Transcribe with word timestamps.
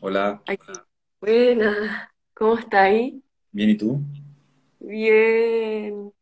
Hola, 0.00 0.42
Aquí. 0.46 0.72
Buena, 1.20 2.12
¿cómo 2.34 2.58
está 2.58 2.82
ahí? 2.84 3.22
bien, 3.52 3.70
¿y 3.70 3.76
tú? 3.76 4.00
Bien. 4.80 6.12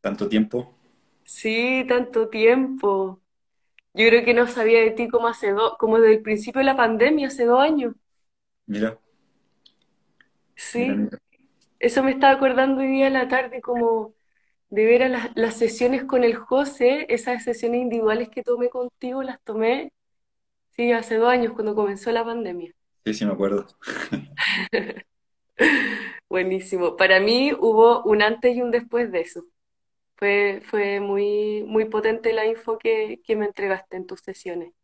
¿Tanto 0.00 0.28
tiempo? 0.28 0.76
Sí, 1.24 1.84
tanto 1.88 2.28
tiempo. 2.28 3.20
Yo 3.94 4.08
creo 4.08 4.24
que 4.24 4.34
no 4.34 4.46
sabía 4.48 4.80
de 4.82 4.92
ti 4.92 5.08
como 5.08 5.28
hace 5.28 5.52
dos, 5.52 5.76
como 5.78 5.98
desde 6.00 6.16
el 6.16 6.22
principio 6.22 6.60
de 6.60 6.66
la 6.66 6.76
pandemia, 6.78 7.28
hace 7.28 7.46
dos 7.46 7.60
años. 7.60 7.94
Mira, 8.66 8.98
mira, 10.74 10.94
Sí, 10.94 10.96
mira. 10.96 11.18
eso 11.80 12.02
me 12.04 12.12
estaba 12.12 12.34
acordando 12.34 12.82
hoy 12.82 12.88
día 12.88 13.08
en 13.08 13.14
la 13.14 13.28
tarde, 13.28 13.60
como 13.62 14.14
de 14.70 14.86
ver 14.86 15.04
a 15.04 15.08
las, 15.10 15.30
las 15.36 15.56
sesiones 15.58 16.04
con 16.04 16.24
el 16.24 16.36
José, 16.36 17.06
esas 17.10 17.44
sesiones 17.44 17.82
individuales 17.82 18.28
que 18.30 18.42
tomé 18.44 18.70
contigo, 18.70 19.22
las 19.22 19.42
tomé, 19.44 19.92
sí, 20.72 20.92
hace 20.92 21.16
dos 21.18 21.30
años, 21.30 21.54
cuando 21.54 21.74
comenzó 21.74 22.12
la 22.12 22.24
pandemia. 22.24 22.74
Sí, 23.04 23.14
sí, 23.14 23.24
me 23.26 23.32
acuerdo. 23.32 23.66
Buenísimo. 26.28 26.96
Para 26.96 27.20
mí 27.20 27.52
hubo 27.58 28.02
un 28.04 28.22
antes 28.22 28.56
y 28.56 28.62
un 28.62 28.70
después 28.70 29.10
de 29.12 29.20
eso. 29.20 29.44
Fue, 30.16 30.62
fue 30.66 31.00
muy, 31.00 31.64
muy 31.66 31.86
potente 31.86 32.32
la 32.34 32.46
info 32.46 32.78
que, 32.78 33.20
que 33.24 33.36
me 33.36 33.46
entregaste 33.46 33.96
en 33.98 34.06
tus 34.06 34.20
sesiones. 34.22 34.74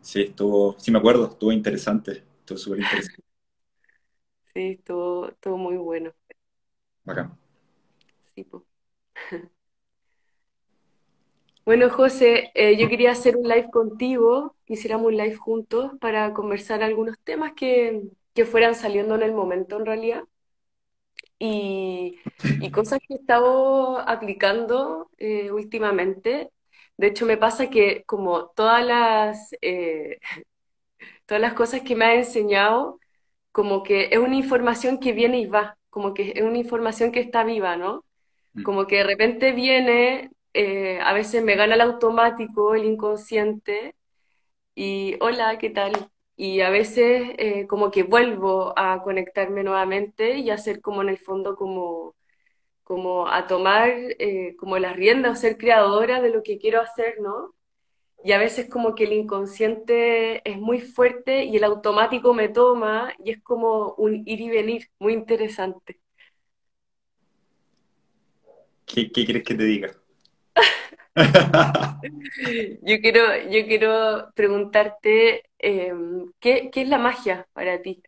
Sí, 0.00 0.22
estuvo, 0.22 0.76
sí, 0.78 0.90
me 0.92 0.98
acuerdo, 0.98 1.26
estuvo 1.32 1.50
interesante, 1.52 2.24
estuvo 2.40 2.58
súper 2.58 2.78
interesante. 2.80 3.24
Sí, 4.54 4.70
estuvo, 4.78 5.28
estuvo 5.28 5.58
muy 5.58 5.76
bueno. 5.76 6.14
Bacán. 7.04 7.38
Sí, 8.34 8.44
po. 8.44 8.66
Bueno, 11.64 11.88
José, 11.90 12.50
eh, 12.54 12.76
yo 12.78 12.88
quería 12.88 13.12
hacer 13.12 13.36
un 13.36 13.48
live 13.48 13.70
contigo, 13.70 14.54
quisiéramos 14.66 15.06
un 15.06 15.16
live 15.16 15.34
juntos 15.36 15.92
para 16.00 16.34
conversar 16.34 16.82
algunos 16.82 17.18
temas 17.24 17.52
que, 17.54 18.02
que 18.34 18.44
fueran 18.44 18.74
saliendo 18.74 19.14
en 19.14 19.22
el 19.22 19.32
momento 19.32 19.78
en 19.78 19.86
realidad 19.86 20.24
y, 21.38 22.18
y 22.58 22.70
cosas 22.70 23.00
que 23.06 23.14
he 23.14 23.16
estado 23.18 23.98
aplicando 23.98 25.10
eh, 25.18 25.50
últimamente. 25.52 26.50
De 26.96 27.08
hecho, 27.08 27.26
me 27.26 27.36
pasa 27.36 27.70
que 27.70 28.04
como 28.04 28.48
todas 28.50 28.84
las, 28.84 29.50
eh, 29.62 30.18
todas 31.26 31.40
las 31.42 31.54
cosas 31.54 31.82
que 31.82 31.96
me 31.96 32.04
ha 32.06 32.14
enseñado, 32.14 33.00
como 33.52 33.82
que 33.82 34.10
es 34.12 34.18
una 34.18 34.36
información 34.36 34.98
que 35.00 35.12
viene 35.12 35.40
y 35.40 35.46
va, 35.46 35.78
como 35.90 36.14
que 36.14 36.32
es 36.36 36.42
una 36.44 36.58
información 36.58 37.12
que 37.12 37.20
está 37.20 37.44
viva, 37.44 37.76
¿no? 37.76 38.04
Mm. 38.54 38.62
Como 38.64 38.86
que 38.88 38.98
de 38.98 39.04
repente 39.04 39.52
viene, 39.52 40.30
eh, 40.54 41.00
a 41.02 41.12
veces 41.14 41.44
me 41.44 41.56
gana 41.56 41.74
el 41.76 41.82
automático, 41.82 42.74
el 42.74 42.84
inconsciente, 42.86 43.96
y 44.74 45.16
hola, 45.20 45.58
¿qué 45.58 45.70
tal? 45.70 45.92
Y 46.36 46.60
a 46.62 46.70
veces 46.70 47.30
eh, 47.38 47.66
como 47.68 47.90
que 47.90 48.02
vuelvo 48.04 48.74
a 48.78 49.02
conectarme 49.02 49.64
nuevamente 49.64 50.38
y 50.38 50.50
a 50.50 50.54
hacer 50.54 50.80
como 50.80 51.02
en 51.02 51.10
el 51.10 51.18
fondo 51.18 51.56
como, 51.56 52.16
como 52.84 53.28
a 53.28 53.46
tomar 53.46 53.90
eh, 54.18 54.56
como 54.58 54.78
las 54.78 54.96
riendas 54.96 55.38
o 55.38 55.40
ser 55.40 55.58
creadora 55.58 56.20
de 56.22 56.30
lo 56.30 56.42
que 56.42 56.58
quiero 56.58 56.80
hacer, 56.82 57.20
¿no? 57.20 57.54
Y 58.24 58.32
a 58.32 58.38
veces 58.38 58.68
como 58.70 58.94
que 58.96 59.04
el 59.04 59.12
inconsciente 59.14 60.48
es 60.50 60.58
muy 60.60 60.80
fuerte 60.80 61.44
y 61.44 61.56
el 61.56 61.64
automático 61.64 62.34
me 62.34 62.48
toma 62.48 63.12
y 63.24 63.30
es 63.32 63.42
como 63.42 63.94
un 63.96 64.22
ir 64.26 64.40
y 64.40 64.50
venir 64.50 64.90
muy 64.98 65.12
interesante. 65.14 66.00
¿Qué, 68.86 69.10
qué 69.12 69.24
quieres 69.24 69.44
que 69.44 69.54
te 69.54 69.64
diga? 69.64 69.94
Yo 72.82 73.00
quiero, 73.00 73.20
yo 73.50 73.66
quiero 73.66 74.30
preguntarte, 74.34 75.42
eh, 75.58 75.92
¿qué, 76.40 76.70
qué 76.72 76.82
es 76.82 76.88
la 76.88 76.98
magia 76.98 77.48
para 77.52 77.80
ti? 77.82 78.02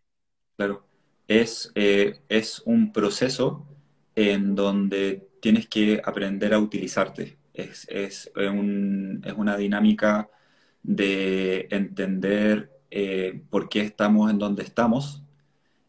Claro, 0.55 0.85
es, 1.27 1.71
eh, 1.75 2.19
es 2.29 2.61
un 2.65 2.91
proceso 2.91 3.67
en 4.15 4.55
donde 4.55 5.27
tienes 5.41 5.67
que 5.67 6.01
aprender 6.03 6.53
a 6.53 6.59
utilizarte. 6.59 7.37
Es, 7.53 7.85
es, 7.89 8.31
un- 8.35 9.21
es 9.25 9.33
una 9.33 9.55
dinámica 9.57 10.29
de 10.83 11.67
entender 11.71 12.71
eh, 12.91 13.41
por 13.49 13.69
qué 13.69 13.81
estamos 13.81 14.31
en 14.31 14.39
donde 14.39 14.63
estamos 14.63 15.23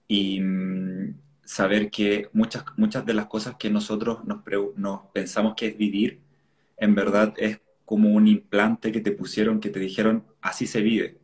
y 0.08 0.40
mm, 0.40 1.20
saber 1.44 1.90
que 1.90 2.30
muchas, 2.34 2.64
muchas 2.76 3.06
de 3.06 3.14
las 3.14 3.26
cosas 3.26 3.56
que 3.58 3.70
nosotros 3.70 4.20
nos 4.76 5.02
pensamos 5.12 5.54
que 5.56 5.68
es 5.68 5.78
vivir, 5.78 6.20
en 6.78 6.94
verdad 6.94 7.34
es 7.38 7.60
como 7.84 8.10
un 8.12 8.28
implante 8.28 8.92
que 8.92 9.00
te 9.00 9.12
pusieron, 9.12 9.60
que 9.60 9.70
te 9.70 9.80
dijeron, 9.80 10.24
así 10.40 10.66
se 10.66 10.82
vive. 10.82 11.18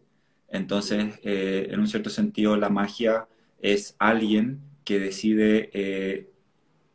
Entonces, 0.49 1.15
eh, 1.25 1.69
en 1.71 1.81
un 1.81 1.89
cierto 1.89 2.11
sentido, 2.11 2.57
la 2.57 2.71
magia 2.71 3.29
es 3.61 3.97
alguien 3.99 4.61
que 4.85 4.99
decide 5.01 5.71
eh, 5.75 6.31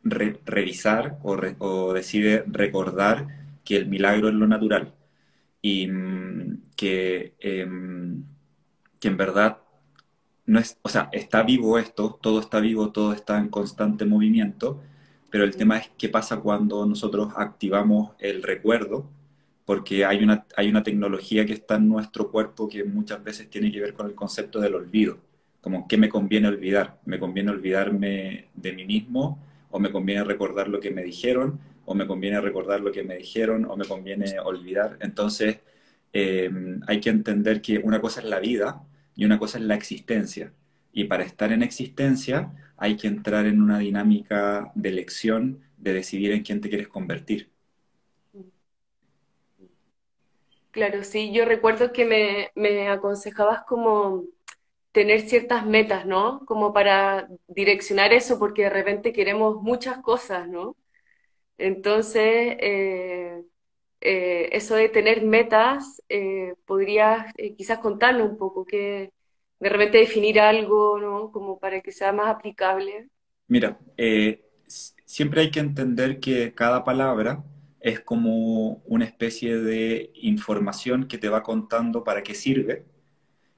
re- 0.04 0.40
revisar 0.46 1.18
o, 1.22 1.92
decide 1.94 2.44
recordar 2.46 3.28
que 3.64 3.76
el 3.76 3.86
milagro 3.88 4.28
es 4.28 4.34
lo 4.34 4.46
natural 4.46 4.94
y 5.62 5.86
mm, 5.88 6.62
que, 6.76 7.34
em, 7.40 8.24
que 9.00 9.08
en 9.08 9.16
verdad 9.16 9.58
no 10.46 10.58
es, 10.58 10.78
o 10.82 10.88
sea, 10.88 11.08
está 11.12 11.42
vivo 11.42 11.78
esto, 11.78 12.18
todo 12.20 12.40
está 12.40 12.60
vivo, 12.60 12.90
todo 12.92 13.12
está 13.12 13.38
en 13.38 13.48
constante 13.48 14.04
movimiento, 14.04 14.82
pero 15.30 15.44
el 15.44 15.56
tema 15.56 15.78
es 15.78 15.90
qué 15.98 16.08
pasa 16.08 16.40
cuando 16.40 16.84
nosotros 16.86 17.32
activamos 17.36 18.12
el 18.18 18.42
recuerdo, 18.42 19.08
porque 19.64 20.04
hay 20.04 20.22
una, 20.24 20.46
hay 20.56 20.68
una 20.68 20.82
tecnología 20.82 21.46
que 21.46 21.52
está 21.52 21.76
en 21.76 21.88
nuestro 21.88 22.30
cuerpo 22.30 22.68
que 22.68 22.84
muchas 22.84 23.22
veces 23.22 23.48
tiene 23.48 23.70
que 23.70 23.80
ver 23.80 23.94
con 23.94 24.06
el 24.06 24.14
concepto 24.14 24.60
del 24.60 24.74
olvido, 24.74 25.18
como 25.60 25.86
qué 25.86 25.96
me 25.96 26.08
conviene 26.08 26.48
olvidar, 26.48 26.98
me 27.04 27.18
conviene 27.18 27.50
olvidarme 27.50 28.48
de 28.54 28.72
mí 28.72 28.84
mismo, 28.84 29.38
o 29.70 29.78
me 29.78 29.90
conviene 29.90 30.24
recordar 30.24 30.68
lo 30.68 30.80
que 30.80 30.90
me 30.90 31.02
dijeron, 31.04 31.60
o 31.84 31.94
me 31.94 32.06
conviene 32.06 32.40
recordar 32.40 32.80
lo 32.80 32.92
que 32.92 33.04
me 33.04 33.16
dijeron, 33.16 33.66
o 33.66 33.76
me 33.76 33.84
conviene 33.84 34.40
olvidar. 34.40 34.98
Entonces, 35.00 35.60
eh, 36.12 36.50
hay 36.86 37.00
que 37.00 37.10
entender 37.10 37.62
que 37.62 37.78
una 37.78 38.00
cosa 38.00 38.20
es 38.20 38.26
la 38.26 38.40
vida, 38.40 38.82
y 39.20 39.24
una 39.26 39.38
cosa 39.38 39.58
es 39.58 39.64
la 39.64 39.74
existencia. 39.74 40.52
Y 40.92 41.04
para 41.04 41.24
estar 41.24 41.52
en 41.52 41.62
existencia 41.62 42.52
hay 42.76 42.96
que 42.96 43.08
entrar 43.08 43.46
en 43.46 43.60
una 43.62 43.78
dinámica 43.78 44.72
de 44.74 44.88
elección, 44.88 45.60
de 45.76 45.94
decidir 45.94 46.32
en 46.32 46.42
quién 46.42 46.60
te 46.60 46.68
quieres 46.68 46.88
convertir. 46.88 47.50
Claro, 50.70 51.02
sí, 51.02 51.32
yo 51.32 51.44
recuerdo 51.44 51.92
que 51.92 52.04
me, 52.04 52.50
me 52.54 52.88
aconsejabas 52.88 53.64
como 53.64 54.24
tener 54.92 55.20
ciertas 55.22 55.66
metas, 55.66 56.06
¿no? 56.06 56.44
Como 56.46 56.72
para 56.72 57.28
direccionar 57.48 58.12
eso, 58.12 58.38
porque 58.38 58.62
de 58.64 58.70
repente 58.70 59.12
queremos 59.12 59.62
muchas 59.62 59.98
cosas, 59.98 60.48
¿no? 60.48 60.76
Entonces, 61.58 62.56
eh, 62.60 63.44
eh, 64.00 64.48
eso 64.52 64.74
de 64.76 64.88
tener 64.88 65.22
metas, 65.22 66.02
eh, 66.08 66.54
podrías 66.66 67.32
quizás 67.56 67.80
contarnos 67.80 68.30
un 68.30 68.38
poco, 68.38 68.64
que 68.64 69.12
de 69.60 69.68
repente 69.68 69.98
definir 69.98 70.40
algo, 70.40 70.98
¿no? 71.00 71.30
Como 71.32 71.58
para 71.60 71.80
que 71.82 71.92
sea 71.92 72.12
más 72.12 72.28
aplicable. 72.28 73.08
Mira, 73.48 73.78
eh, 73.96 74.44
siempre 75.04 75.40
hay 75.42 75.50
que 75.50 75.60
entender 75.60 76.20
que 76.20 76.54
cada 76.54 76.84
palabra 76.84 77.44
es 77.80 78.00
como 78.00 78.82
una 78.86 79.04
especie 79.04 79.58
de 79.58 80.12
información 80.14 81.08
que 81.08 81.18
te 81.18 81.28
va 81.28 81.42
contando 81.42 82.04
para 82.04 82.22
qué 82.22 82.34
sirve 82.34 82.84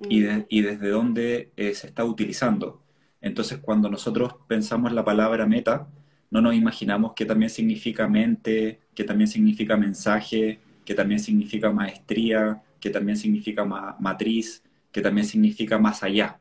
y, 0.09 0.21
Mm, 0.23 0.23
de- 0.23 0.47
y 0.49 0.63
desde 0.63 0.91
dónde 0.91 1.53
eh, 1.57 1.75
se 1.75 1.89
está 1.89 2.05
utilizando. 2.05 2.83
Entonces, 3.21 3.59
cuando 3.61 3.91
nosotros 3.91 4.35
pensamos 4.49 4.93
la 4.93 5.05
palabra 5.05 5.47
meta, 5.47 5.89
no 6.31 6.41
nos 6.43 6.55
imaginamos 6.55 7.15
que 7.15 7.27
también 7.27 7.51
significa 7.51 8.09
mente, 8.09 8.81
que 8.95 9.05
también 9.05 9.29
significa 9.29 9.77
mensaje, 9.77 10.61
que 10.85 10.95
también 10.95 11.21
significa 11.21 11.71
maestría, 11.73 12.63
que 12.81 12.91
también 12.91 13.17
significa 13.19 13.65
ma- 13.65 13.97
matriz, 14.01 14.63
que 14.93 15.03
también 15.03 15.27
significa 15.27 15.79
más 15.79 16.03
allá. 16.05 16.41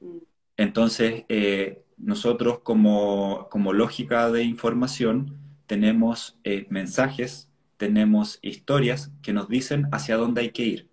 mm, 0.00 0.18
Entonces, 0.56 1.24
eh, 1.28 1.82
nosotros 1.96 2.60
como, 2.60 3.48
como 3.50 3.72
lógica 3.72 4.30
de 4.30 4.44
información 4.44 5.38
tenemos 5.66 6.38
eh, 6.44 6.66
mensajes, 6.70 7.50
tenemos 7.76 8.38
historias 8.42 9.12
que 9.22 9.32
nos 9.32 9.48
dicen 9.48 9.88
hacia 9.92 10.16
dónde 10.16 10.42
hay 10.42 10.50
que 10.52 10.64
ir. 10.64 10.90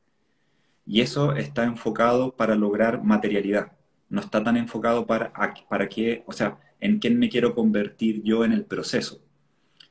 Y 0.85 1.01
eso 1.01 1.33
está 1.35 1.65
enfocado 1.65 2.35
para 2.37 2.55
lograr 2.55 3.03
materialidad. 3.03 3.73
No 4.09 4.21
está 4.21 4.43
tan 4.43 4.57
enfocado 4.57 5.07
para, 5.07 5.33
para 5.69 5.89
qué, 5.89 6.23
o 6.27 6.33
sea, 6.33 6.59
en 6.81 6.99
quién 6.99 7.19
me 7.19 7.29
quiero 7.29 7.55
convertir 7.55 8.23
yo 8.23 8.45
en 8.45 8.53
el 8.53 8.65
proceso. 8.65 9.21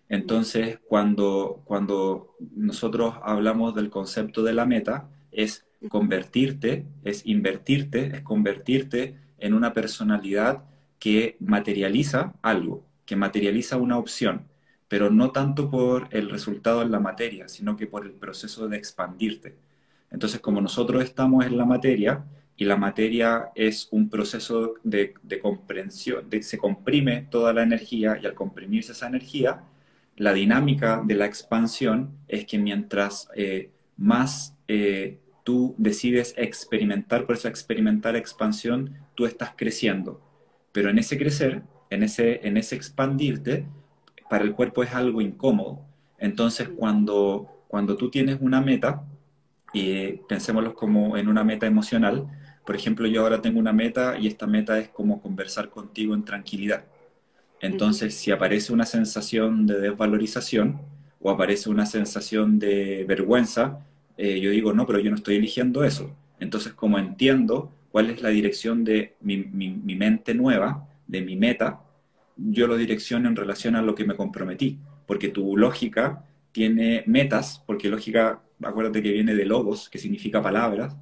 Entonces, 0.09 0.81
cuando, 0.89 1.63
cuando 1.67 2.37
nosotros 2.57 3.17
hablamos 3.23 3.75
del 3.77 3.91
concepto 3.91 4.43
de 4.45 4.55
la 4.55 4.67
meta, 4.67 5.11
es 5.33 5.68
convertirte, 5.89 6.87
es 7.05 7.25
invertirte, 7.27 8.17
es 8.17 8.23
convertirte 8.23 9.17
en 9.39 9.55
una 9.55 9.73
personalidad 9.73 10.65
que 10.99 11.37
materializa 11.41 12.35
algo, 12.43 12.85
que 13.07 13.17
materializa 13.17 13.77
una 13.77 13.99
opción, 13.99 14.49
pero 14.89 15.11
no 15.11 15.31
tanto 15.31 15.71
por 15.71 16.09
el 16.11 16.31
resultado 16.31 16.83
en 16.83 16.91
la 16.91 17.01
materia, 17.01 17.49
sino 17.49 17.77
que 17.77 17.87
por 17.87 18.05
el 18.05 18.13
proceso 18.13 18.69
de 18.69 18.77
expandirte. 18.77 19.55
Entonces, 20.11 20.41
como 20.41 20.61
nosotros 20.61 21.05
estamos 21.05 21.47
en 21.47 21.57
la 21.57 21.65
materia, 21.65 22.25
y 22.59 22.65
la 22.65 22.77
materia 22.77 23.51
es 23.55 23.87
un 23.93 24.11
proceso 24.11 24.75
de, 24.83 25.15
comprensión, 25.41 26.29
de, 26.29 26.43
se 26.43 26.59
comprime 26.59 27.29
toda 27.31 27.53
la 27.53 27.63
energía 27.63 28.19
y 28.21 28.27
al 28.27 28.35
comprimirse 28.35 28.93
esa 28.93 29.07
energía, 29.07 29.63
la 30.17 30.33
dinámica 30.33 31.01
de 31.05 31.15
la 31.15 31.25
expansión 31.25 32.11
es 32.27 32.45
que 32.47 32.59
mientras 32.59 33.29
eh, 33.37 33.71
más 33.97 34.57
eh, 34.67 35.21
tú 35.49 35.75
decides 35.79 36.35
experimentar, 36.37 37.25
por 37.25 37.37
eso 37.37 37.49
experimentar 37.49 38.17
expansión, 38.17 38.99
tú 39.15 39.25
estás 39.25 39.55
creciendo. 39.57 40.21
Pero 40.73 40.91
en 40.91 40.99
ese 40.99 41.17
crecer, 41.17 41.63
en 41.89 42.03
ese, 42.03 42.47
en 42.47 42.59
ese 42.59 42.77
expandirte, 42.77 43.65
para 44.29 44.45
el 44.45 44.53
cuerpo 44.53 44.83
es 44.83 44.93
algo 44.93 45.23
incómodo. 45.23 45.87
Entonces, 46.19 46.69
cuando, 46.69 47.65
cuando 47.67 47.97
tú 47.97 48.11
tienes 48.11 48.37
una 48.43 48.61
meta, 48.61 49.07
y 49.73 50.19
pensémoslo 50.29 50.75
como 50.75 51.17
en 51.17 51.29
una 51.29 51.45
meta 51.45 51.65
emocional, 51.65 52.27
por 52.67 52.77
ejemplo, 52.77 53.07
yo 53.07 53.23
ahora 53.23 53.41
tengo 53.41 53.59
una 53.59 53.73
meta 53.73 54.19
y 54.19 54.27
esta 54.27 54.47
meta 54.47 54.79
es 54.79 54.91
como 54.91 55.23
conversar 55.23 55.71
contigo 55.71 56.13
en 56.13 56.27
tranquilidad. 56.27 56.85
Entonces, 57.63 58.13
si 58.13 58.33
aparece 58.33 58.71
una 58.71 58.85
sensación 58.85 59.67
de 59.67 59.81
desvalorización 59.81 60.79
o 61.23 61.31
aparece 61.31 61.71
una 61.71 61.87
sensación 61.87 62.59
de 62.59 63.07
vergüenza, 63.09 63.79
eh, 64.19 64.41
yo 64.41 64.51
digo, 64.51 64.75
no, 64.75 64.87
pero 64.87 64.99
yo 64.99 65.09
no 65.11 65.17
estoy 65.17 65.37
eligiendo 65.37 65.83
eso. 65.85 66.15
Entonces, 66.39 66.75
como 66.75 66.99
entiendo 66.99 67.73
cuál 67.91 68.11
es 68.11 68.21
la 68.21 68.29
dirección 68.29 68.85
de 68.85 69.15
mi, 69.23 69.39
mi 69.39 69.97
mente 69.97 70.35
nueva, 70.35 70.87
de 71.07 71.23
mi 71.23 71.37
meta, 71.37 71.81
yo 72.37 72.67
lo 72.67 72.77
direcciono 72.77 73.29
en 73.29 73.37
relación 73.37 73.75
a 73.75 73.83
lo 73.83 73.95
que 73.95 74.05
me 74.05 74.15
comprometí, 74.15 74.79
porque 75.07 75.29
tu 75.29 75.57
lógica 75.57 76.25
tiene 76.53 77.03
metas, 77.07 77.63
porque 77.67 77.89
lógica, 77.89 78.43
acuérdate 78.63 79.03
que 79.03 79.13
viene 79.13 79.35
de 79.35 79.45
logos, 79.45 79.89
que 79.89 79.99
significa 79.99 80.43
palabras, 80.43 80.97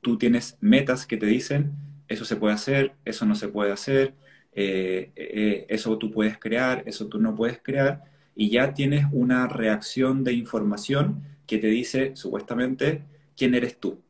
tú 0.00 0.16
tienes 0.16 0.56
metas 0.60 1.06
que 1.06 1.16
te 1.16 1.26
dicen, 1.26 1.72
eso 2.08 2.24
se 2.24 2.36
puede 2.36 2.54
hacer, 2.54 2.92
eso 3.04 3.26
no 3.26 3.34
se 3.34 3.48
puede 3.48 3.72
hacer, 3.72 4.14
eh, 4.52 5.10
eh, 5.16 5.66
eso 5.68 5.98
tú 5.98 6.12
puedes 6.12 6.38
crear, 6.38 6.84
eso 6.86 7.08
tú 7.08 7.18
no 7.20 7.34
puedes 7.34 7.60
crear, 7.62 8.04
y 8.34 8.50
ya 8.50 8.72
tienes 8.74 9.06
una 9.12 9.48
reacción 9.48 10.22
de 10.22 10.34
información 10.34 11.22
que 11.46 11.58
te 11.58 11.68
dice 11.68 12.16
supuestamente 12.16 13.04
quién 13.36 13.54
eres 13.54 13.78
tú. 13.78 14.00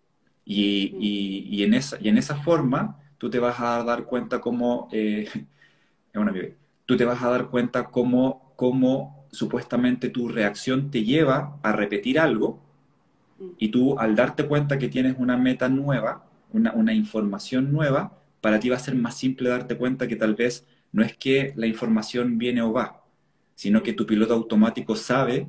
Y, 0.44 1.62
en, 1.64 1.74
esa, 1.74 1.98
y 2.00 2.08
en 2.08 2.18
esa 2.18 2.36
forma 2.36 3.00
tú 3.18 3.28
te 3.28 3.40
vas 3.40 3.58
a 3.58 3.82
dar 3.82 4.04
cuenta 4.04 4.40
cómo, 4.40 4.88
eh, 4.92 5.28
una 6.14 6.32
tú 6.86 6.96
te 6.96 7.04
vas 7.04 7.22
a 7.22 7.30
dar 7.30 7.48
cuenta 7.48 7.84
cómo, 7.84 8.52
cómo 8.56 9.26
supuestamente 9.30 10.08
tu 10.08 10.28
reacción 10.28 10.90
te 10.90 11.02
lleva 11.02 11.58
a 11.62 11.72
repetir 11.72 12.18
algo 12.20 12.60
y 13.58 13.68
tú 13.68 13.98
al 13.98 14.14
darte 14.14 14.46
cuenta 14.46 14.78
que 14.78 14.88
tienes 14.88 15.16
una 15.18 15.36
meta 15.36 15.68
nueva, 15.68 16.24
una, 16.52 16.72
una, 16.72 16.94
información 16.94 17.72
nueva, 17.72 18.18
para 18.40 18.60
ti 18.60 18.68
va 18.68 18.76
a 18.76 18.78
ser 18.78 18.94
más 18.94 19.16
simple 19.16 19.50
darte 19.50 19.76
cuenta 19.76 20.06
que 20.06 20.16
tal 20.16 20.34
vez 20.34 20.64
no 20.92 21.02
es 21.02 21.16
que 21.16 21.52
la 21.56 21.66
información 21.66 22.38
viene 22.38 22.62
o 22.62 22.72
va, 22.72 23.02
sino 23.54 23.82
que 23.82 23.92
tu 23.92 24.06
piloto 24.06 24.32
automático 24.32 24.96
sabe 24.96 25.46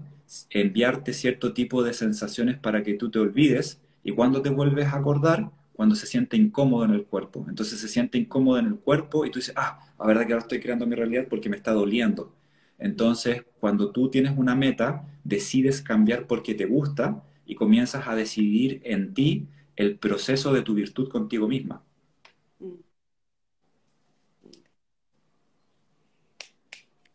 enviarte 0.50 1.13
cierto 1.13 1.53
tipo 1.53 1.83
de 1.83 1.94
sensaciones 1.94 2.57
para 2.57 2.83
que 2.83 2.94
tú 2.94 3.09
te 3.09 3.19
olvides 3.19 3.79
y 4.03 4.12
cuando 4.13 4.41
te 4.41 4.50
vuelves 4.50 4.88
a 4.88 4.97
acordar, 4.97 5.51
cuando 5.74 5.95
se 5.95 6.07
siente 6.07 6.38
incómodo 6.38 6.85
en 6.85 6.91
el 6.91 7.06
cuerpo. 7.06 7.45
Entonces 7.50 7.79
se 7.79 7.88
siente 7.88 8.18
incómodo 8.18 8.57
en 8.59 8.65
el 8.68 8.75
cuerpo 8.75 9.25
y 9.25 9.31
tú 9.31 9.39
dices, 9.39 9.53
ah, 9.57 9.79
la 10.00 10.06
verdad 10.06 10.25
que 10.25 10.33
ahora 10.33 10.44
estoy 10.44 10.59
creando 10.59 10.88
mi 10.88 10.95
realidad 10.95 11.27
porque 11.29 11.50
me 11.50 11.57
está 11.57 11.71
doliendo. 11.71 12.33
Entonces, 12.79 13.44
cuando 13.59 13.91
tú 13.91 14.09
tienes 14.09 14.33
una 14.38 14.56
meta, 14.56 15.03
decides 15.24 15.81
cambiar 15.81 16.27
porque 16.27 16.53
te 16.56 16.65
gusta 16.65 17.23
y 17.45 17.56
comienzas 17.56 18.07
a 18.07 18.15
decidir 18.15 18.81
en 18.83 19.13
ti 19.13 19.47
el 19.75 19.97
proceso 19.97 20.53
de 20.53 20.62
tu 20.62 20.73
virtud 20.73 21.09
contigo 21.09 21.47
misma. 21.47 21.81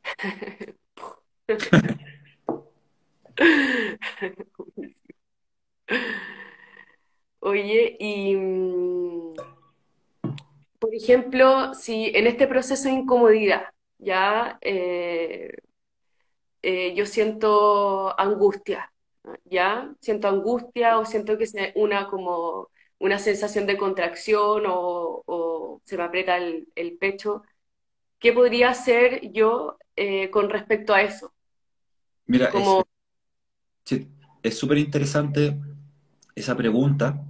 Oye, 7.40 7.96
y 7.98 8.36
mm, 8.36 9.34
por 10.78 10.94
ejemplo, 10.94 11.74
si 11.74 12.12
en 12.14 12.26
este 12.26 12.46
proceso 12.46 12.88
de 12.88 12.94
incomodidad, 12.94 13.64
ya 13.98 14.58
eh, 14.60 15.56
eh, 16.62 16.94
yo 16.94 17.06
siento 17.06 18.18
angustia, 18.18 18.92
ya 19.44 19.92
siento 20.00 20.28
angustia 20.28 20.98
o 20.98 21.04
siento 21.04 21.36
que 21.38 21.44
es 21.44 21.54
una 21.74 22.08
como 22.08 22.70
una 22.98 23.18
sensación 23.18 23.66
de 23.66 23.76
contracción 23.76 24.64
o, 24.68 25.80
se 25.84 25.96
me 25.96 26.04
aprieta 26.04 26.36
el, 26.36 26.98
pecho, 27.00 27.42
¿qué 28.20 28.32
podría 28.32 28.70
hacer 28.70 29.32
yo 29.32 29.76
eh, 29.96 30.30
con 30.30 30.50
respecto 30.50 30.94
a 30.94 31.02
eso? 31.02 31.32
Mira, 32.26 32.50
es 34.42 34.58
súper 34.58 34.78
interesante 34.78 35.58
esa 36.34 36.56
pregunta 36.56 37.22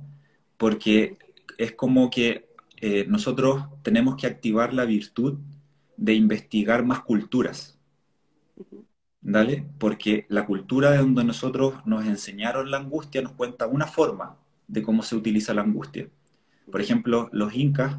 porque 0.56 1.18
es 1.58 1.72
como 1.72 2.10
que 2.10 2.48
eh, 2.80 3.04
nosotros 3.08 3.64
tenemos 3.82 4.16
que 4.16 4.26
activar 4.26 4.72
la 4.74 4.84
virtud 4.84 5.38
de 5.96 6.14
investigar 6.14 6.84
más 6.84 7.00
culturas. 7.00 7.78
¿Dale? 9.20 9.64
Porque 9.78 10.26
la 10.28 10.46
cultura 10.46 10.90
de 10.90 10.98
donde 10.98 11.22
nosotros 11.22 11.74
nos 11.86 12.04
enseñaron 12.06 12.70
la 12.72 12.78
angustia 12.78 13.22
nos 13.22 13.32
cuenta 13.32 13.68
una 13.68 13.86
forma 13.86 14.36
de 14.66 14.82
cómo 14.82 15.04
se 15.04 15.14
utiliza 15.14 15.54
la 15.54 15.62
angustia. 15.62 16.08
Por 16.70 16.80
ejemplo, 16.80 17.28
los 17.32 17.54
incas 17.54 17.98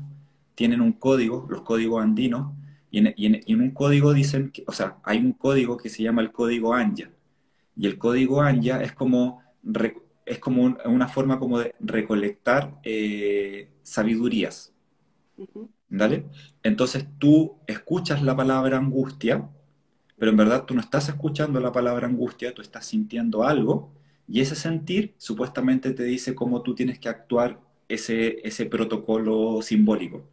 tienen 0.55 0.81
un 0.81 0.94
código, 0.94 1.47
los 1.50 1.61
códigos 1.61 2.03
andinos, 2.03 2.51
y 2.91 3.00
en, 3.25 3.61
un 3.61 3.71
código 3.71 4.13
dicen, 4.13 4.51
que, 4.51 4.63
o 4.67 4.71
sea, 4.71 4.97
hay 5.03 5.17
un 5.17 5.33
código 5.33 5.77
que 5.77 5.89
se 5.89 6.03
llama 6.03 6.21
el 6.21 6.31
código 6.31 6.73
Anya. 6.73 7.09
Y 7.75 7.87
el 7.87 7.97
código 7.97 8.41
Anya 8.41 8.81
es 8.81 8.93
como 8.93 9.41
es 10.25 10.39
como 10.39 10.77
una 10.85 11.07
forma 11.07 11.39
como 11.39 11.59
de 11.59 11.75
recolectar 11.79 12.79
eh, 12.83 13.69
sabidurías. 13.81 14.73
¿Vale? 15.89 16.25
Entonces 16.63 17.05
tú 17.19 17.57
escuchas 17.67 18.23
la 18.23 18.35
palabra 18.35 18.77
angustia, 18.77 19.49
pero 20.17 20.31
en 20.31 20.37
verdad 20.37 20.65
tú 20.65 20.73
no 20.73 20.81
estás 20.81 21.09
escuchando 21.09 21.59
la 21.59 21.71
palabra 21.71 22.07
angustia, 22.07 22.53
tú 22.53 22.61
estás 22.61 22.85
sintiendo 22.85 23.43
algo 23.43 23.93
y 24.27 24.41
ese 24.41 24.55
sentir 24.55 25.13
supuestamente 25.17 25.91
te 25.93 26.03
dice 26.03 26.35
cómo 26.35 26.63
tú 26.63 26.75
tienes 26.75 26.99
que 26.99 27.09
actuar 27.09 27.59
ese, 27.89 28.39
ese 28.47 28.65
protocolo 28.65 29.61
simbólico. 29.61 30.27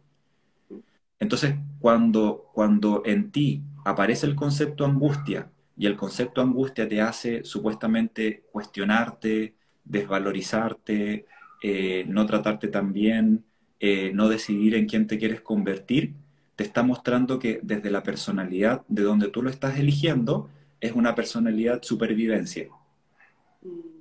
Entonces, 1.19 1.55
cuando, 1.79 2.49
cuando 2.53 3.03
en 3.05 3.31
ti 3.31 3.63
aparece 3.85 4.25
el 4.25 4.35
concepto 4.35 4.85
angustia 4.85 5.49
y 5.81 5.87
el 5.87 5.97
concepto 5.97 6.41
angustia 6.41 6.87
te 6.87 7.01
hace 7.01 7.43
supuestamente 7.43 8.43
cuestionarte, 8.51 9.55
desvalorizarte, 9.83 11.25
eh, 11.63 12.05
no 12.07 12.27
tratarte 12.27 12.67
tan 12.67 12.93
bien, 12.93 13.45
eh, 13.79 14.11
no 14.13 14.29
decidir 14.29 14.75
en 14.75 14.85
quién 14.85 15.07
te 15.07 15.17
quieres 15.17 15.41
convertir, 15.41 16.13
te 16.55 16.63
está 16.63 16.83
mostrando 16.83 17.39
que 17.39 17.61
desde 17.63 17.89
la 17.89 18.03
personalidad 18.03 18.83
de 18.89 19.01
donde 19.01 19.29
tú 19.29 19.41
lo 19.41 19.49
estás 19.49 19.79
eligiendo 19.79 20.51
es 20.81 20.91
una 20.91 21.15
personalidad 21.15 21.81
supervivencia. 21.81 22.67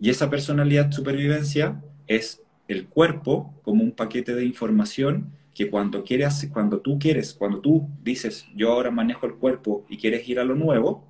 Y 0.03 0.11
esa 0.11 0.29
personalidad 0.29 0.93
supervivencia 0.93 1.83
es 2.07 2.43
el 2.69 2.89
cuerpo 2.89 3.55
como 3.63 3.83
un 3.83 3.93
paquete 3.93 4.35
de 4.35 4.45
información 4.45 5.33
que 5.55 5.71
cuando 5.71 6.05
quieres, 6.05 6.47
cuando 6.53 6.81
tú 6.81 6.99
quieres, 6.99 7.33
cuando 7.33 7.61
tú 7.61 7.89
dices 8.03 8.45
yo 8.55 8.71
ahora 8.71 8.91
manejo 8.91 9.25
el 9.25 9.37
cuerpo 9.37 9.87
y 9.89 9.97
quieres 9.97 10.29
ir 10.29 10.41
a 10.41 10.45
lo 10.45 10.55
nuevo, 10.55 11.09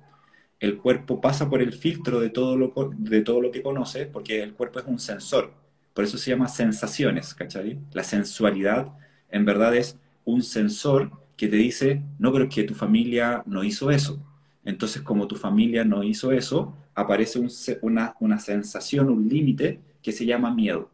el 0.61 0.77
cuerpo 0.77 1.19
pasa 1.19 1.49
por 1.49 1.61
el 1.61 1.73
filtro 1.73 2.19
de 2.21 2.29
todo 2.29 2.55
lo, 2.55 2.73
de 2.95 3.21
todo 3.21 3.41
lo 3.41 3.51
que 3.51 3.63
conoce, 3.63 4.05
porque 4.05 4.43
el 4.43 4.53
cuerpo 4.53 4.79
es 4.79 4.85
un 4.85 4.99
sensor. 4.99 5.53
Por 5.93 6.05
eso 6.05 6.17
se 6.19 6.29
llama 6.29 6.47
sensaciones, 6.47 7.33
¿cachai? 7.33 7.79
La 7.93 8.03
sensualidad 8.03 8.93
en 9.31 9.43
verdad 9.43 9.75
es 9.75 9.97
un 10.23 10.43
sensor 10.43 11.11
que 11.35 11.47
te 11.47 11.55
dice, 11.55 12.03
no, 12.19 12.31
pero 12.31 12.47
que 12.47 12.63
tu 12.63 12.75
familia 12.75 13.41
no 13.47 13.63
hizo 13.63 13.89
eso. 13.89 14.19
Entonces, 14.63 15.01
como 15.01 15.27
tu 15.27 15.35
familia 15.35 15.83
no 15.83 16.03
hizo 16.03 16.31
eso, 16.31 16.75
aparece 16.93 17.41
una, 17.81 18.15
una 18.19 18.37
sensación, 18.37 19.09
un 19.09 19.27
límite 19.27 19.79
que 20.03 20.11
se 20.11 20.27
llama 20.27 20.53
miedo. 20.53 20.91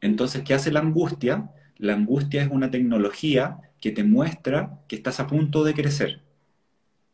Entonces, 0.00 0.42
¿qué 0.44 0.54
hace 0.54 0.70
la 0.70 0.80
angustia? 0.80 1.50
La 1.78 1.94
angustia 1.94 2.42
es 2.42 2.50
una 2.52 2.70
tecnología 2.70 3.58
que 3.80 3.90
te 3.90 4.04
muestra 4.04 4.78
que 4.86 4.94
estás 4.94 5.18
a 5.18 5.26
punto 5.26 5.64
de 5.64 5.74
crecer 5.74 6.25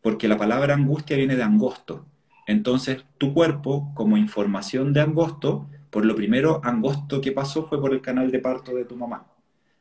porque 0.02 0.28
la 0.28 0.36
palabra 0.36 0.74
angustia 0.74 1.16
viene 1.16 1.36
de 1.36 1.42
angosto. 1.42 2.04
Entonces, 2.46 3.04
tu 3.18 3.32
cuerpo, 3.32 3.92
como 3.94 4.16
información 4.16 4.92
de 4.92 5.00
angosto, 5.00 5.68
por 5.90 6.04
lo 6.04 6.16
primero, 6.16 6.60
angosto 6.64 7.20
que 7.20 7.32
pasó 7.32 7.66
fue 7.66 7.80
por 7.80 7.92
el 7.92 8.02
canal 8.02 8.30
de 8.30 8.40
parto 8.40 8.74
de 8.74 8.84
tu 8.84 8.96
mamá. 8.96 9.26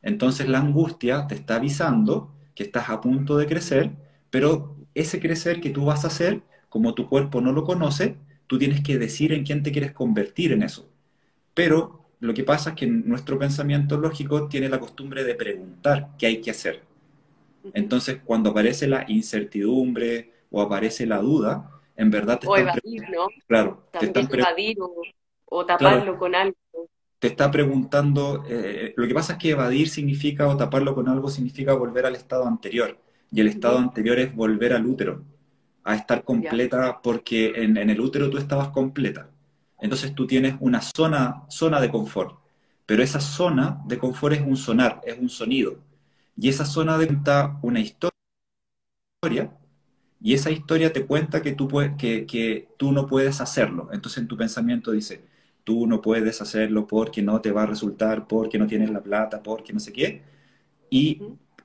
Entonces, 0.02 0.48
la 0.48 0.60
angustia 0.60 1.28
te 1.28 1.36
está 1.36 1.56
avisando 1.56 2.32
que 2.56 2.64
estás 2.64 2.90
a 2.90 3.02
punto 3.02 3.38
de 3.38 3.48
crecer, 3.48 3.92
pero 4.30 4.76
ese 4.94 5.20
crecer 5.20 5.62
que 5.62 5.70
tú 5.70 5.86
vas 5.86 6.04
a 6.04 6.08
hacer, 6.08 6.42
como 6.70 6.94
tu 6.94 7.08
cuerpo 7.08 7.42
no 7.42 7.52
lo 7.52 7.64
conoce, 7.64 8.18
tú 8.48 8.58
tienes 8.60 8.82
que 8.82 8.98
decir 8.98 9.34
en 9.34 9.44
quién 9.44 9.64
te 9.64 9.72
quieres 9.72 9.92
convertir 9.92 10.52
en 10.52 10.64
eso. 10.64 10.90
Pero 11.54 12.02
lo 12.20 12.34
que 12.34 12.44
pasa 12.44 12.72
es 12.72 12.76
que 12.76 12.88
nuestro 12.88 13.40
pensamiento 13.40 13.98
lógico 13.98 14.48
tiene 14.48 14.70
la 14.70 14.80
costumbre 14.80 15.24
de 15.24 15.36
preguntar 15.36 16.10
qué 16.18 16.28
hay 16.28 16.42
que 16.42 16.52
hacer. 16.52 16.91
Entonces, 17.74 18.22
cuando 18.24 18.52
aparece 18.52 18.88
la 18.88 19.06
incertidumbre 19.08 20.32
o 20.50 20.62
aparece 20.62 21.06
la 21.06 21.20
duda, 21.20 21.70
en 21.96 22.10
verdad 22.10 22.40
te 22.40 22.48
o 22.48 22.58
evadir, 22.58 23.04
¿no? 23.10 23.28
Claro, 23.48 23.88
te 23.92 24.06
están 24.06 24.28
evadir 24.32 24.78
o, 25.46 25.66
taparlo 25.66 26.18
con 26.18 26.36
algo. 26.36 26.56
Te 27.20 27.28
está 27.28 27.52
preguntando, 27.52 28.44
eh, 28.48 28.94
lo 28.98 29.08
que 29.08 29.14
pasa 29.14 29.34
es 29.34 29.40
que 29.40 29.52
evadir 29.52 29.90
significa 29.90 30.48
o 30.48 30.58
taparlo 30.58 30.96
con 30.96 31.08
algo 31.08 31.30
significa 31.30 31.74
volver 31.74 32.06
al 32.06 32.16
estado 32.16 32.48
anterior. 32.48 32.98
Y 33.32 33.40
el 33.40 33.48
estado 33.48 33.78
anterior 33.78 34.20
es 34.20 34.36
volver 34.36 34.74
al 34.74 34.86
útero, 34.86 35.24
a 35.84 35.96
estar 35.96 36.24
completa, 36.24 37.00
porque 37.02 37.54
en, 37.56 37.78
en, 37.78 37.90
el 37.90 38.02
útero 38.02 38.30
tú 38.30 38.38
estabas 38.38 38.70
completa. 38.70 39.30
Entonces 39.80 40.14
tú 40.14 40.28
tienes 40.28 40.56
una 40.60 40.82
zona, 40.82 41.44
zona 41.50 41.80
de 41.80 41.90
confort. 41.90 42.40
Pero 42.86 43.04
esa 43.04 43.20
zona 43.20 43.80
de 43.86 43.98
confort 43.98 44.36
es 44.36 44.42
un 44.42 44.58
sonar, 44.58 45.02
es 45.06 45.18
un 45.18 45.30
sonido. 45.30 45.78
Y 46.38 46.50
esa 46.50 46.66
zona 46.66 46.98
de 46.98 47.08
una 47.62 47.80
historia 47.80 48.12
y 50.22 50.34
esa 50.34 50.52
historia 50.52 50.94
te 50.94 51.06
cuenta 51.06 51.42
que 51.42 51.54
tú, 51.54 51.68
puedes, 51.68 51.96
que, 51.98 52.26
que 52.26 52.70
tú 52.78 52.92
no 52.92 53.08
puedes 53.08 53.42
hacerlo. 53.42 53.90
Entonces 53.92 54.20
en 54.22 54.28
tu 54.28 54.38
pensamiento 54.38 54.92
dice, 54.92 55.24
tú 55.64 55.88
no 55.88 56.02
puedes 56.02 56.42
hacerlo 56.42 56.88
porque 56.88 57.22
no 57.22 57.42
te 57.42 57.52
va 57.52 57.64
a 57.64 57.66
resultar, 57.66 58.28
porque 58.28 58.60
no 58.60 58.68
tienes 58.68 58.92
la 58.92 59.02
plata, 59.02 59.42
porque 59.42 59.74
no 59.74 59.80
sé 59.80 59.94
qué. 59.94 60.22
Y 60.90 61.22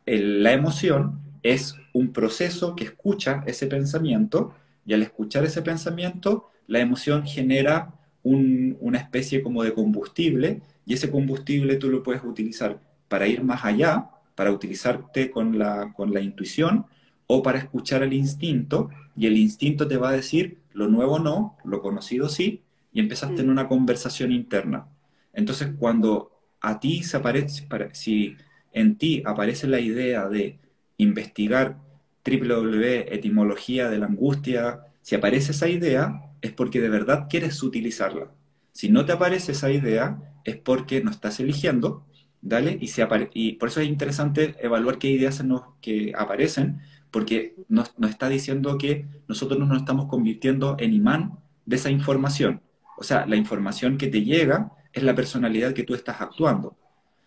la 0.06 0.52
emoción 0.52 1.20
es 1.42 1.76
un 1.92 2.12
proceso 2.12 2.74
que 2.76 2.84
escucha 2.84 3.42
ese 3.46 3.66
pensamiento 3.66 4.54
y 4.86 4.94
al 4.94 5.02
escuchar 5.02 5.44
ese 5.44 5.62
pensamiento, 5.62 6.50
la 6.66 6.80
emoción 6.80 7.24
genera 7.26 7.94
una 8.22 8.98
especie 8.98 9.42
como 9.42 9.62
de 9.62 9.72
combustible 9.72 10.62
y 10.84 10.94
ese 10.94 11.10
combustible 11.10 11.76
tú 11.76 11.90
lo 11.90 12.02
puedes 12.02 12.24
utilizar 12.24 12.80
para 13.08 13.26
ir 13.28 13.42
más 13.44 13.64
allá, 13.64 14.10
para 14.36 14.52
utilizarte 14.52 15.32
con 15.32 15.58
la, 15.58 15.92
con 15.92 16.14
la 16.14 16.20
intuición 16.20 16.86
o 17.26 17.42
para 17.42 17.58
escuchar 17.58 18.04
el 18.04 18.12
instinto 18.12 18.90
y 19.16 19.26
el 19.26 19.36
instinto 19.36 19.88
te 19.88 19.96
va 19.96 20.10
a 20.10 20.12
decir 20.12 20.58
lo 20.72 20.86
nuevo 20.88 21.18
no, 21.18 21.56
lo 21.64 21.80
conocido 21.80 22.28
sí, 22.28 22.62
y 22.92 23.00
empezaste 23.00 23.40
en 23.40 23.48
mm. 23.48 23.50
una 23.50 23.66
conversación 23.66 24.30
interna. 24.30 24.88
Entonces, 25.32 25.70
cuando 25.78 26.30
a 26.60 26.78
ti 26.80 27.02
se 27.02 27.16
aparece, 27.16 27.66
si 27.92 28.36
en 28.72 28.96
ti 28.96 29.22
aparece 29.24 29.66
la 29.66 29.80
idea 29.80 30.28
de 30.28 30.58
investigar 30.98 31.78
www, 32.24 32.84
etimología 33.12 33.88
de 33.88 33.98
la 33.98 34.06
angustia, 34.06 34.80
si 35.00 35.14
aparece 35.14 35.52
esa 35.52 35.68
idea, 35.68 36.22
es 36.42 36.52
porque 36.52 36.80
de 36.80 36.88
verdad 36.88 37.26
quieres 37.30 37.62
utilizarla. 37.62 38.30
Si 38.72 38.90
no 38.90 39.04
te 39.06 39.12
aparece 39.12 39.52
esa 39.52 39.70
idea, 39.70 40.18
es 40.44 40.56
porque 40.56 41.02
no 41.02 41.10
estás 41.10 41.40
eligiendo, 41.40 42.04
¿dale? 42.46 42.78
Y, 42.80 43.52
por 43.54 43.68
eso 43.68 43.80
es 43.80 43.88
interesante 43.88 44.54
evaluar 44.60 44.98
qué 44.98 45.08
ideas 45.08 45.42
que 45.80 46.12
aparecen, 46.16 46.80
porque 47.10 47.56
nos, 47.68 47.92
está 48.08 48.28
diciendo 48.28 48.78
que 48.78 49.06
nosotros 49.26 49.58
nos 49.58 49.78
estamos 49.78 50.06
convirtiendo 50.06 50.76
en 50.78 50.94
imán 50.94 51.38
de 51.64 51.76
esa 51.76 51.90
información. 51.90 52.60
O 52.98 53.02
sea, 53.02 53.26
la 53.26 53.36
información 53.36 53.98
que 53.98 54.06
te 54.06 54.22
llega 54.22 54.72
es 54.92 55.02
la 55.02 55.14
personalidad 55.14 55.72
que 55.72 55.82
tú 55.82 55.94
estás 55.94 56.20
actuando. 56.20 56.76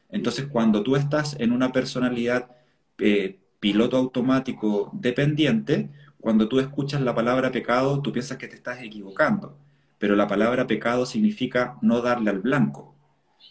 Entonces, 0.10 0.48
cuando 0.48 0.84
tú 0.84 0.96
estás 0.96 1.36
en 1.40 1.52
una 1.52 1.72
personalidad 1.72 2.50
eh, 2.98 3.40
piloto 3.60 3.98
automático 3.98 4.90
dependiente, 4.94 5.90
cuando 6.22 6.48
tú 6.48 6.60
escuchas 6.62 7.02
la 7.02 7.14
palabra 7.14 7.52
pecado, 7.52 8.02
tú 8.02 8.14
piensas 8.14 8.38
que 8.38 8.48
te 8.48 8.56
estás 8.56 8.82
equivocando. 8.82 9.58
Pero 9.98 10.16
la 10.16 10.28
palabra 10.28 10.66
pecado 10.66 11.06
significa 11.06 11.78
no 11.82 12.02
darle 12.02 12.30
al 12.30 12.40
blanco. 12.40 12.96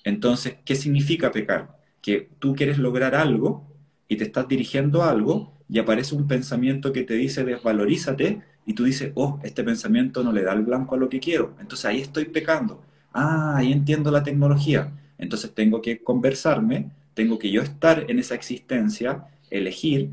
Entonces, 0.05 0.57
¿qué 0.65 0.75
significa 0.75 1.31
pecar? 1.31 1.79
Que 2.01 2.29
tú 2.39 2.55
quieres 2.55 2.79
lograr 2.79 3.15
algo 3.15 3.67
y 4.09 4.17
te 4.17 4.25
estás 4.25 4.49
dirigiendo 4.49 5.03
a 5.03 5.11
algo 5.11 5.53
y 5.69 5.79
aparece 5.79 6.15
un 6.15 6.27
pensamiento 6.27 6.93
que 6.93 7.03
te 7.03 7.15
dice 7.15 7.45
desvalorízate 7.45 8.43
y 8.67 8.75
tú 8.75 8.85
dices, 8.85 9.13
oh, 9.15 9.39
este 9.43 9.65
pensamiento 9.65 10.23
no 10.23 10.33
le 10.33 10.43
da 10.43 10.53
el 10.53 10.63
blanco 10.63 10.95
a 10.95 10.99
lo 10.99 11.09
que 11.09 11.21
quiero, 11.21 11.55
entonces 11.61 11.87
ahí 11.87 12.01
estoy 12.01 12.27
pecando. 12.27 12.83
Ah, 13.13 13.57
ahí 13.57 13.73
entiendo 13.73 14.11
la 14.11 14.23
tecnología. 14.23 14.93
Entonces 15.19 15.53
tengo 15.55 15.83
que 15.83 16.03
conversarme, 16.03 16.91
tengo 17.15 17.39
que 17.39 17.51
yo 17.51 17.63
estar 17.63 18.05
en 18.09 18.19
esa 18.19 18.35
existencia, 18.35 19.25
elegir, 19.51 20.11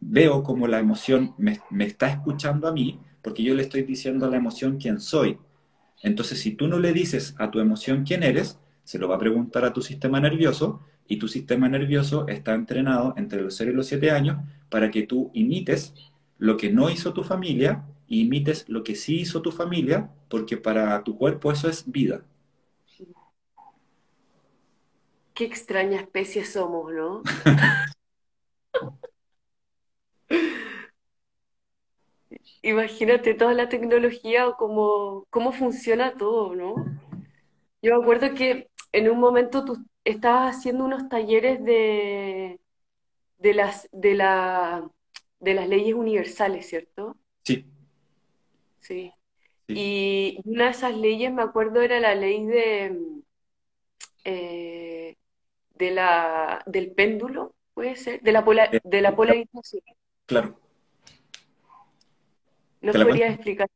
veo 0.00 0.42
como 0.42 0.66
la 0.66 0.80
emoción 0.80 1.34
me 1.38 1.84
está 1.84 2.08
escuchando 2.08 2.68
a 2.68 2.72
mí, 2.72 2.98
porque 3.22 3.42
yo 3.42 3.54
le 3.54 3.62
estoy 3.62 3.82
diciendo 3.82 4.26
a 4.26 4.30
la 4.30 4.36
emoción 4.36 4.78
quién 4.78 5.00
soy. 5.00 5.38
Entonces, 6.02 6.40
si 6.40 6.50
tú 6.52 6.66
no 6.66 6.78
le 6.80 6.92
dices 6.92 7.34
a 7.38 7.50
tu 7.50 7.60
emoción 7.60 8.04
quién 8.04 8.24
eres, 8.24 8.58
se 8.84 8.98
lo 8.98 9.08
va 9.08 9.16
a 9.16 9.18
preguntar 9.18 9.64
a 9.64 9.72
tu 9.72 9.82
sistema 9.82 10.20
nervioso 10.20 10.80
y 11.06 11.16
tu 11.16 11.28
sistema 11.28 11.68
nervioso 11.68 12.26
está 12.28 12.54
entrenado 12.54 13.14
entre 13.16 13.42
los 13.42 13.56
0 13.56 13.72
y 13.72 13.74
los 13.74 13.86
7 13.86 14.10
años 14.10 14.38
para 14.68 14.90
que 14.90 15.02
tú 15.02 15.30
imites 15.34 15.94
lo 16.38 16.56
que 16.56 16.70
no 16.70 16.90
hizo 16.90 17.12
tu 17.12 17.22
familia 17.22 17.84
e 18.08 18.16
imites 18.16 18.68
lo 18.68 18.82
que 18.82 18.94
sí 18.94 19.20
hizo 19.20 19.42
tu 19.42 19.52
familia, 19.52 20.10
porque 20.28 20.56
para 20.56 21.02
tu 21.04 21.16
cuerpo 21.16 21.52
eso 21.52 21.68
es 21.68 21.90
vida. 21.90 22.24
Qué 25.34 25.44
extraña 25.44 26.00
especie 26.00 26.44
somos, 26.44 26.92
¿no? 26.92 27.22
Imagínate 32.62 33.34
toda 33.34 33.54
la 33.54 33.68
tecnología 33.68 34.48
o 34.48 34.56
cómo, 34.56 35.26
cómo 35.30 35.52
funciona 35.52 36.14
todo, 36.16 36.54
¿no? 36.54 36.74
Yo 37.82 37.96
me 37.96 38.02
acuerdo 38.02 38.34
que 38.34 38.68
en 38.92 39.10
un 39.10 39.18
momento 39.18 39.64
tú 39.64 39.84
estabas 40.04 40.56
haciendo 40.56 40.84
unos 40.84 41.08
talleres 41.08 41.64
de, 41.64 42.60
de 43.38 43.54
las, 43.54 43.88
de 43.92 44.14
la, 44.14 44.90
de 45.40 45.54
las 45.54 45.68
leyes 45.68 45.94
universales, 45.94 46.66
¿cierto? 46.68 47.16
Sí. 47.44 47.66
Sí. 48.80 49.12
Y 49.68 50.40
una 50.44 50.64
de 50.66 50.70
esas 50.70 50.96
leyes, 50.96 51.32
me 51.32 51.42
acuerdo, 51.42 51.80
era 51.80 51.98
la 52.00 52.14
ley 52.14 52.44
de, 52.44 52.98
eh, 54.24 55.16
de 55.74 55.90
la, 55.90 56.62
del 56.66 56.92
péndulo, 56.92 57.54
puede 57.74 57.96
ser, 57.96 58.20
de 58.20 58.32
la, 58.32 58.42
de 58.84 59.00
la 59.00 59.16
polarización. 59.16 59.82
Claro. 60.26 60.58
¿Nos 62.80 62.96
podrías 62.96 63.34
explicar? 63.34 63.68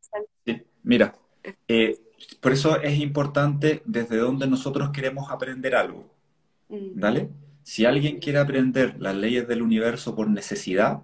Sí. 0.45 0.63
Mira, 0.83 1.17
eh, 1.69 1.97
por 2.41 2.53
eso 2.53 2.81
es 2.81 2.99
importante 2.99 3.83
desde 3.85 4.17
donde 4.17 4.47
nosotros 4.47 4.91
queremos 4.91 5.31
aprender 5.31 5.75
algo. 5.75 6.11
¿Vale? 6.69 7.25
Mm. 7.25 7.29
Si 7.63 7.85
alguien 7.85 8.19
quiere 8.19 8.39
aprender 8.39 8.97
las 8.99 9.15
leyes 9.15 9.49
del 9.49 9.63
universo 9.63 10.15
por 10.15 10.29
necesidad, 10.29 11.03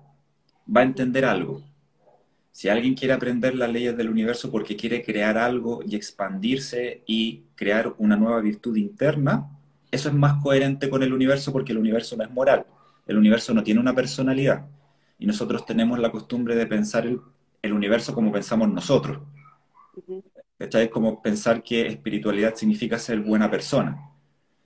va 0.74 0.80
a 0.80 0.84
entender 0.84 1.24
algo. 1.24 1.62
Si 2.52 2.68
alguien 2.68 2.94
quiere 2.94 3.14
aprender 3.14 3.54
las 3.54 3.70
leyes 3.70 3.96
del 3.96 4.10
universo 4.10 4.50
porque 4.50 4.76
quiere 4.76 5.02
crear 5.02 5.38
algo 5.38 5.82
y 5.86 5.96
expandirse 5.96 7.02
y 7.06 7.44
crear 7.54 7.94
una 7.98 8.16
nueva 8.16 8.40
virtud 8.40 8.76
interna, 8.76 9.48
eso 9.90 10.08
es 10.08 10.14
más 10.14 10.42
coherente 10.42 10.88
con 10.90 11.02
el 11.02 11.12
universo 11.12 11.52
porque 11.52 11.72
el 11.72 11.78
universo 11.78 12.16
no 12.16 12.24
es 12.24 12.30
moral. 12.30 12.66
El 13.06 13.18
universo 13.18 13.54
no 13.54 13.62
tiene 13.62 13.80
una 13.80 13.94
personalidad. 13.94 14.66
Y 15.18 15.26
nosotros 15.26 15.64
tenemos 15.66 15.98
la 15.98 16.10
costumbre 16.10 16.54
de 16.54 16.66
pensar 16.66 17.06
el, 17.06 17.72
universo 17.72 18.14
como 18.14 18.32
pensamos 18.32 18.68
nosotros. 18.68 19.18
Es 20.58 20.88
como 20.90 21.20
pensar 21.22 21.62
que 21.62 21.86
espiritualidad 21.86 22.54
significa 22.54 22.98
ser 22.98 23.20
buena 23.20 23.50
persona. 23.50 24.10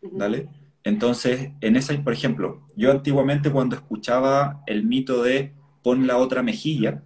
¿Vale? 0.03 0.49
Entonces, 0.85 1.51
en 1.61 1.77
esa, 1.77 2.01
por 2.05 2.13
ejemplo, 2.13 2.67
yo 2.77 2.93
antiguamente 2.93 3.51
cuando 3.51 3.75
escuchaba 3.75 4.63
el 4.67 4.85
mito 4.85 5.23
de 5.23 5.53
pon 5.83 6.07
la 6.07 6.17
otra 6.19 6.43
mejilla, 6.43 7.03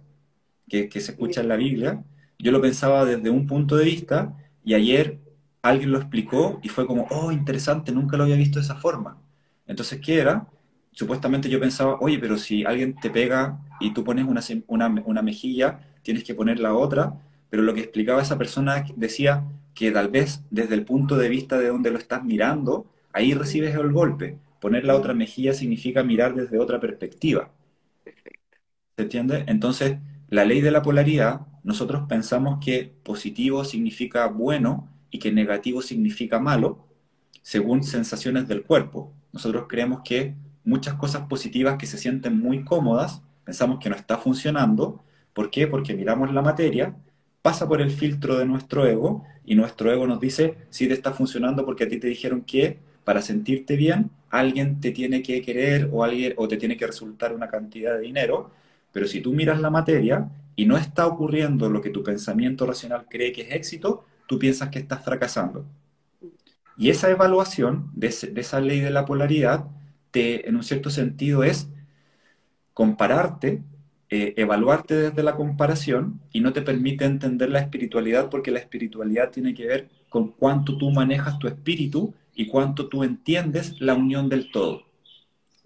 que, 0.67 0.89
se 1.01 1.11
escucha 1.11 1.41
en 1.41 1.49
la 1.49 1.55
Biblia, 1.55 2.03
yo 2.39 2.51
lo 2.51 2.61
pensaba 2.61 3.05
desde 3.05 3.29
un 3.29 3.47
punto 3.47 3.75
de 3.75 3.85
vista 3.85 4.37
y 4.63 4.73
ayer 4.73 5.19
alguien 5.61 5.91
lo 5.91 5.97
explicó 5.97 6.59
y 6.63 6.69
fue 6.69 6.87
como, 6.87 7.07
oh, 7.09 7.31
interesante, 7.31 7.91
nunca 7.91 8.17
lo 8.17 8.23
había 8.23 8.35
visto 8.35 8.59
de 8.59 8.65
esa 8.65 8.75
forma. 8.75 9.21
Entonces, 9.67 9.99
¿qué 9.99 10.19
era? 10.19 10.47
Supuestamente 10.91 11.49
yo 11.49 11.59
pensaba, 11.59 11.97
oye, 11.99 12.19
pero 12.19 12.37
si 12.37 12.63
alguien 12.63 12.95
te 12.95 13.09
pega 13.09 13.59
y 13.79 13.93
tú 13.93 14.03
pones 14.03 14.25
una, 14.25 14.41
una, 14.67 14.87
una 15.05 15.21
mejilla, 15.21 15.79
tienes 16.03 16.23
que 16.23 16.35
poner 16.35 16.59
la 16.59 16.73
otra, 16.73 17.15
pero 17.51 17.63
lo 17.63 17.73
que 17.73 17.81
explicaba 17.81 18.21
esa 18.21 18.37
persona 18.37 18.85
decía 18.95 19.43
que 19.75 19.91
tal 19.91 20.07
vez 20.07 20.41
desde 20.49 20.73
el 20.73 20.85
punto 20.85 21.17
de 21.17 21.27
vista 21.27 21.59
de 21.59 21.67
donde 21.67 21.91
lo 21.91 21.97
estás 21.97 22.23
mirando, 22.23 22.87
ahí 23.11 23.33
recibes 23.33 23.75
el 23.75 23.91
golpe. 23.91 24.37
Poner 24.61 24.85
la 24.85 24.95
otra 24.95 25.13
mejilla 25.13 25.53
significa 25.53 26.01
mirar 26.01 26.33
desde 26.33 26.57
otra 26.57 26.79
perspectiva. 26.79 27.51
¿Se 28.95 29.03
entiende? 29.03 29.43
Entonces, 29.47 29.97
la 30.29 30.45
ley 30.45 30.61
de 30.61 30.71
la 30.71 30.81
polaridad, 30.81 31.41
nosotros 31.63 32.03
pensamos 32.07 32.63
que 32.63 32.93
positivo 33.03 33.65
significa 33.65 34.27
bueno 34.27 34.87
y 35.09 35.19
que 35.19 35.33
negativo 35.33 35.81
significa 35.81 36.39
malo, 36.39 36.87
según 37.41 37.83
sensaciones 37.83 38.47
del 38.47 38.63
cuerpo. 38.63 39.11
Nosotros 39.33 39.65
creemos 39.67 40.03
que 40.05 40.35
muchas 40.63 40.93
cosas 40.93 41.27
positivas 41.27 41.77
que 41.77 41.85
se 41.85 41.97
sienten 41.97 42.39
muy 42.39 42.63
cómodas, 42.63 43.21
pensamos 43.43 43.79
que 43.79 43.89
no 43.89 43.97
está 43.97 44.17
funcionando. 44.17 45.03
¿Por 45.33 45.49
qué? 45.49 45.67
Porque 45.67 45.95
miramos 45.95 46.33
la 46.33 46.41
materia 46.41 46.95
pasa 47.41 47.67
por 47.67 47.81
el 47.81 47.91
filtro 47.91 48.37
de 48.37 48.45
nuestro 48.45 48.85
ego 48.85 49.25
y 49.45 49.55
nuestro 49.55 49.91
ego 49.91 50.07
nos 50.07 50.19
dice 50.19 50.57
si 50.69 50.87
te 50.87 50.93
está 50.93 51.13
funcionando 51.13 51.65
porque 51.65 51.85
a 51.85 51.87
ti 51.87 51.97
te 51.97 52.07
dijeron 52.07 52.41
que 52.41 52.79
para 53.03 53.21
sentirte 53.21 53.75
bien 53.75 54.11
alguien 54.29 54.79
te 54.79 54.91
tiene 54.91 55.21
que 55.21 55.41
querer 55.41 55.89
o, 55.91 56.03
alguien, 56.03 56.33
o 56.37 56.47
te 56.47 56.57
tiene 56.57 56.77
que 56.77 56.87
resultar 56.87 57.33
una 57.33 57.49
cantidad 57.49 57.95
de 57.95 58.01
dinero, 58.01 58.51
pero 58.91 59.07
si 59.07 59.21
tú 59.21 59.33
miras 59.33 59.59
la 59.59 59.69
materia 59.69 60.29
y 60.55 60.65
no 60.65 60.77
está 60.77 61.07
ocurriendo 61.07 61.69
lo 61.69 61.81
que 61.81 61.89
tu 61.89 62.03
pensamiento 62.03 62.65
racional 62.65 63.07
cree 63.09 63.31
que 63.31 63.41
es 63.41 63.51
éxito, 63.51 64.05
tú 64.27 64.39
piensas 64.39 64.69
que 64.69 64.79
estás 64.79 65.03
fracasando. 65.03 65.65
Y 66.77 66.89
esa 66.89 67.09
evaluación 67.09 67.91
de, 67.93 68.07
esa 68.07 68.59
ley 68.61 68.79
de 68.79 68.91
la 68.91 69.05
polaridad, 69.05 69.65
te, 70.11 70.47
en 70.47 70.55
un 70.55 70.63
cierto 70.63 70.89
sentido, 70.89 71.43
es 71.43 71.69
compararte, 72.73 73.61
eh, 74.13 74.33
evaluarte 74.35 74.93
desde 74.95 75.23
la 75.23 75.35
comparación 75.37 76.19
y 76.33 76.41
no 76.41 76.51
te 76.51 76.61
permite 76.61 77.05
entender 77.05 77.49
la 77.49 77.59
espiritualidad 77.59 78.29
porque 78.29 78.51
la 78.51 78.59
espiritualidad 78.59 79.31
tiene 79.31 79.53
que 79.53 79.65
ver 79.65 79.89
con 80.09 80.27
cuánto 80.27 80.77
tú 80.77 80.91
manejas 80.91 81.39
tu 81.39 81.47
espíritu 81.47 82.13
y 82.35 82.47
cuánto 82.47 82.89
tú 82.89 83.05
entiendes 83.05 83.79
la 83.79 83.93
unión 83.93 84.27
del 84.27 84.51
todo. 84.51 84.83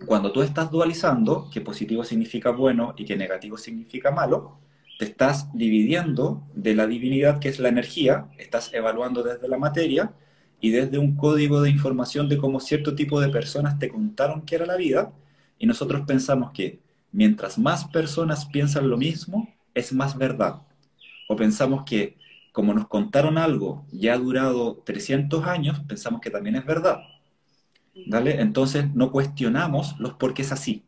Cuando 0.05 0.31
tú 0.31 0.43
estás 0.43 0.69
dualizando, 0.69 1.49
que 1.51 1.61
positivo 1.61 2.03
significa 2.03 2.51
bueno 2.51 2.93
y 2.97 3.05
que 3.05 3.15
negativo 3.15 3.57
significa 3.57 4.11
malo, 4.11 4.59
te 4.99 5.05
estás 5.05 5.51
dividiendo 5.53 6.43
de 6.53 6.75
la 6.75 6.85
divinidad 6.85 7.39
que 7.39 7.49
es 7.49 7.59
la 7.59 7.69
energía, 7.69 8.27
estás 8.37 8.71
evaluando 8.75 9.23
desde 9.23 9.47
la 9.47 9.57
materia 9.57 10.13
y 10.61 10.69
desde 10.69 10.99
un 10.99 11.15
código 11.15 11.61
de 11.61 11.71
información 11.71 12.29
de 12.29 12.37
cómo 12.37 12.59
cierto 12.59 12.93
tipo 12.93 13.19
de 13.19 13.29
personas 13.29 13.79
te 13.79 13.89
contaron 13.89 14.43
que 14.43 14.55
era 14.55 14.67
la 14.67 14.77
vida, 14.77 15.11
y 15.57 15.65
nosotros 15.65 16.03
pensamos 16.05 16.51
que 16.51 16.79
mientras 17.15 17.57
más 17.57 17.86
personas 17.86 18.45
piensan 18.45 18.89
lo 18.89 18.98
mismo, 18.98 19.48
es 19.74 19.93
más 19.93 20.17
verdad. 20.17 20.62
O 21.29 21.36
pensamos 21.38 21.84
que 21.86 22.17
como 22.51 22.74
nos 22.74 22.88
contaron 22.88 23.38
algo 23.38 23.86
ya 23.91 24.13
ha 24.13 24.17
durado 24.17 24.84
300 24.86 25.45
años, 25.45 25.79
pensamos 25.88 26.19
que 26.22 26.29
también 26.29 26.57
es 26.57 26.65
verdad. 26.65 27.00
¿Vale? 28.07 28.41
Entonces 28.41 28.93
no 28.93 29.12
cuestionamos 29.12 29.98
los 30.00 30.13
por 30.15 30.34
qué 30.34 30.41
es 30.41 30.51
así. 30.51 30.84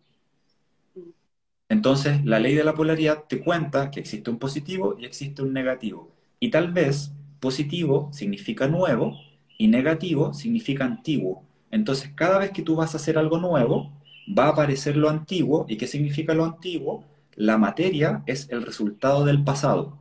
Entonces 1.69 2.23
la 2.25 2.39
ley 2.39 2.55
de 2.55 2.65
la 2.65 2.73
polaridad 2.73 3.23
te 3.29 3.41
cuenta 3.41 3.89
que 3.89 4.01
existe 4.01 4.29
un 4.29 4.37
positivo 4.37 4.97
y 4.99 5.05
existe 5.05 5.41
un 5.41 5.53
negativo. 5.53 6.11
Y 6.41 6.51
tal 6.51 6.73
vez 6.73 7.13
positivo 7.39 8.09
significa 8.11 8.67
nuevo 8.67 9.17
y 9.57 9.67
negativo 9.69 10.33
significa 10.33 10.83
antiguo. 10.83 11.43
Entonces, 11.71 12.11
cada 12.15 12.39
vez 12.39 12.51
que 12.51 12.61
tú 12.61 12.75
vas 12.75 12.93
a 12.93 12.97
hacer 12.97 13.17
algo 13.17 13.39
nuevo, 13.39 13.91
va 14.27 14.45
a 14.45 14.49
aparecer 14.49 14.97
lo 14.97 15.09
antiguo. 15.09 15.65
¿Y 15.67 15.77
qué 15.77 15.87
significa 15.87 16.33
lo 16.33 16.45
antiguo? 16.45 17.03
La 17.35 17.57
materia 17.57 18.23
es 18.25 18.49
el 18.49 18.63
resultado 18.63 19.25
del 19.25 19.43
pasado. 19.43 19.99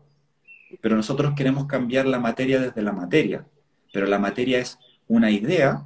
Pero 0.81 0.97
nosotros 0.97 1.35
queremos 1.35 1.67
cambiar 1.67 2.07
la 2.07 2.19
materia 2.19 2.61
desde 2.61 2.83
la 2.83 2.93
materia. 2.93 3.47
Pero 3.93 4.07
la 4.07 4.19
materia 4.19 4.59
es 4.59 4.79
una 5.09 5.31
idea. 5.31 5.85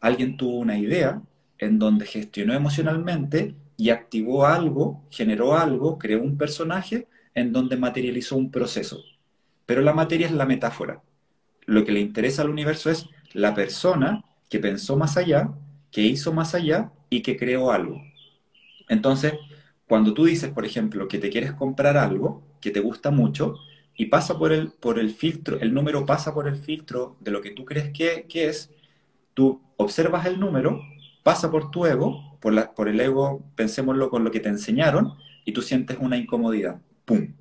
Alguien 0.00 0.36
tuvo 0.36 0.58
una 0.58 0.78
idea 0.78 1.22
en 1.58 1.78
donde 1.78 2.06
gestionó 2.06 2.54
emocionalmente 2.54 3.54
y 3.76 3.90
activó 3.90 4.46
algo, 4.46 5.02
generó 5.10 5.56
algo, 5.56 5.98
creó 5.98 6.22
un 6.22 6.36
personaje 6.36 7.06
en 7.34 7.52
donde 7.52 7.76
materializó 7.76 8.36
un 8.36 8.50
proceso. 8.50 9.00
Pero 9.64 9.80
la 9.80 9.92
materia 9.92 10.26
es 10.26 10.32
la 10.32 10.44
metáfora 10.44 11.02
lo 11.66 11.84
que 11.84 11.92
le 11.92 12.00
interesa 12.00 12.42
al 12.42 12.50
universo 12.50 12.90
es 12.90 13.08
la 13.32 13.54
persona 13.54 14.24
que 14.48 14.58
pensó 14.58 14.96
más 14.96 15.16
allá, 15.16 15.50
que 15.90 16.02
hizo 16.02 16.32
más 16.32 16.54
allá 16.54 16.90
y 17.12 17.20
que 17.20 17.36
creó 17.36 17.70
algo. 17.70 18.02
Entonces, 18.88 19.34
cuando 19.86 20.14
tú 20.14 20.24
dices, 20.24 20.50
por 20.50 20.64
ejemplo, 20.64 21.08
que 21.08 21.18
te 21.18 21.28
quieres 21.28 21.52
comprar 21.52 21.98
algo 21.98 22.42
que 22.60 22.70
te 22.70 22.80
gusta 22.80 23.10
mucho 23.10 23.56
y 23.94 24.06
pasa 24.06 24.38
por 24.38 24.50
el, 24.50 24.70
por 24.70 24.98
el 24.98 25.10
filtro, 25.10 25.60
el 25.60 25.74
número 25.74 26.06
pasa 26.06 26.32
por 26.32 26.48
el 26.48 26.56
filtro 26.56 27.16
de 27.20 27.30
lo 27.30 27.42
que 27.42 27.50
tú 27.50 27.66
crees 27.66 27.90
que, 27.92 28.26
es, 28.32 28.70
tú 29.34 29.60
observas 29.76 30.24
el 30.24 30.40
número, 30.40 30.80
pasa 31.22 31.50
por 31.50 31.70
tu 31.70 31.84
ego, 31.84 32.38
por, 32.40 32.54
la, 32.54 32.72
por 32.72 32.88
el 32.88 32.98
ego, 32.98 33.44
pensémoslo 33.56 34.08
con 34.08 34.24
lo 34.24 34.30
que 34.30 34.40
te 34.40 34.48
enseñaron, 34.48 35.12
y 35.44 35.52
tú 35.52 35.60
sientes 35.60 35.98
una 36.00 36.16
incomodidad. 36.16 36.80
¡Pum! 37.04 37.34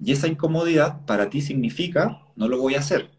Y 0.00 0.10
esa 0.10 0.26
incomodidad 0.26 1.06
para 1.06 1.30
ti 1.30 1.40
significa, 1.40 2.22
no 2.34 2.48
lo 2.48 2.58
voy 2.58 2.74
a 2.74 2.80
hacer 2.80 3.10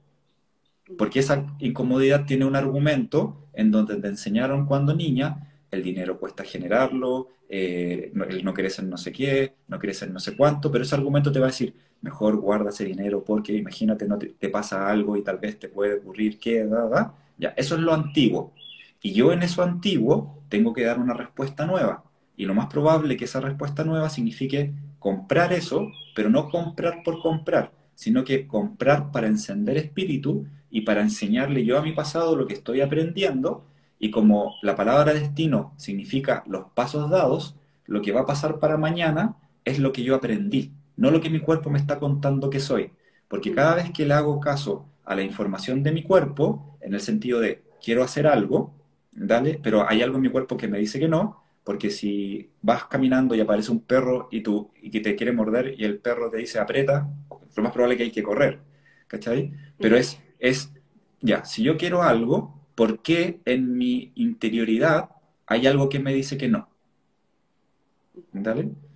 porque 0.98 1.20
esa 1.20 1.46
incomodidad 1.60 2.26
tiene 2.26 2.46
un 2.46 2.56
argumento 2.56 3.48
en 3.54 3.72
donde 3.72 3.96
te 3.98 4.08
enseñaron 4.08 4.66
cuando 4.66 4.96
niña, 4.96 5.57
el 5.72 5.84
dinero 5.84 6.20
cuesta 6.20 6.44
generarlo, 6.44 7.30
eh, 7.50 8.12
no, 8.14 8.26
no 8.26 8.54
en 8.58 8.90
no 8.90 8.98
sé 8.98 9.12
qué, 9.12 9.54
no 9.68 9.80
querés 9.80 10.02
en 10.02 10.14
no 10.14 10.20
sé 10.20 10.36
cuánto, 10.36 10.72
pero 10.72 10.84
ese 10.84 10.96
argumento 10.96 11.32
te 11.32 11.40
va 11.40 11.48
a 11.48 11.50
decir, 11.50 11.74
mejor 12.02 12.38
guarda 12.38 12.70
ese 12.70 12.86
dinero 12.86 13.24
porque 13.24 13.54
imagínate, 13.54 14.08
no 14.08 14.18
te, 14.18 14.50
pasa 14.50 14.90
algo 14.90 15.18
y 15.18 15.24
tal 15.24 15.38
vez 15.38 15.60
te 15.60 15.70
puede 15.70 15.96
ocurrir 15.96 16.40
que, 16.40 16.66
da, 16.66 17.14
ya, 17.38 17.50
eso 17.58 17.76
es 17.76 17.82
lo 17.82 17.94
antiguo. 17.94 18.54
Y 19.02 19.14
yo 19.14 19.32
en 19.32 19.44
eso 19.44 19.64
antiguo 19.64 20.44
tengo 20.50 20.74
que 20.74 20.84
dar 20.84 21.00
una 21.00 21.14
respuesta 21.14 21.66
nueva. 21.66 22.04
Y 22.36 22.46
lo 22.46 22.54
más 22.54 22.68
probable 22.68 23.18
que 23.18 23.26
esa 23.26 23.42
respuesta 23.42 23.84
nueva 23.84 24.10
signifique 24.10 24.74
comprar 25.00 25.54
eso, 25.54 25.92
pero 26.16 26.30
no 26.30 26.50
comprar 26.50 27.04
por 27.04 27.22
comprar, 27.22 27.72
sino 27.96 28.24
que 28.24 28.48
comprar 28.48 29.12
para 29.12 29.28
encender 29.28 29.78
espíritu 29.78 30.46
y 30.70 30.82
para 30.82 31.02
enseñarle 31.02 31.66
yo 31.66 31.78
a 31.78 31.82
mi 31.82 31.94
pasado 31.94 32.36
lo 32.36 32.48
que 32.48 32.54
estoy 32.54 32.82
aprendiendo 32.82 33.66
y 34.00 34.12
como 34.12 34.56
la 34.62 34.76
palabra 34.76 35.14
destino 35.14 35.74
significa 35.78 36.44
los 36.48 36.66
pasos 36.74 37.10
dados, 37.10 37.56
lo 37.86 38.02
que 38.02 38.12
va 38.12 38.22
a 38.22 38.26
pasar 38.26 38.60
para 38.60 38.78
mañana 38.78 39.38
es 39.66 39.80
lo 39.80 39.92
que 39.92 40.04
yo 40.04 40.16
aprendí, 40.16 40.74
no 40.96 41.12
lo 41.12 41.22
que 41.22 41.30
mi 41.30 41.40
cuerpo 41.40 41.70
me 41.70 41.80
está 41.80 42.00
contando 42.00 42.50
que 42.50 42.60
soy. 42.60 42.92
Porque 43.28 43.54
cada 43.54 43.76
vez 43.76 43.92
que 43.92 44.06
le 44.06 44.14
hago 44.14 44.40
caso 44.40 44.86
a 45.04 45.16
la 45.16 45.24
información 45.24 45.84
de 45.84 45.92
mi 45.92 46.04
cuerpo, 46.04 46.78
en 46.82 46.94
el 46.94 47.02
sentido 47.02 47.40
de 47.40 47.64
quiero 47.84 48.04
hacer 48.04 48.28
algo, 48.28 48.74
dale, 49.12 49.60
pero 49.62 49.88
hay 49.90 50.02
algo 50.02 50.18
en 50.18 50.24
mi 50.24 50.30
cuerpo 50.30 50.58
que 50.58 50.68
me 50.68 50.80
dice 50.80 51.00
que 51.00 51.08
no, 51.08 51.44
porque 51.64 51.90
si 51.90 52.50
vas 52.62 52.86
caminando 52.86 53.36
y 53.36 53.42
aparece 53.42 53.72
un 53.72 53.82
perro 53.82 54.30
y 54.32 54.42
tú 54.42 54.72
y 54.82 54.90
que 54.90 55.02
te 55.02 55.16
quiere 55.16 55.34
morder 55.34 55.76
y 55.78 55.84
el 55.84 56.00
perro 56.00 56.30
te 56.30 56.38
dice 56.38 56.60
aprieta, 56.60 57.10
lo 57.56 57.64
más 57.64 57.72
probable 57.72 57.96
es 57.96 57.98
que 57.98 58.04
hay 58.04 58.12
que 58.12 58.24
correr, 58.24 58.60
¿cachai? 59.08 59.52
Pero 59.78 59.98
es 59.98 60.20
es, 60.40 60.72
ya, 61.22 61.46
si 61.46 61.64
yo 61.64 61.78
quiero 61.78 62.04
algo, 62.04 62.57
¿por 62.78 63.02
qué 63.02 63.42
en 63.46 63.76
mi 63.76 64.12
interioridad 64.14 65.10
hay 65.48 65.66
algo 65.66 65.90
que 65.90 65.98
me 65.98 66.14
dice 66.14 66.38
que 66.38 66.48
no? 66.48 66.70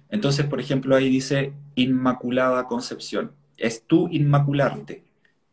Entonces, 0.10 0.46
por 0.46 0.60
ejemplo, 0.60 0.96
ahí 0.96 1.10
dice 1.10 1.54
Inmaculada 1.74 2.68
Concepción. 2.68 3.32
Es 3.58 3.84
tú 3.88 4.08
inmacularte. 4.12 5.04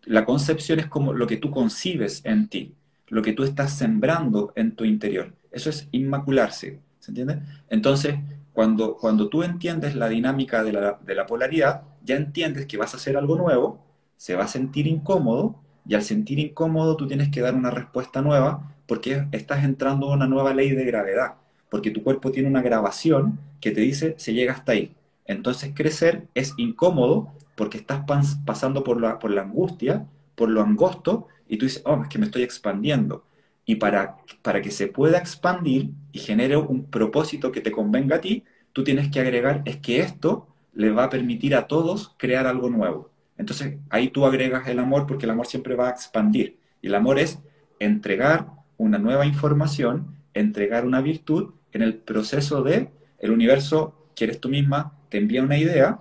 La 0.04 0.26
concepción 0.26 0.78
es 0.78 0.88
como 0.88 1.14
lo 1.14 1.26
que 1.26 1.38
tú 1.38 1.50
concibes 1.50 2.20
en 2.26 2.48
ti, 2.48 2.74
lo 3.06 3.22
que 3.22 3.32
tú 3.32 3.44
estás 3.44 3.72
sembrando 3.78 4.52
en 4.56 4.76
tu 4.76 4.84
interior. 4.84 5.32
Eso 5.50 5.70
es 5.70 5.88
inmacularse. 5.92 6.80
¿Se 7.00 7.10
entiende? 7.10 7.40
Entonces, 7.70 8.16
cuando, 8.52 8.96
cuando 8.96 9.30
tú 9.30 9.42
entiendes 9.42 9.94
la 9.94 10.10
dinámica 10.10 10.62
de 10.62 10.72
la, 10.72 10.98
de 11.02 11.14
la 11.14 11.24
polaridad, 11.24 11.82
ya 12.04 12.16
entiendes 12.16 12.66
que 12.66 12.76
vas 12.76 12.92
a 12.92 12.98
hacer 12.98 13.16
algo 13.16 13.36
nuevo, 13.36 13.86
se 14.16 14.34
va 14.34 14.44
a 14.44 14.48
sentir 14.48 14.86
incómodo, 14.86 15.62
y 15.88 15.94
al 15.94 16.02
sentir 16.02 16.38
incómodo 16.38 16.96
tú 16.96 17.08
tienes 17.08 17.30
que 17.30 17.40
dar 17.40 17.54
una 17.54 17.70
respuesta 17.70 18.22
nueva 18.22 18.76
porque 18.86 19.26
estás 19.32 19.64
entrando 19.64 20.08
a 20.08 20.14
una 20.14 20.26
nueva 20.26 20.54
ley 20.54 20.70
de 20.70 20.84
gravedad, 20.84 21.34
porque 21.70 21.90
tu 21.90 22.02
cuerpo 22.02 22.30
tiene 22.30 22.48
una 22.48 22.62
grabación 22.62 23.40
que 23.60 23.70
te 23.70 23.80
dice 23.80 24.14
se 24.18 24.34
llega 24.34 24.52
hasta 24.52 24.72
ahí. 24.72 24.94
Entonces 25.24 25.72
crecer 25.74 26.28
es 26.34 26.54
incómodo 26.58 27.32
porque 27.56 27.78
estás 27.78 28.04
pasando 28.44 28.84
por 28.84 29.00
la, 29.00 29.18
por 29.18 29.30
la 29.30 29.42
angustia, 29.42 30.06
por 30.36 30.48
lo 30.48 30.62
angosto, 30.62 31.26
y 31.48 31.56
tú 31.56 31.66
dices, 31.66 31.82
oh, 31.84 32.00
es 32.02 32.08
que 32.08 32.18
me 32.18 32.26
estoy 32.26 32.42
expandiendo. 32.42 33.24
Y 33.64 33.76
para, 33.76 34.18
para 34.42 34.62
que 34.62 34.70
se 34.70 34.86
pueda 34.86 35.18
expandir 35.18 35.90
y 36.12 36.20
genere 36.20 36.56
un 36.56 36.84
propósito 36.84 37.50
que 37.50 37.60
te 37.60 37.72
convenga 37.72 38.16
a 38.16 38.20
ti, 38.20 38.44
tú 38.72 38.84
tienes 38.84 39.10
que 39.10 39.20
agregar, 39.20 39.62
es 39.64 39.78
que 39.78 40.00
esto 40.00 40.46
le 40.72 40.90
va 40.90 41.04
a 41.04 41.10
permitir 41.10 41.56
a 41.56 41.66
todos 41.66 42.14
crear 42.16 42.46
algo 42.46 42.70
nuevo. 42.70 43.10
Entonces 43.38 43.78
ahí 43.88 44.08
tú 44.08 44.26
agregas 44.26 44.68
el 44.68 44.78
amor 44.78 45.06
porque 45.06 45.26
el 45.26 45.30
amor 45.30 45.46
siempre 45.46 45.74
va 45.74 45.88
a 45.88 45.92
expandir. 45.92 46.58
Y 46.82 46.88
el 46.88 46.94
amor 46.94 47.18
es 47.18 47.38
entregar 47.78 48.48
una 48.76 48.98
nueva 48.98 49.26
información, 49.26 50.16
entregar 50.34 50.84
una 50.84 51.00
virtud 51.00 51.54
en 51.72 51.82
el 51.82 51.94
proceso 51.94 52.62
de 52.62 52.90
el 53.18 53.30
universo, 53.30 53.94
que 54.14 54.24
eres 54.24 54.40
tú 54.40 54.48
misma, 54.48 54.92
te 55.08 55.18
envía 55.18 55.42
una 55.42 55.58
idea 55.58 56.00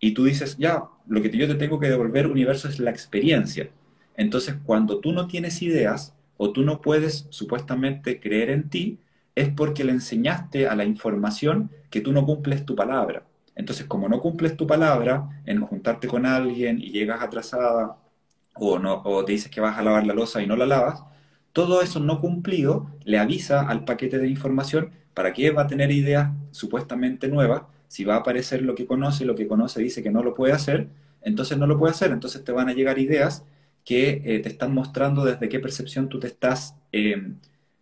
y 0.00 0.12
tú 0.12 0.24
dices, 0.24 0.56
ya, 0.58 0.84
lo 1.06 1.22
que 1.22 1.30
yo 1.30 1.46
te 1.48 1.54
tengo 1.54 1.80
que 1.80 1.88
devolver, 1.88 2.26
universo, 2.26 2.68
es 2.68 2.78
la 2.78 2.90
experiencia. 2.90 3.70
Entonces, 4.16 4.56
cuando 4.64 5.00
tú 5.00 5.12
no 5.12 5.26
tienes 5.26 5.62
ideas 5.62 6.14
o 6.36 6.52
tú 6.52 6.62
no 6.62 6.80
puedes 6.80 7.26
supuestamente 7.30 8.20
creer 8.20 8.50
en 8.50 8.68
ti, 8.68 8.98
es 9.34 9.48
porque 9.50 9.84
le 9.84 9.92
enseñaste 9.92 10.66
a 10.68 10.74
la 10.74 10.84
información 10.84 11.70
que 11.90 12.00
tú 12.00 12.12
no 12.12 12.26
cumples 12.26 12.64
tu 12.66 12.74
palabra. 12.74 13.24
Entonces, 13.58 13.86
como 13.86 14.08
no 14.08 14.20
cumples 14.20 14.56
tu 14.56 14.66
palabra 14.66 15.42
en 15.44 15.60
juntarte 15.60 16.08
con 16.08 16.26
alguien 16.26 16.78
y 16.80 16.92
llegas 16.92 17.22
atrasada 17.22 17.98
o, 18.54 18.78
no, 18.78 19.02
o 19.04 19.24
te 19.24 19.32
dices 19.32 19.50
que 19.50 19.60
vas 19.60 19.78
a 19.78 19.82
lavar 19.82 20.06
la 20.06 20.14
losa 20.14 20.42
y 20.42 20.46
no 20.46 20.56
la 20.56 20.66
lavas, 20.66 21.02
todo 21.52 21.82
eso 21.82 22.00
no 22.00 22.20
cumplido 22.20 22.90
le 23.04 23.18
avisa 23.18 23.68
al 23.68 23.84
paquete 23.84 24.18
de 24.18 24.28
información 24.28 24.92
para 25.14 25.32
que 25.32 25.50
va 25.50 25.62
a 25.62 25.66
tener 25.66 25.90
ideas 25.90 26.30
supuestamente 26.52 27.28
nuevas, 27.28 27.62
si 27.88 28.04
va 28.04 28.14
a 28.14 28.18
aparecer 28.18 28.62
lo 28.62 28.74
que 28.76 28.86
conoce, 28.86 29.24
lo 29.24 29.34
que 29.34 29.48
conoce 29.48 29.82
dice 29.82 30.02
que 30.02 30.10
no 30.10 30.22
lo 30.22 30.34
puede 30.34 30.52
hacer, 30.52 30.88
entonces 31.22 31.58
no 31.58 31.66
lo 31.66 31.78
puede 31.78 31.92
hacer, 31.92 32.12
entonces 32.12 32.44
te 32.44 32.52
van 32.52 32.68
a 32.68 32.74
llegar 32.74 32.98
ideas 32.98 33.44
que 33.84 34.22
eh, 34.24 34.38
te 34.40 34.48
están 34.48 34.72
mostrando 34.74 35.24
desde 35.24 35.48
qué 35.48 35.58
percepción 35.58 36.08
tú 36.08 36.20
te 36.20 36.28
estás 36.28 36.76
eh, 36.92 37.32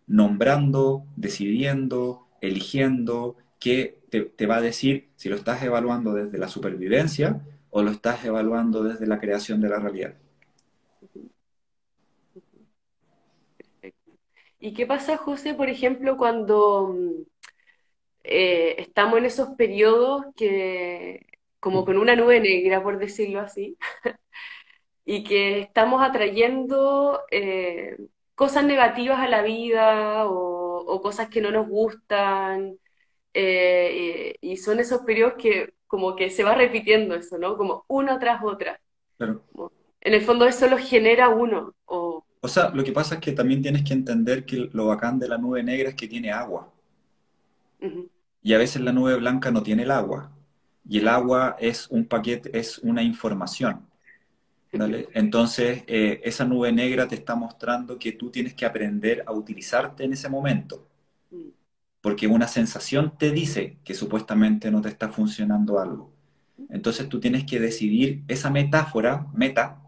nombrando, 0.07 1.05
decidiendo, 1.15 2.27
eligiendo, 2.41 3.35
que 3.59 3.96
te, 4.09 4.45
va 4.45 4.57
a 4.57 4.61
decir 4.61 5.09
si 5.15 5.29
lo 5.29 5.35
estás 5.35 5.61
evaluando 5.63 6.13
desde 6.13 6.37
la 6.37 6.47
supervivencia 6.47 7.41
o 7.69 7.81
lo 7.81 7.91
estás 7.91 8.23
evaluando 8.25 8.83
desde 8.83 9.07
la 9.07 9.19
creación 9.19 9.61
de 9.61 9.69
la 9.69 9.79
realidad. 9.79 10.15
¿Y 14.59 14.73
qué 14.73 14.85
pasa, 14.85 15.17
José, 15.17 15.53
por 15.53 15.69
ejemplo, 15.69 16.17
cuando 16.17 16.95
eh, 18.23 18.75
estamos 18.79 19.19
en 19.19 19.25
esos 19.25 19.49
periodos 19.55 20.25
que, 20.35 21.27
como 21.59 21.85
con 21.85 21.97
una 21.97 22.15
nube 22.15 22.39
negra, 22.39 22.81
por 22.83 22.97
decirlo 22.99 23.41
así, 23.41 23.77
y 25.05 25.23
que 25.23 25.59
estamos 25.59 26.01
atrayendo 26.03 27.21
eh, 27.31 27.97
cosas 28.35 28.65
negativas 28.65 29.19
a 29.19 29.27
la 29.27 29.41
vida 29.41 30.25
o, 30.27 31.01
cosas 31.01 31.29
que 31.29 31.41
no 31.41 31.51
nos 31.51 31.67
gustan, 31.69 32.77
eh, 33.39 34.35
y, 34.41 34.57
son 34.57 34.79
esos 34.79 35.01
periodos 35.01 35.35
que 35.37 35.75
como 35.85 36.15
que 36.15 36.31
se 36.31 36.43
va 36.43 36.55
repitiendo 36.55 37.13
eso, 37.13 37.37
¿no? 37.37 37.55
Como 37.55 37.85
una 37.87 38.17
tras 38.17 38.43
otra. 38.43 38.79
en 39.19 40.13
el 40.13 40.21
fondo 40.21 40.47
eso 40.47 40.67
lo 40.67 40.79
genera 40.79 41.29
uno. 41.29 41.75
O... 41.85 42.25
o 42.41 42.47
sea, 42.47 42.69
lo 42.69 42.83
que 42.83 42.91
pasa 42.91 43.15
es 43.15 43.21
que 43.21 43.33
también 43.33 43.61
tienes 43.61 43.83
que 43.83 43.93
entender 43.93 44.43
que 44.43 44.67
lo 44.73 44.87
bacán 44.87 45.19
de 45.19 45.27
la 45.27 45.37
nube 45.37 45.61
negra 45.61 45.89
es 45.89 45.95
que 45.95 46.07
tiene 46.07 46.31
agua. 46.31 46.73
Y 48.41 48.53
a 48.55 48.57
veces 48.57 48.81
la 48.81 48.91
nube 48.91 49.15
blanca 49.17 49.51
no 49.51 49.61
tiene 49.61 49.83
el 49.83 49.91
agua. 49.91 50.31
Y 50.89 50.97
el 50.97 51.07
agua 51.07 51.57
es 51.59 51.87
un 51.91 52.07
paquete, 52.07 52.57
es 52.57 52.79
una 52.79 53.03
información. 53.03 53.85
Entonces, 54.71 55.83
eh, 55.85 56.21
esa 56.23 56.43
nube 56.43 56.71
negra 56.71 57.07
te 57.07 57.13
está 57.13 57.35
mostrando 57.35 57.99
que 57.99 58.13
tú 58.13 58.31
tienes 58.31 58.55
que 58.55 58.65
aprender 58.65 59.23
a 59.27 59.31
utilizarte 59.31 60.05
en 60.05 60.13
ese 60.13 60.27
momento. 60.27 60.87
Porque 62.01 62.27
una 62.27 62.47
sensación 62.47 63.13
te 63.17 63.31
dice 63.31 63.77
que 63.83 63.93
supuestamente 63.93 64.71
no 64.71 64.81
te 64.81 64.89
está 64.89 65.09
funcionando 65.09 65.79
algo. 65.79 66.11
Entonces 66.69 67.09
tú 67.09 67.19
tienes 67.19 67.45
que 67.45 67.59
decidir 67.59 68.23
esa 68.27 68.49
metáfora, 68.49 69.27
meta, 69.33 69.81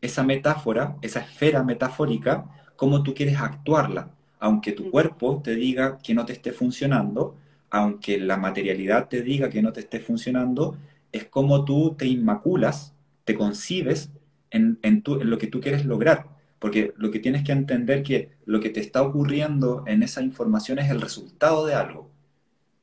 esa 0.00 0.22
metáfora, 0.22 0.96
esa 1.02 1.20
esfera 1.20 1.62
metafórica, 1.62 2.46
cómo 2.76 3.02
tú 3.02 3.14
quieres 3.14 3.38
actuarla. 3.38 4.10
Aunque 4.38 4.72
tu 4.72 4.90
cuerpo 4.90 5.40
te 5.42 5.56
diga 5.56 5.98
que 5.98 6.14
no 6.14 6.24
te 6.24 6.32
esté 6.32 6.52
funcionando, 6.52 7.36
aunque 7.70 8.18
la 8.18 8.36
materialidad 8.36 9.08
te 9.08 9.22
diga 9.22 9.50
que 9.50 9.62
no 9.62 9.72
te 9.72 9.80
esté 9.80 10.00
funcionando, 10.00 10.76
es 11.12 11.24
como 11.24 11.64
tú 11.64 11.94
te 11.98 12.06
inmaculas, 12.06 12.94
te 13.24 13.34
concibes 13.34 14.10
en, 14.50 14.78
en, 14.82 15.02
lo 15.04 15.38
que 15.38 15.48
tú 15.48 15.60
quieres 15.60 15.84
lograr. 15.84 16.37
Porque 16.58 16.92
lo 16.96 17.10
que 17.10 17.20
tienes 17.20 17.44
que 17.44 17.52
entender 17.52 18.02
que 18.02 18.30
lo 18.44 18.60
que 18.60 18.70
te 18.70 18.80
está 18.80 19.02
ocurriendo 19.02 19.84
en 19.86 20.02
esa 20.02 20.22
información 20.22 20.78
es 20.78 20.90
el 20.90 21.00
resultado 21.00 21.66
de 21.66 21.74
algo. 21.74 22.10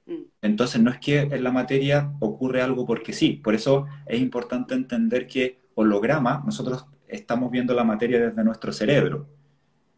Mm. 0.05 0.23
Entonces 0.41 0.81
no 0.81 0.91
es 0.91 0.99
que 0.99 1.19
en 1.19 1.43
la 1.43 1.51
materia 1.51 2.13
ocurre 2.19 2.61
algo 2.61 2.85
porque 2.85 3.13
sí. 3.13 3.33
Por 3.43 3.55
eso 3.55 3.85
es 4.05 4.21
importante 4.21 4.73
entender 4.73 5.27
que 5.27 5.59
holograma, 5.75 6.41
nosotros 6.45 6.85
estamos 7.07 7.51
viendo 7.51 7.73
la 7.73 7.83
materia 7.83 8.19
desde 8.19 8.43
nuestro 8.43 8.71
cerebro. 8.71 9.27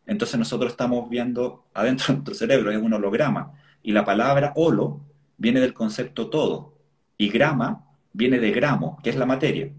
Entonces 0.06 0.40
nosotros 0.40 0.72
estamos 0.72 1.10
viendo 1.10 1.66
adentro 1.74 2.08
de 2.08 2.14
nuestro 2.14 2.36
cerebro, 2.36 2.72
es 2.72 2.78
un 2.78 2.94
holograma. 2.94 3.54
Y 3.84 3.92
la 3.92 4.06
palabra 4.06 4.54
holo 4.56 5.02
viene 5.38 5.60
del 5.60 5.74
concepto 5.74 6.30
todo. 6.30 6.74
Y 7.18 7.30
grama 7.30 7.86
viene 8.14 8.40
de 8.40 8.52
gramo, 8.52 8.98
que 9.04 9.10
es 9.10 9.16
la 9.16 9.26
materia. 9.26 9.72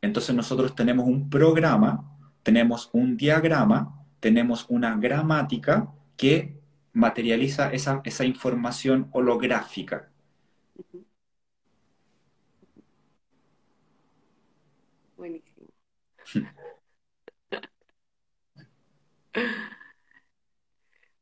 Entonces 0.00 0.34
nosotros 0.34 0.74
tenemos 0.74 1.06
un 1.06 1.28
programa, 1.28 2.15
tenemos 2.46 2.90
un 2.92 3.16
diagrama, 3.16 4.06
tenemos 4.20 4.66
una 4.68 4.94
gramática 4.96 5.92
que 6.16 6.60
materializa 6.92 7.72
esa, 7.72 8.02
esa 8.04 8.24
información 8.24 9.08
holográfica. 9.10 10.12
Buenísimo. 15.16 15.66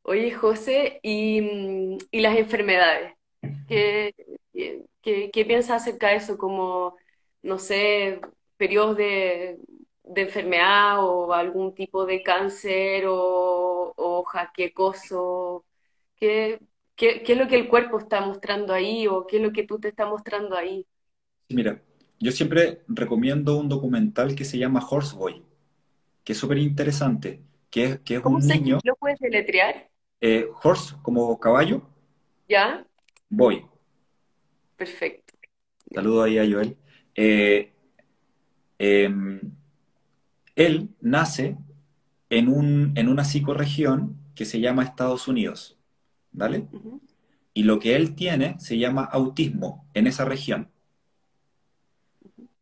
Oye, 0.03 0.31
José, 0.31 0.99
¿y, 1.01 1.97
las 2.11 2.37
enfermedades? 2.37 3.15
¿Qué, 3.67 4.13
qué, 5.01 5.45
piensas 5.47 5.81
acerca 5.81 6.09
de 6.09 6.17
eso? 6.17 6.37
Como, 6.37 6.95
no 7.41 7.57
sé, 7.57 8.21
periodos 8.57 8.95
de, 8.97 9.57
enfermedad 10.15 11.03
o 11.03 11.33
algún 11.33 11.73
tipo 11.73 12.05
de 12.05 12.21
cáncer 12.23 13.05
o, 13.07 13.93
o 13.95 14.23
jaquecoso. 14.23 15.65
¿Qué, 16.15 16.59
qué, 16.95 17.23
es 17.25 17.37
lo 17.37 17.47
que 17.47 17.55
el 17.55 17.67
cuerpo 17.67 17.99
está 17.99 18.21
mostrando 18.21 18.73
ahí 18.73 19.07
o 19.07 19.25
qué 19.27 19.37
es 19.37 19.43
lo 19.43 19.51
que 19.51 19.63
tú 19.63 19.79
te 19.79 19.89
estás 19.89 20.07
mostrando 20.07 20.55
ahí? 20.55 20.85
Mira, 21.49 21.81
yo 22.19 22.31
siempre 22.31 22.83
recomiendo 22.87 23.57
un 23.57 23.69
documental 23.69 24.35
que 24.35 24.45
se 24.45 24.57
llama 24.57 24.85
Horseboy, 24.87 25.43
que 26.23 26.33
es 26.33 26.39
súper 26.39 26.57
interesante, 26.57 27.41
que 27.69 27.83
es, 27.83 27.99
que 27.99 28.15
es 28.15 28.21
¿Cómo 28.21 28.37
un 28.37 28.43
se 28.43 28.57
niño... 28.57 28.79
¿Lo 28.83 28.95
puedes 28.95 29.19
deletrear? 29.19 29.89
Eh, 30.21 30.47
horse, 30.63 30.95
como 31.01 31.39
caballo. 31.39 31.81
¿Ya? 32.47 32.85
Boy. 33.29 33.65
Perfecto. 34.77 35.33
Saludo 35.93 36.23
ahí 36.23 36.37
a 36.39 36.45
Joel. 36.49 36.77
Eh, 37.15 37.71
Em, 38.77 39.39
él 40.55 40.89
nace 41.01 41.57
en, 42.29 42.47
un, 42.49 42.93
en 42.95 43.09
una 43.09 43.23
psicorregión 43.23 44.17
que 44.35 44.45
se 44.45 44.59
llama 44.59 44.83
Estados 44.83 45.27
Unidos, 45.27 45.77
¿vale? 46.31 46.67
Y 47.53 47.63
lo 47.63 47.79
que 47.79 47.95
él 47.95 48.15
tiene 48.15 48.55
se 48.59 48.77
llama 48.77 49.03
autismo 49.03 49.85
en 49.93 50.07
esa 50.07 50.25
región. 50.25 50.69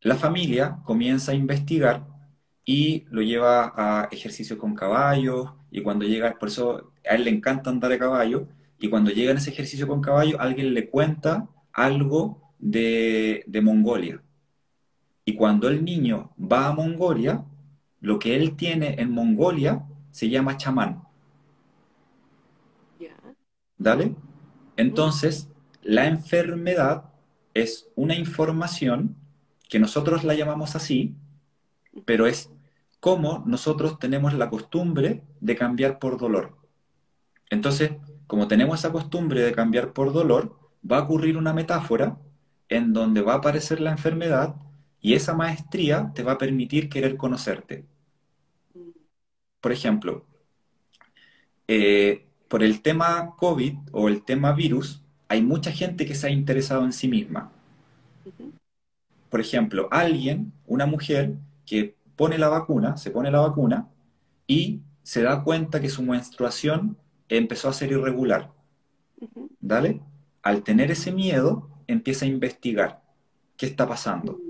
La 0.01 0.15
familia 0.15 0.79
comienza 0.83 1.31
a 1.31 1.35
investigar 1.35 2.05
y 2.65 3.05
lo 3.09 3.21
lleva 3.21 3.73
a 3.75 4.09
ejercicios 4.11 4.59
con 4.59 4.75
caballos 4.75 5.51
y 5.71 5.81
cuando 5.81 6.05
llega, 6.05 6.37
por 6.37 6.49
eso 6.49 6.91
a 7.09 7.15
él 7.15 7.23
le 7.25 7.31
encanta 7.31 7.69
andar 7.69 7.91
a 7.91 7.97
caballo 7.97 8.47
y 8.79 8.89
cuando 8.89 9.11
llega 9.11 9.31
en 9.31 9.37
ese 9.37 9.51
ejercicio 9.51 9.87
con 9.87 10.01
caballo 10.01 10.39
alguien 10.39 10.73
le 10.73 10.89
cuenta 10.89 11.47
algo 11.71 12.53
de, 12.59 13.43
de 13.47 13.61
Mongolia 13.61 14.21
y 15.25 15.35
cuando 15.35 15.69
el 15.69 15.83
niño 15.83 16.31
va 16.39 16.67
a 16.67 16.73
Mongolia, 16.73 17.43
lo 18.03 18.19
que 18.19 18.35
él 18.35 18.57
tiene 18.57 18.95
en 18.99 19.11
Mongolia 19.11 19.85
se 20.11 20.29
llama 20.29 20.57
chamán. 20.57 21.03
¿Dale? 23.77 24.13
Entonces, 24.75 25.49
la 25.81 26.07
enfermedad 26.07 27.05
es 27.53 27.89
una 27.95 28.15
información 28.15 29.15
que 29.69 29.79
nosotros 29.79 30.25
la 30.25 30.33
llamamos 30.33 30.75
así, 30.75 31.15
pero 32.03 32.27
es 32.27 32.51
como 32.99 33.41
nosotros 33.45 33.97
tenemos 33.99 34.33
la 34.33 34.49
costumbre 34.49 35.23
de 35.39 35.55
cambiar 35.55 35.97
por 35.97 36.17
dolor. 36.17 36.57
Entonces, 37.49 37.91
como 38.27 38.49
tenemos 38.49 38.79
esa 38.79 38.91
costumbre 38.91 39.41
de 39.41 39.53
cambiar 39.53 39.93
por 39.93 40.11
dolor, 40.11 40.59
va 40.89 40.97
a 40.97 41.03
ocurrir 41.03 41.37
una 41.37 41.53
metáfora 41.53 42.17
en 42.67 42.91
donde 42.91 43.21
va 43.21 43.35
a 43.35 43.37
aparecer 43.37 43.79
la 43.79 43.91
enfermedad 43.91 44.55
y 44.99 45.13
esa 45.13 45.33
maestría 45.33 46.11
te 46.13 46.23
va 46.23 46.33
a 46.33 46.37
permitir 46.37 46.89
querer 46.89 47.15
conocerte. 47.15 47.92
Por 49.63 49.71
ejemplo, 49.71 50.25
eh, 51.69 52.27
por 52.49 52.63
el 52.63 52.81
tema 52.81 53.33
COVID 53.37 53.77
o 53.93 54.09
el 54.09 54.21
tema 54.21 54.51
virus, 54.51 55.01
hay 55.29 55.41
mucha 55.41 55.71
gente 55.71 56.05
que 56.05 56.15
se 56.15 56.27
ha 56.27 56.31
interesado 56.31 56.83
en 56.83 56.91
sí 56.91 57.07
misma. 57.07 57.49
Por 59.29 59.39
ejemplo, 59.39 59.87
alguien, 59.89 60.51
una 60.67 60.85
mujer 60.85 61.37
que 61.65 61.95
pone 62.17 62.37
la 62.37 62.49
vacuna, 62.49 62.97
se 62.97 63.09
pone 63.09 63.31
la 63.31 63.39
vacuna 63.39 63.87
y 64.47 64.81
se 65.01 65.21
da 65.21 65.45
cuenta 65.45 65.79
que 65.79 65.87
su 65.87 66.03
menstruación 66.03 66.97
empezó 67.29 67.69
a 67.69 67.73
ser 67.73 67.93
irregular. 67.93 68.51
¿Dale? 69.61 70.01
Al 70.41 70.63
tener 70.63 70.91
ese 70.91 71.13
miedo, 71.13 71.69
empieza 71.87 72.25
a 72.25 72.27
investigar 72.27 73.01
qué 73.55 73.65
está 73.67 73.87
pasando 73.87 74.41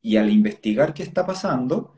y 0.00 0.18
al 0.18 0.30
investigar 0.30 0.94
qué 0.94 1.02
está 1.02 1.26
pasando, 1.26 1.96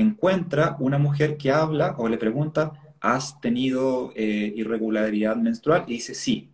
encuentra 0.00 0.76
una 0.78 0.98
mujer 0.98 1.36
que 1.36 1.50
habla 1.50 1.94
o 1.98 2.08
le 2.08 2.18
pregunta, 2.18 2.72
¿has 3.00 3.40
tenido 3.40 4.12
eh, 4.16 4.52
irregularidad 4.56 5.36
menstrual? 5.36 5.84
Y 5.86 5.94
dice, 5.94 6.14
sí. 6.14 6.50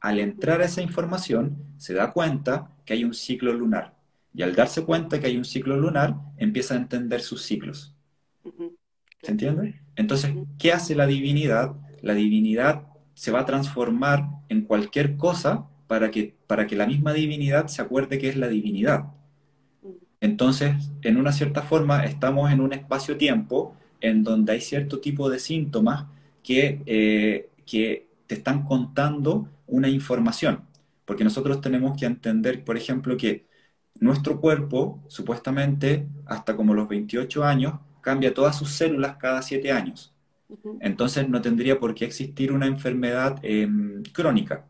Al 0.00 0.20
entrar 0.20 0.60
a 0.60 0.66
esa 0.66 0.82
información, 0.82 1.56
se 1.78 1.94
da 1.94 2.12
cuenta 2.12 2.70
que 2.84 2.94
hay 2.94 3.04
un 3.04 3.14
ciclo 3.14 3.52
lunar. 3.52 3.94
Y 4.34 4.42
al 4.42 4.54
darse 4.54 4.84
cuenta 4.84 5.18
que 5.18 5.26
hay 5.26 5.36
un 5.36 5.44
ciclo 5.44 5.76
lunar, 5.76 6.16
empieza 6.36 6.74
a 6.74 6.78
entender 6.78 7.20
sus 7.22 7.42
ciclos. 7.42 7.94
¿Se 9.22 9.30
entiende? 9.32 9.80
Entonces, 9.96 10.34
¿qué 10.58 10.72
hace 10.72 10.94
la 10.94 11.06
divinidad? 11.06 11.74
La 12.02 12.14
divinidad 12.14 12.84
se 13.14 13.32
va 13.32 13.40
a 13.40 13.46
transformar 13.46 14.28
en 14.48 14.62
cualquier 14.62 15.16
cosa 15.16 15.66
para 15.86 16.10
que, 16.10 16.36
para 16.46 16.66
que 16.66 16.76
la 16.76 16.86
misma 16.86 17.12
divinidad 17.12 17.66
se 17.68 17.82
acuerde 17.82 18.18
que 18.18 18.28
es 18.28 18.36
la 18.36 18.48
divinidad. 18.48 19.06
Entonces, 20.26 20.74
en 21.02 21.18
una 21.18 21.30
cierta 21.32 21.62
forma, 21.62 22.04
estamos 22.04 22.50
en 22.50 22.60
un 22.60 22.72
espacio-tiempo 22.72 23.76
en 24.00 24.24
donde 24.24 24.52
hay 24.54 24.60
cierto 24.60 24.98
tipo 25.00 25.30
de 25.30 25.38
síntomas 25.38 26.06
que, 26.42 26.82
eh, 26.86 27.48
que 27.64 28.08
te 28.26 28.34
están 28.34 28.64
contando 28.64 29.48
una 29.68 29.88
información. 29.88 30.64
Porque 31.04 31.22
nosotros 31.24 31.60
tenemos 31.60 31.96
que 31.98 32.06
entender, 32.06 32.64
por 32.64 32.76
ejemplo, 32.76 33.16
que 33.16 33.46
nuestro 34.00 34.40
cuerpo, 34.40 35.00
supuestamente, 35.06 36.08
hasta 36.26 36.56
como 36.56 36.74
los 36.74 36.88
28 36.88 37.44
años, 37.44 37.74
cambia 38.00 38.34
todas 38.34 38.58
sus 38.58 38.70
células 38.70 39.16
cada 39.18 39.42
7 39.42 39.70
años. 39.70 40.12
Entonces 40.80 41.28
no 41.28 41.40
tendría 41.40 41.78
por 41.80 41.94
qué 41.94 42.04
existir 42.04 42.52
una 42.52 42.66
enfermedad 42.66 43.38
em, 43.42 44.02
crónica. 44.12 44.66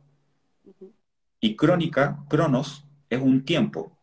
Y 1.40 1.56
crónica, 1.56 2.24
cronos, 2.28 2.84
es 3.08 3.20
un 3.22 3.44
tiempo. 3.44 3.95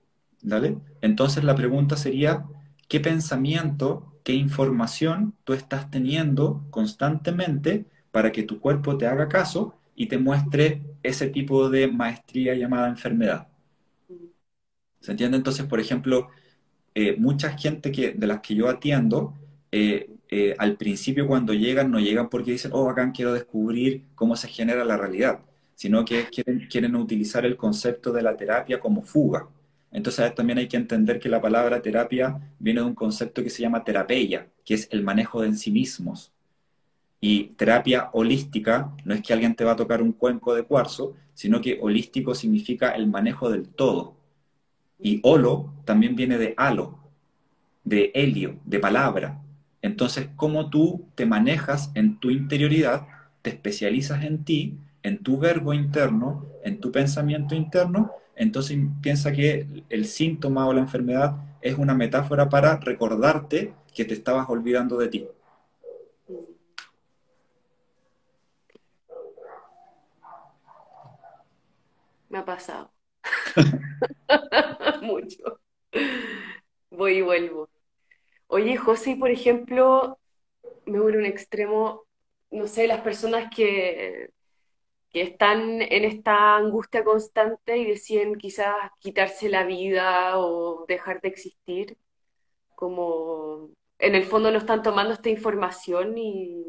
Entonces 1.02 1.44
la 1.44 1.56
pregunta 1.56 1.98
sería, 1.98 2.46
¿qué 2.88 3.00
pensamiento, 3.00 4.14
qué 4.24 4.34
información 4.34 5.36
tú 5.44 5.54
estás 5.54 5.90
teniendo 5.90 6.66
constantemente 6.70 7.86
para 8.12 8.32
que 8.32 8.44
tu 8.44 8.60
cuerpo 8.60 8.98
te 8.98 9.08
haga 9.08 9.30
caso 9.30 9.76
y 9.96 10.08
te 10.08 10.18
muestre 10.18 10.82
ese 11.04 11.28
tipo 11.28 11.70
de 11.70 11.88
maestría 11.88 12.56
llamada 12.56 12.90
enfermedad? 12.90 13.48
¿Se 15.00 15.12
entiende? 15.12 15.38
Entonces, 15.38 15.66
por 15.66 15.80
ejemplo, 15.80 16.30
eh, 16.96 17.16
mucha 17.18 17.58
gente 17.58 17.92
que, 17.92 18.14
de 18.14 18.28
las 18.28 18.42
que 18.42 18.56
yo 18.56 18.70
atiendo, 18.70 19.36
eh, 19.72 20.12
eh, 20.30 20.56
al 20.60 20.78
principio 20.78 21.28
cuando 21.28 21.54
llegan, 21.54 21.92
no 21.92 22.00
llegan 22.00 22.30
porque 22.30 22.52
dicen, 22.54 22.72
oh, 22.74 22.90
acá 22.90 23.12
quiero 23.14 23.34
descubrir 23.34 24.06
cómo 24.16 24.36
se 24.38 24.48
genera 24.50 24.86
la 24.86 24.98
realidad, 24.98 25.42
sino 25.76 26.06
que 26.06 26.28
quieren 26.70 26.96
utilizar 26.96 27.46
el 27.46 27.58
concepto 27.58 28.12
de 28.14 28.24
la 28.24 28.38
terapia 28.38 28.80
como 28.80 29.04
fuga. 29.04 29.48
Entonces 29.94 30.34
también 30.34 30.58
hay 30.58 30.68
que 30.68 30.76
entender 30.76 31.20
que 31.20 31.30
la 31.30 31.40
palabra 31.40 31.82
terapia 31.82 32.42
viene 32.58 32.82
de 32.82 32.88
un 32.88 32.96
concepto 32.96 33.44
que 33.44 33.52
se 33.52 33.62
llama 33.62 33.84
terapia, 33.84 34.48
que 34.66 34.74
es 34.74 34.90
el 34.92 35.04
manejo 35.04 35.42
de 35.42 35.50
ensimismos. 35.50 36.34
Y 37.22 37.50
terapia 37.56 38.10
holística 38.12 38.92
no 39.06 39.14
es 39.14 39.22
que 39.22 39.32
alguien 39.32 39.56
te 39.56 39.64
va 39.64 39.74
a 39.74 39.78
tocar 39.78 40.02
un 40.02 40.12
cuenco 40.12 40.56
de 40.56 40.64
cuarzo, 40.64 41.16
sino 41.36 41.62
que 41.62 41.78
holístico 41.80 42.34
significa 42.34 42.90
el 42.90 43.08
manejo 43.08 43.50
del 43.52 43.68
todo. 43.68 44.16
Y 45.00 45.20
holo 45.24 45.72
también 45.86 46.16
viene 46.16 46.40
de 46.40 46.56
halo, 46.58 46.98
de 47.84 48.12
helio, 48.16 48.60
de 48.66 48.80
palabra. 48.80 49.42
Entonces, 49.84 50.28
cómo 50.36 50.72
tú 50.72 51.06
te 51.14 51.28
manejas 51.28 51.92
en 51.94 52.20
tu 52.20 52.32
interioridad, 52.32 53.08
te 53.44 53.52
especializas 53.52 54.24
en 54.24 54.44
ti, 54.44 54.78
en 55.04 55.20
tu 55.20 55.38
verbo 55.38 55.74
interno, 55.74 56.48
en 56.64 56.80
tu 56.80 56.92
pensamiento 56.92 57.54
interno, 57.54 58.12
entonces 58.36 58.78
piensa 59.02 59.32
que 59.32 59.84
el 59.90 60.06
síntoma 60.06 60.68
o 60.68 60.74
la 60.74 60.82
enfermedad 60.82 61.36
es 61.62 61.78
una 61.78 61.94
metáfora 61.94 62.50
para 62.50 62.78
recordarte 62.78 63.74
que 63.94 64.06
te 64.06 64.14
estabas 64.14 64.50
olvidando 64.50 64.98
de 64.98 65.08
ti. 65.08 65.28
Me 72.30 72.40
ha 72.40 72.46
pasado. 72.46 72.92
Mucho. 75.04 75.60
Voy 76.90 77.18
y 77.18 77.22
vuelvo. 77.22 77.70
Oye, 78.48 78.76
José, 78.78 79.16
por 79.16 79.30
ejemplo, 79.30 80.20
me 80.86 81.00
voy 81.00 81.16
un 81.16 81.26
extremo, 81.26 82.06
no 82.50 82.68
sé, 82.68 82.88
las 82.88 83.02
personas 83.02 83.54
que 83.56 84.32
que 85.14 85.22
están 85.22 85.82
en 85.84 86.04
esta 86.06 86.58
angustia 86.58 87.04
constante 87.04 87.78
y 87.78 87.86
deciden 87.86 88.36
quizás 88.36 88.76
quitarse 89.00 89.48
la 89.48 89.64
vida 89.64 90.40
o 90.40 90.86
dejar 90.88 91.22
de 91.22 91.30
existir, 91.30 91.98
como 92.76 93.70
en 94.00 94.16
el 94.16 94.26
fondo 94.26 94.52
no 94.52 94.58
están 94.58 94.82
tomando 94.82 95.14
esta 95.14 95.30
información 95.30 96.18
y 96.18 96.66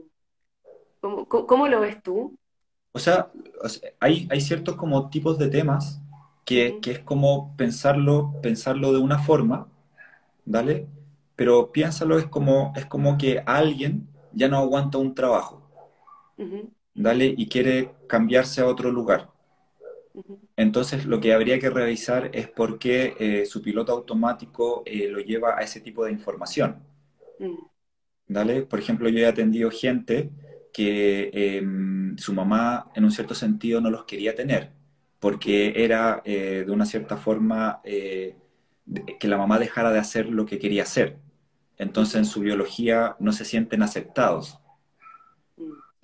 ¿cómo, 1.01 1.69
lo 1.69 1.81
ves 1.81 2.03
tú? 2.03 2.39
O 2.93 2.99
sea, 2.99 3.33
hay, 3.99 4.29
hay 4.31 4.41
ciertos 4.43 4.77
como 4.77 5.09
tipos 5.09 5.39
de 5.39 5.49
temas 5.49 6.03
que, 6.45 6.79
que, 6.83 6.91
es 6.93 6.99
como 6.99 7.57
pensarlo, 7.57 8.35
pensarlo 8.43 8.93
de 8.93 8.99
una 8.99 9.19
forma, 9.19 9.69
¿vale? 10.45 10.87
Pero 11.35 11.73
piénsalo, 11.73 12.19
es 12.19 12.27
como, 12.27 12.75
es 12.77 12.85
como 12.85 13.17
que 13.17 13.43
alguien 13.47 14.07
ya 14.33 14.49
no 14.49 14.59
aguanta 14.59 14.99
un 14.99 15.15
trabajo. 15.15 15.63
¿Dale? 16.97 17.35
y 17.37 17.49
quiere 17.49 17.94
cambiarse 18.15 18.61
a 18.61 18.67
otro 18.67 18.93
lugar. 18.93 19.29
Entonces 20.57 21.05
lo 21.05 21.19
que 21.19 21.35
habría 21.35 21.59
que 21.59 21.69
revisar 21.69 22.31
es 22.33 22.47
por 22.49 22.79
qué 22.79 23.17
eh, 23.19 23.45
su 23.45 23.61
piloto 23.61 23.91
automático 23.91 24.85
eh, 24.87 25.09
lo 25.09 25.19
lleva 25.19 25.59
a 25.59 25.63
ese 25.63 25.81
tipo 25.81 26.05
de 26.05 26.13
información. 26.13 26.77
Mm. 27.41 27.59
¿Dale? 28.29 28.63
Por 28.63 28.79
ejemplo, 28.79 29.09
yo 29.09 29.19
he 29.19 29.27
atendido 29.27 29.69
gente 29.73 30.31
que 30.73 31.31
em, 31.33 32.17
su 32.17 32.33
mamá 32.33 32.85
en 32.95 33.03
un 33.05 33.11
cierto 33.11 33.35
sentido 33.35 33.81
no 33.81 33.91
los 33.91 34.05
quería 34.05 34.37
tener, 34.37 34.71
porque 35.19 35.85
era 35.85 36.23
eh, 36.25 36.63
de 36.65 36.73
una 36.73 36.87
cierta 36.87 37.17
forma 37.17 37.81
que 37.83 39.29
la 39.29 39.39
mamá 39.39 39.59
dejara 39.59 39.91
de 39.91 39.99
hacer 39.99 40.27
lo 40.29 40.47
que 40.47 40.61
quería 40.61 40.85
hacer. 40.85 41.17
Entonces 41.79 42.15
en 42.15 42.25
su 42.27 42.41
biología 42.41 43.17
no 43.19 43.33
se 43.33 43.45
sienten 43.45 43.83
aceptados. 43.83 44.61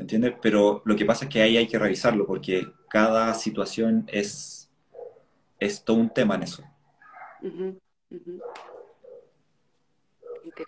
¿Entiendes? 0.00 0.34
Pero 0.40 0.82
lo 0.84 0.96
que 0.96 1.04
pasa 1.04 1.26
es 1.26 1.30
que 1.30 1.42
ahí 1.42 1.56
hay 1.56 1.66
que 1.66 1.78
revisarlo 1.78 2.26
porque 2.26 2.66
cada 2.88 3.34
situación 3.34 4.04
es, 4.08 4.70
es 5.58 5.84
todo 5.84 5.98
un 5.98 6.10
tema 6.10 6.34
en 6.36 6.42
eso. 6.42 6.64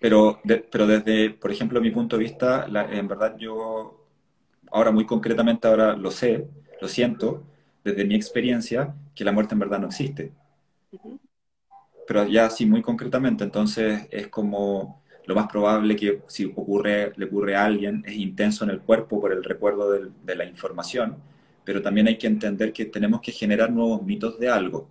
Pero, 0.01 0.41
pero 0.71 0.87
desde, 0.87 1.31
por 1.31 1.51
ejemplo, 1.51 1.81
mi 1.81 1.91
punto 1.91 2.17
de 2.17 2.25
vista, 2.25 2.67
en 2.91 3.09
verdad 3.09 3.37
yo, 3.39 4.07
ahora 4.71 4.91
muy 4.91 5.07
concretamente, 5.07 5.67
ahora 5.67 5.97
lo 5.97 6.11
sé, 6.11 6.47
lo 6.81 6.89
siento, 6.89 7.43
desde 7.83 8.05
mi 8.05 8.15
experiencia, 8.15 8.95
que 9.15 9.25
la 9.25 9.33
muerte 9.33 9.55
en 9.55 9.61
verdad 9.61 9.81
no 9.81 9.89
existe. 9.89 10.33
Pero 12.07 12.27
ya 12.27 12.51
sí, 12.51 12.67
muy 12.67 12.83
concretamente, 12.83 13.45
entonces 13.45 14.07
es 14.11 14.29
como 14.29 15.02
lo 15.27 15.35
más 15.35 15.49
probable 15.49 15.97
que 15.97 16.23
si 16.27 16.47
ocurre, 16.47 17.13
le 17.17 17.27
ocurre 17.27 17.55
a 17.55 17.65
alguien 17.65 18.03
es 18.07 18.15
intenso 18.15 18.65
en 18.65 18.71
el 18.71 18.81
cuerpo 18.81 19.21
por 19.21 19.33
el 19.33 19.45
recuerdo 19.45 19.91
de, 19.91 20.35
la 20.35 20.45
información, 20.45 21.17
pero 21.65 21.81
también 21.81 22.09
hay 22.09 22.19
que 22.19 22.27
entender 22.27 22.73
que 22.73 22.87
tenemos 22.87 23.21
que 23.21 23.33
generar 23.33 23.71
nuevos 23.71 24.03
mitos 24.03 24.39
de 24.39 24.49
algo, 24.49 24.89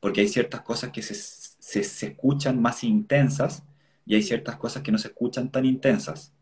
porque 0.00 0.22
hay 0.22 0.28
ciertas 0.28 0.62
cosas 0.62 0.90
que 0.90 1.02
se, 1.02 1.14
se, 1.14 2.06
escuchan 2.06 2.60
más 2.60 2.84
intensas 2.84 3.64
y 4.06 4.14
hay 4.14 4.22
ciertas 4.22 4.56
cosas 4.56 4.82
que 4.82 4.92
no 4.92 4.98
se 4.98 5.08
escuchan 5.08 5.50
tan 5.50 5.66
intensas, 5.66 6.32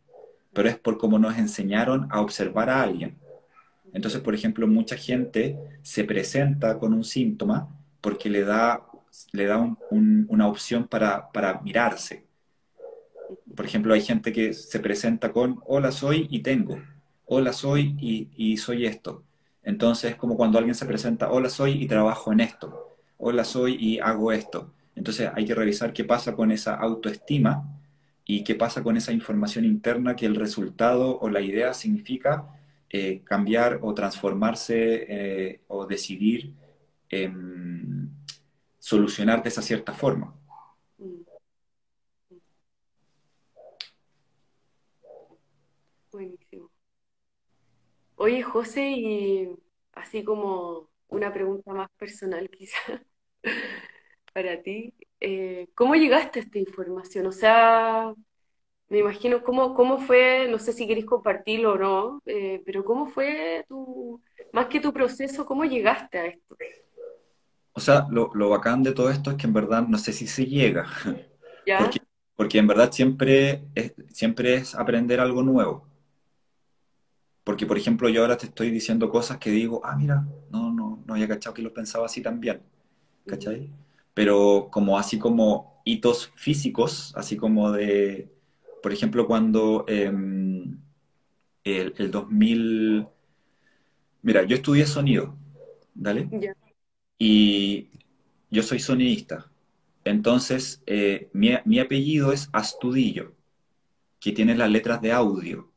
pero 0.53 0.69
es 0.69 0.79
por 0.79 0.99
cómo 0.99 1.19
nos 1.19 1.37
enseñaron 1.37 2.07
a 2.11 2.21
observar 2.21 2.71
a 2.71 2.83
alguien. 2.83 3.17
Entonces, 3.93 4.21
por 4.21 4.35
ejemplo, 4.35 4.67
mucha 4.67 4.97
gente 4.97 5.57
se 5.83 6.05
presenta 6.05 6.79
con 6.79 6.93
un 6.93 7.05
síntoma 7.05 7.69
porque 8.01 8.29
le 8.29 8.45
da, 8.45 8.87
le 9.33 9.47
da 9.47 9.77
una 9.91 10.49
opción 10.49 10.87
para, 10.87 11.33
para 11.33 11.61
mirarse 11.63 12.25
por 13.55 13.67
ejemplo, 13.67 13.95
hay 13.95 14.03
gente 14.03 14.33
que 14.33 14.53
se 14.53 14.81
presenta 14.81 15.33
con, 15.33 15.61
hola 15.67 15.93
soy 15.93 16.27
y 16.31 16.41
tengo, 16.41 16.81
hola 17.27 17.53
soy 17.53 17.97
y, 18.01 18.57
soy 18.57 18.87
esto. 18.87 19.23
Entonces, 19.63 20.13
es 20.13 20.17
como 20.17 20.37
cuando 20.37 20.59
alguien 20.59 20.75
se 20.75 20.87
presenta, 20.87 21.31
hola 21.31 21.49
soy 21.49 21.83
y 21.83 21.87
trabajo 21.87 22.33
en 22.33 22.41
esto, 22.41 22.97
hola 23.19 23.45
soy 23.45 23.77
y 23.79 23.99
hago 23.99 24.33
esto. 24.33 24.73
Entonces, 24.95 25.31
hay 25.35 25.45
que 25.45 25.55
revisar 25.55 25.93
qué 25.93 26.05
pasa 26.05 26.35
con 26.35 26.51
esa 26.51 26.75
autoestima 26.75 27.65
y 28.25 28.45
qué 28.45 28.55
pasa 28.55 28.83
con 28.83 28.97
esa 28.97 29.13
información 29.13 29.65
interna 29.65 30.17
que 30.17 30.27
el 30.27 30.35
resultado 30.35 31.19
o 31.19 31.29
la 31.29 31.41
idea 31.41 31.75
significa 31.75 32.47
eh, 32.91 33.23
cambiar 33.25 33.81
o 33.83 33.95
transformarse 33.95 35.07
eh, 35.09 35.61
o 35.69 35.87
decidir 35.87 36.53
solucionar 38.79 39.43
de 39.43 39.49
esa 39.49 39.63
cierta 39.63 39.93
forma. 39.93 40.35
Buenísimo. 46.15 46.71
Oye, 48.17 48.43
José, 48.43 48.91
y 48.91 49.49
así 49.93 50.25
como 50.25 50.91
una 51.09 51.33
pregunta 51.33 51.73
más 51.73 51.91
personal 51.99 52.49
quizá 52.59 53.03
para 54.33 54.63
ti, 54.63 54.95
eh, 55.21 55.69
¿cómo 55.75 55.95
llegaste 55.95 56.41
a 56.41 56.43
esta 56.43 56.59
información? 56.59 57.27
O 57.27 57.33
sea, 57.33 58.13
me 58.89 58.99
imagino 58.99 59.43
cómo, 59.43 59.75
cómo 59.75 59.99
fue, 59.99 60.49
no 60.51 60.59
sé 60.59 60.73
si 60.73 60.87
queréis 60.87 61.07
compartirlo 61.07 61.73
o 61.73 61.79
no, 61.79 62.23
eh, 62.27 62.63
pero 62.67 62.85
¿cómo 62.85 63.07
fue 63.07 63.65
tu, 63.69 64.21
más 64.53 64.67
que 64.67 64.81
tu 64.81 64.93
proceso, 64.93 65.47
cómo 65.47 65.65
llegaste 65.65 66.19
a 66.19 66.27
esto? 66.27 66.57
O 67.73 67.81
sea, 67.81 68.07
lo, 68.11 68.49
bacán 68.49 68.83
de 68.83 68.93
todo 68.93 69.11
esto 69.11 69.31
es 69.31 69.37
que 69.37 69.47
en 69.47 69.53
verdad 69.53 69.87
no 69.87 69.99
sé 69.99 70.13
si 70.13 70.27
se 70.27 70.47
llega, 70.47 70.87
Porque, 71.79 72.01
porque 72.37 72.59
en 72.59 72.67
verdad 72.67 72.93
siempre 72.93 73.65
es, 73.75 73.95
siempre 74.13 74.55
es 74.55 74.75
aprender 74.75 75.19
algo 75.19 75.43
nuevo. 75.43 75.94
Porque, 77.45 77.67
por 77.67 77.77
ejemplo, 77.79 78.09
yo 78.09 78.23
ahora 78.23 78.37
te 78.39 78.47
estoy 78.47 78.71
diciendo 78.71 79.11
cosas 79.11 79.39
que 79.39 79.51
digo, 79.51 79.81
ah, 79.85 79.97
mira, 79.97 80.27
no, 80.51 80.73
no, 80.73 81.03
no 81.07 81.15
había 81.15 81.29
cachado 81.29 81.55
que 81.55 81.63
lo 81.63 81.75
pensaba 81.75 82.07
así 82.07 82.23
también. 82.23 82.63
¿Cachai? 83.27 83.71
Pero 84.15 84.69
como 84.73 84.99
así 84.99 85.19
como 85.19 85.83
hitos 85.85 86.31
físicos, 86.37 87.13
así 87.17 87.37
como 87.37 87.73
de, 87.73 88.31
por 88.83 88.93
ejemplo, 88.93 89.27
cuando 89.27 89.85
em, 89.89 90.79
el, 91.65 91.95
el 91.99 92.11
2000, 92.11 93.07
mira, 94.23 94.43
yo 94.45 94.57
estudié 94.57 94.87
sonido, 94.87 95.37
¿dale? 95.95 96.33
Y 97.19 97.91
yo 98.51 98.63
soy 98.63 98.81
sonidista. 98.81 99.51
Entonces, 100.05 100.83
eh, 100.87 101.31
mi, 101.33 101.51
mi 101.65 101.81
apellido 101.81 102.33
es 102.33 102.49
Astudillo, 102.53 103.35
que 104.21 104.33
tiene 104.33 104.57
las 104.57 104.71
letras 104.71 105.03
de 105.03 105.13
audio, 105.13 105.71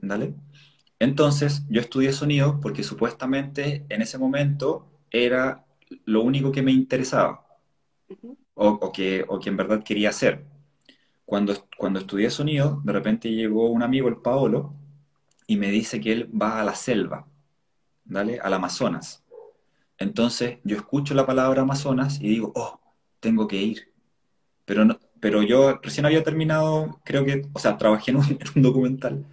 ¿dale? 0.00 0.34
Entonces, 1.00 1.64
yo 1.68 1.80
estudié 1.80 2.12
sonido 2.12 2.60
porque 2.60 2.84
supuestamente 2.84 3.84
en 3.88 4.02
ese 4.02 4.18
momento 4.18 4.86
era 5.10 5.66
lo 6.04 6.22
único 6.22 6.52
que 6.52 6.62
me 6.62 6.72
interesaba 6.72 7.44
o, 8.54 8.68
o 8.68 8.92
que, 8.92 9.24
o 9.28 9.38
que 9.40 9.48
en 9.50 9.56
verdad 9.56 9.82
quería 9.84 10.10
hacer. 10.10 10.44
Cuando, 11.26 11.54
cuando 11.78 12.00
estudié 12.00 12.30
sonido, 12.30 12.82
de 12.84 12.92
repente 12.92 13.30
llegó 13.32 13.70
un 13.70 13.82
amigo, 13.82 14.08
el 14.08 14.18
Paolo, 14.18 14.74
y 15.46 15.56
me 15.56 15.70
dice 15.70 16.00
que 16.00 16.12
él 16.12 16.30
va 16.40 16.60
a 16.60 16.64
la 16.64 16.74
selva, 16.74 17.26
¿dale? 18.04 18.40
Al 18.40 18.54
Amazonas. 18.54 19.24
Entonces 19.98 20.58
yo 20.64 20.76
escucho 20.76 21.14
la 21.14 21.26
palabra 21.26 21.62
Amazonas 21.62 22.20
y 22.20 22.28
digo, 22.28 22.52
oh, 22.56 22.80
tengo 23.20 23.48
que 23.48 23.56
ir. 23.58 23.92
Pero, 24.64 24.84
no, 24.84 24.98
pero 25.20 25.42
yo 25.42 25.80
recién 25.82 26.06
había 26.06 26.24
terminado, 26.24 27.00
creo 27.04 27.24
que, 27.24 27.44
o 27.54 27.58
sea, 27.58 27.78
trabajé 27.78 28.12
en 28.12 28.18
un, 28.18 28.24
en 28.30 28.38
un 28.56 28.62
documental 28.62 29.26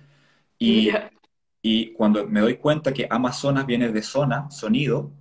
y. 0.60 0.91
y 1.69 1.91
cuando 1.91 2.25
me 2.25 2.39
doy 2.39 2.56
cuenta 2.56 2.93
que 2.93 3.08
Amazonas 3.10 3.65
viene 3.65 3.91
de 3.91 4.01
zona, 4.01 4.49
sonido, 4.49 5.12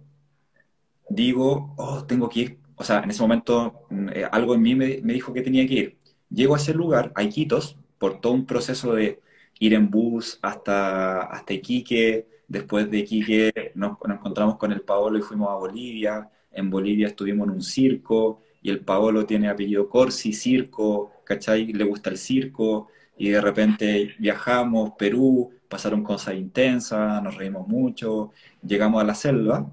digo, 1.08 1.74
oh, 1.76 2.04
tengo 2.04 2.28
que 2.28 2.40
ir. 2.40 2.58
O 2.76 2.84
sea, 2.84 3.00
en 3.00 3.10
ese 3.10 3.20
momento 3.20 3.86
mm, 3.90 4.08
eh, 4.10 4.28
algo 4.30 4.54
en 4.54 4.62
mí 4.62 4.76
me, 4.76 5.00
dijo 5.00 5.32
que 5.32 5.42
tenía 5.42 5.66
que 5.66 5.74
ir. 5.74 5.98
Llego 6.30 6.54
a 6.54 6.58
ese 6.58 6.72
lugar, 6.72 7.10
a 7.16 7.24
Iquitos, 7.24 7.76
por 7.98 8.20
todo 8.20 8.32
un 8.32 8.46
proceso 8.46 8.94
de 8.94 9.20
ir 9.58 9.74
en 9.74 9.90
bus 9.90 10.38
hasta, 10.40 11.22
hasta 11.22 11.52
Iquique. 11.52 12.28
Después 12.46 12.88
de 12.92 12.98
Iquique 12.98 13.72
nos, 13.74 13.98
nos 14.06 14.18
encontramos 14.18 14.56
con 14.56 14.70
el 14.70 14.82
Paolo 14.82 15.18
y 15.18 15.22
fuimos 15.22 15.48
a 15.50 15.54
Bolivia. 15.54 16.30
En 16.52 16.70
Bolivia 16.70 17.08
estuvimos 17.08 17.48
en 17.48 17.54
un 17.54 17.62
circo 17.62 18.42
y 18.62 18.70
el 18.70 18.84
Paolo 18.84 19.26
tiene 19.26 19.48
apellido 19.48 19.88
Corsi, 19.88 20.32
circo, 20.32 21.10
¿cachai? 21.24 21.72
Le 21.72 21.84
gusta 21.84 22.10
el 22.10 22.18
circo 22.18 22.88
y 23.18 23.30
de 23.30 23.40
repente 23.40 24.14
viajamos, 24.18 24.92
Perú, 24.96 25.52
pasaron 25.68 26.02
cosas 26.02 26.34
intensas, 26.34 27.22
nos 27.22 27.36
reímos 27.36 27.66
mucho, 27.68 28.32
llegamos 28.66 29.02
a 29.02 29.06
la 29.06 29.14
selva 29.14 29.66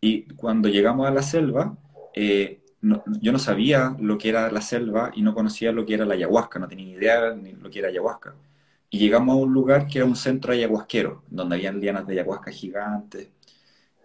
y 0.00 0.22
cuando 0.34 0.68
llegamos 0.68 1.06
a 1.06 1.10
la 1.10 1.22
selva, 1.22 1.76
eh, 2.14 2.60
yo 3.20 3.32
no 3.32 3.38
sabía 3.38 3.96
lo 4.00 4.18
que 4.18 4.28
era 4.28 4.50
la 4.50 4.60
selva 4.60 5.12
y 5.14 5.22
no 5.22 5.34
conocía 5.34 5.72
lo 5.72 5.86
que 5.86 5.94
era 5.94 6.04
la 6.04 6.14
ayahuasca, 6.14 6.58
no 6.58 6.68
tenía 6.68 6.96
idea 6.96 7.34
ni 7.34 7.52
lo 7.52 7.70
que 7.70 7.78
era 7.78 7.88
ayahuasca. 7.88 8.34
Y 8.90 8.98
llegamos 8.98 9.34
a 9.34 9.38
un 9.38 9.52
lugar 9.52 9.86
que 9.86 9.98
era 9.98 10.06
un 10.06 10.16
centro 10.16 10.52
ayahuasquero, 10.52 11.22
donde 11.30 11.56
habían 11.56 11.80
lianas 11.80 12.06
de 12.06 12.14
ayahuasca 12.14 12.50
gigantes. 12.50 13.28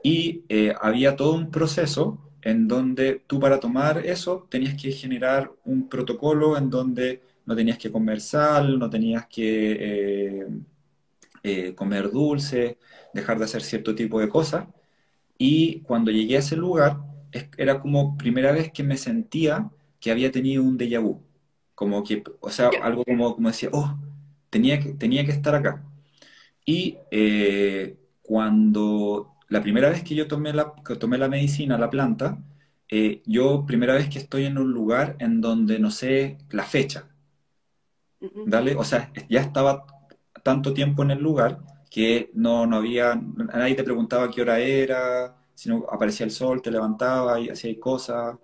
Y 0.04 0.44
eh, 0.50 0.76
había 0.80 1.16
todo 1.16 1.34
un 1.34 1.52
proceso 1.52 2.20
en 2.42 2.68
donde 2.68 3.22
tú 3.28 3.40
para 3.40 3.60
tomar 3.60 4.06
eso 4.06 4.48
tenías 4.50 4.82
que 4.82 4.92
generar 4.92 5.52
un 5.66 5.90
protocolo 5.90 6.58
en 6.58 6.70
donde 6.70 7.22
no 7.46 7.56
tenías 7.56 7.78
que 7.78 7.92
comer 7.92 8.22
sal, 8.22 8.78
no 8.80 8.90
tenías 8.90 9.26
que 9.28 9.72
eh, 9.80 10.48
eh, 11.48 11.76
comer 11.76 12.12
dulce, 12.12 12.78
dejar 13.14 13.40
de 13.40 13.46
hacer 13.46 13.62
cierto 13.64 13.96
tipo 13.96 14.20
de 14.20 14.30
cosas. 14.30 14.68
Y 15.38 15.82
cuando 15.82 16.12
llegué 16.12 16.38
a 16.38 16.40
ese 16.40 16.56
lugar, 16.56 16.98
es- 17.32 17.50
era 17.58 17.80
como 17.80 18.18
primera 18.18 18.52
vez 18.52 18.72
que 18.72 18.84
me 18.84 18.98
sentía 18.98 19.70
que 20.00 20.12
había 20.12 20.32
tenido 20.32 20.64
un 20.64 20.78
déjà 20.78 21.00
vu. 21.02 21.22
Como 21.76 22.04
que, 22.04 22.24
o 22.42 22.50
sea, 22.50 22.70
algo 22.70 23.04
como, 23.06 23.36
como 23.36 23.50
decía, 23.50 23.70
oh, 23.74 23.98
tenía 24.50 24.80
que, 24.80 24.94
tenía 24.94 25.26
que 25.26 25.32
estar 25.32 25.56
acá. 25.56 25.84
Y 26.66 26.98
eh, 27.12 27.98
cuando 28.22 29.36
la 29.50 29.62
primera 29.62 29.90
vez 29.90 30.04
que 30.04 30.16
yo 30.16 30.28
tomé 30.28 30.54
la, 30.54 30.74
que 30.86 30.96
tomé 30.96 31.18
la 31.18 31.30
medicina, 31.30 31.78
la 31.78 31.90
planta, 31.90 32.40
eh, 32.90 33.22
yo 33.26 33.66
primera 33.66 33.94
vez 33.96 34.10
que 34.10 34.20
estoy 34.20 34.46
en 34.46 34.58
un 34.58 34.72
lugar 34.72 35.16
en 35.20 35.42
donde 35.42 35.80
no 35.80 35.92
sé 35.92 36.38
la 36.52 36.64
fecha. 36.64 37.08
¿dale? 38.44 38.76
O 38.76 38.84
sea, 38.84 39.12
ya 39.30 39.42
estaba 39.42 39.86
tanto 40.48 40.74
tiempo 40.74 41.04
en 41.04 41.12
el 41.12 41.20
lugar 41.20 41.60
que 41.90 42.32
no, 42.34 42.66
no 42.66 42.78
había, 42.78 43.16
nadie 43.16 43.76
te 43.76 43.84
preguntaba 43.84 44.32
qué 44.32 44.42
hora 44.42 44.60
era, 44.60 45.36
sino 45.54 45.86
aparecía 45.92 46.26
el 46.26 46.32
sol, 46.32 46.62
te 46.62 46.72
levantaba 46.72 47.38
y 47.38 47.50
hacía 47.50 47.78
cosas. 47.82 48.38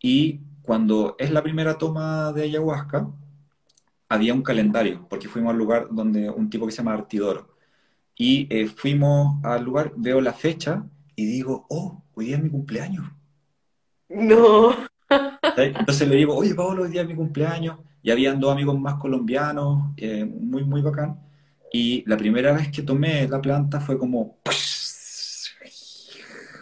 Y 0.00 0.40
cuando 0.62 1.14
es 1.20 1.30
la 1.30 1.40
primera 1.44 1.78
toma 1.78 2.32
de 2.32 2.42
ayahuasca, 2.42 3.08
había 4.08 4.34
un 4.34 4.42
calendario, 4.42 5.06
porque 5.08 5.28
fuimos 5.28 5.52
al 5.52 5.58
lugar 5.58 5.86
donde 5.92 6.28
un 6.28 6.50
tipo 6.50 6.66
que 6.66 6.72
se 6.72 6.78
llama 6.78 6.94
Artidoro. 6.94 7.54
Y 8.16 8.48
eh, 8.50 8.66
fuimos 8.66 9.44
al 9.44 9.62
lugar, 9.62 9.92
veo 9.96 10.20
la 10.20 10.32
fecha 10.32 10.84
y 11.14 11.24
digo, 11.24 11.66
oh, 11.70 12.02
hoy 12.14 12.26
día 12.26 12.36
es 12.36 12.42
mi 12.42 12.50
cumpleaños. 12.50 13.06
No. 14.08 14.74
Entonces 15.56 16.08
le 16.08 16.16
digo, 16.16 16.34
oye, 16.34 16.52
Pablo, 16.56 16.82
hoy 16.82 16.90
día 16.90 17.02
es 17.02 17.08
mi 17.08 17.14
cumpleaños. 17.14 17.78
Y 18.02 18.10
habían 18.10 18.40
dos 18.40 18.52
amigos 18.52 18.78
más 18.78 18.96
colombianos, 18.96 19.92
eh, 19.96 20.24
muy, 20.24 20.64
muy 20.64 20.82
bacán. 20.82 21.20
Y 21.72 22.04
la 22.08 22.16
primera 22.16 22.52
vez 22.52 22.70
que 22.70 22.82
tomé 22.82 23.28
la 23.28 23.40
planta 23.40 23.80
fue 23.80 23.98
como, 23.98 24.38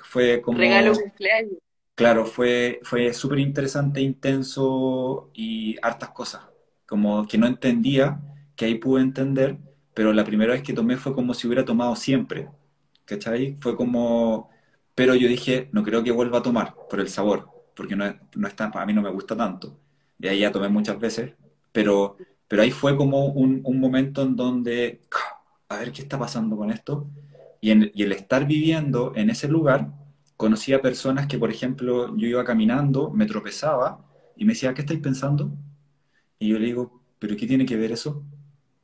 fue 0.04 0.40
Regalo 0.52 0.92
como, 0.92 0.94
cumpleaños. 0.94 1.58
claro, 1.94 2.26
fue, 2.26 2.80
fue 2.84 3.12
súper 3.14 3.38
interesante, 3.40 4.00
intenso 4.00 5.30
y 5.34 5.76
hartas 5.82 6.10
cosas. 6.10 6.42
Como 6.86 7.26
que 7.26 7.38
no 7.38 7.46
entendía, 7.46 8.20
que 8.56 8.66
ahí 8.66 8.76
pude 8.76 9.02
entender, 9.02 9.58
pero 9.94 10.12
la 10.12 10.24
primera 10.24 10.52
vez 10.54 10.62
que 10.62 10.72
tomé 10.72 10.96
fue 10.96 11.14
como 11.14 11.34
si 11.34 11.46
hubiera 11.46 11.64
tomado 11.64 11.96
siempre. 11.96 12.50
¿Cachai? 13.04 13.56
Fue 13.60 13.76
como, 13.76 14.50
pero 14.94 15.14
yo 15.14 15.28
dije, 15.28 15.68
no 15.72 15.82
creo 15.82 16.04
que 16.04 16.12
vuelva 16.12 16.38
a 16.38 16.42
tomar 16.42 16.74
por 16.88 17.00
el 17.00 17.08
sabor, 17.08 17.50
porque 17.76 17.96
no 17.96 18.04
no 18.36 18.48
es 18.48 18.56
tan- 18.56 18.72
a 18.76 18.86
mí 18.86 18.92
no 18.94 19.02
me 19.02 19.10
gusta 19.10 19.36
tanto. 19.36 19.78
Y 20.20 20.28
ahí 20.28 20.40
ya 20.40 20.52
tomé 20.52 20.68
muchas 20.68 20.98
veces, 20.98 21.32
pero, 21.72 22.16
pero 22.48 22.62
ahí 22.62 22.70
fue 22.70 22.96
como 22.96 23.26
un, 23.26 23.60
un 23.64 23.80
momento 23.80 24.22
en 24.22 24.36
donde, 24.36 25.00
a 25.68 25.78
ver 25.78 25.92
qué 25.92 26.02
está 26.02 26.18
pasando 26.18 26.56
con 26.56 26.70
esto. 26.70 27.08
Y, 27.60 27.70
el 27.70 28.12
estar 28.12 28.46
viviendo 28.46 29.12
en 29.16 29.30
ese 29.30 29.48
lugar, 29.48 29.92
conocí 30.36 30.72
a 30.72 30.82
personas 30.82 31.26
que, 31.26 31.38
por 31.38 31.50
ejemplo, 31.50 32.16
yo 32.16 32.26
iba 32.26 32.44
caminando, 32.44 33.10
me 33.10 33.26
tropezaba 33.26 34.04
y 34.36 34.44
me 34.44 34.54
decía, 34.54 34.74
¿qué 34.74 34.82
estáis 34.82 35.00
pensando? 35.00 35.52
Y 36.38 36.48
yo 36.48 36.58
le 36.58 36.66
digo, 36.66 37.02
¿pero 37.18 37.36
qué 37.36 37.46
tiene 37.46 37.66
que 37.66 37.76
ver 37.76 37.92
eso? 37.92 38.24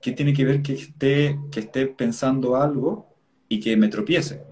¿Qué 0.01 0.12
tiene 0.12 0.33
que 0.35 0.44
ver 0.44 0.62
que 0.62 0.75
esté, 0.75 1.38
que 1.51 1.61
esté 1.61 1.87
pensando 1.87 2.57
algo 2.57 3.09
y 3.49 3.61
que 3.61 3.77
me 3.77 3.88
tropiece? 3.88 4.42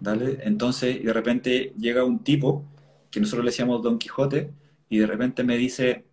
¿Dale? 0.00 0.38
Entonces, 0.44 1.04
de 1.04 1.12
repente 1.12 1.74
llega 1.78 2.04
un 2.04 2.20
tipo, 2.20 2.64
que 3.10 3.20
nosotros 3.20 3.44
le 3.44 3.50
decíamos 3.50 3.82
Don 3.82 3.98
Quijote, 3.98 4.52
y 4.90 4.98
de 5.00 5.06
repente 5.08 5.44
me 5.44 5.56
dice, 5.58 6.06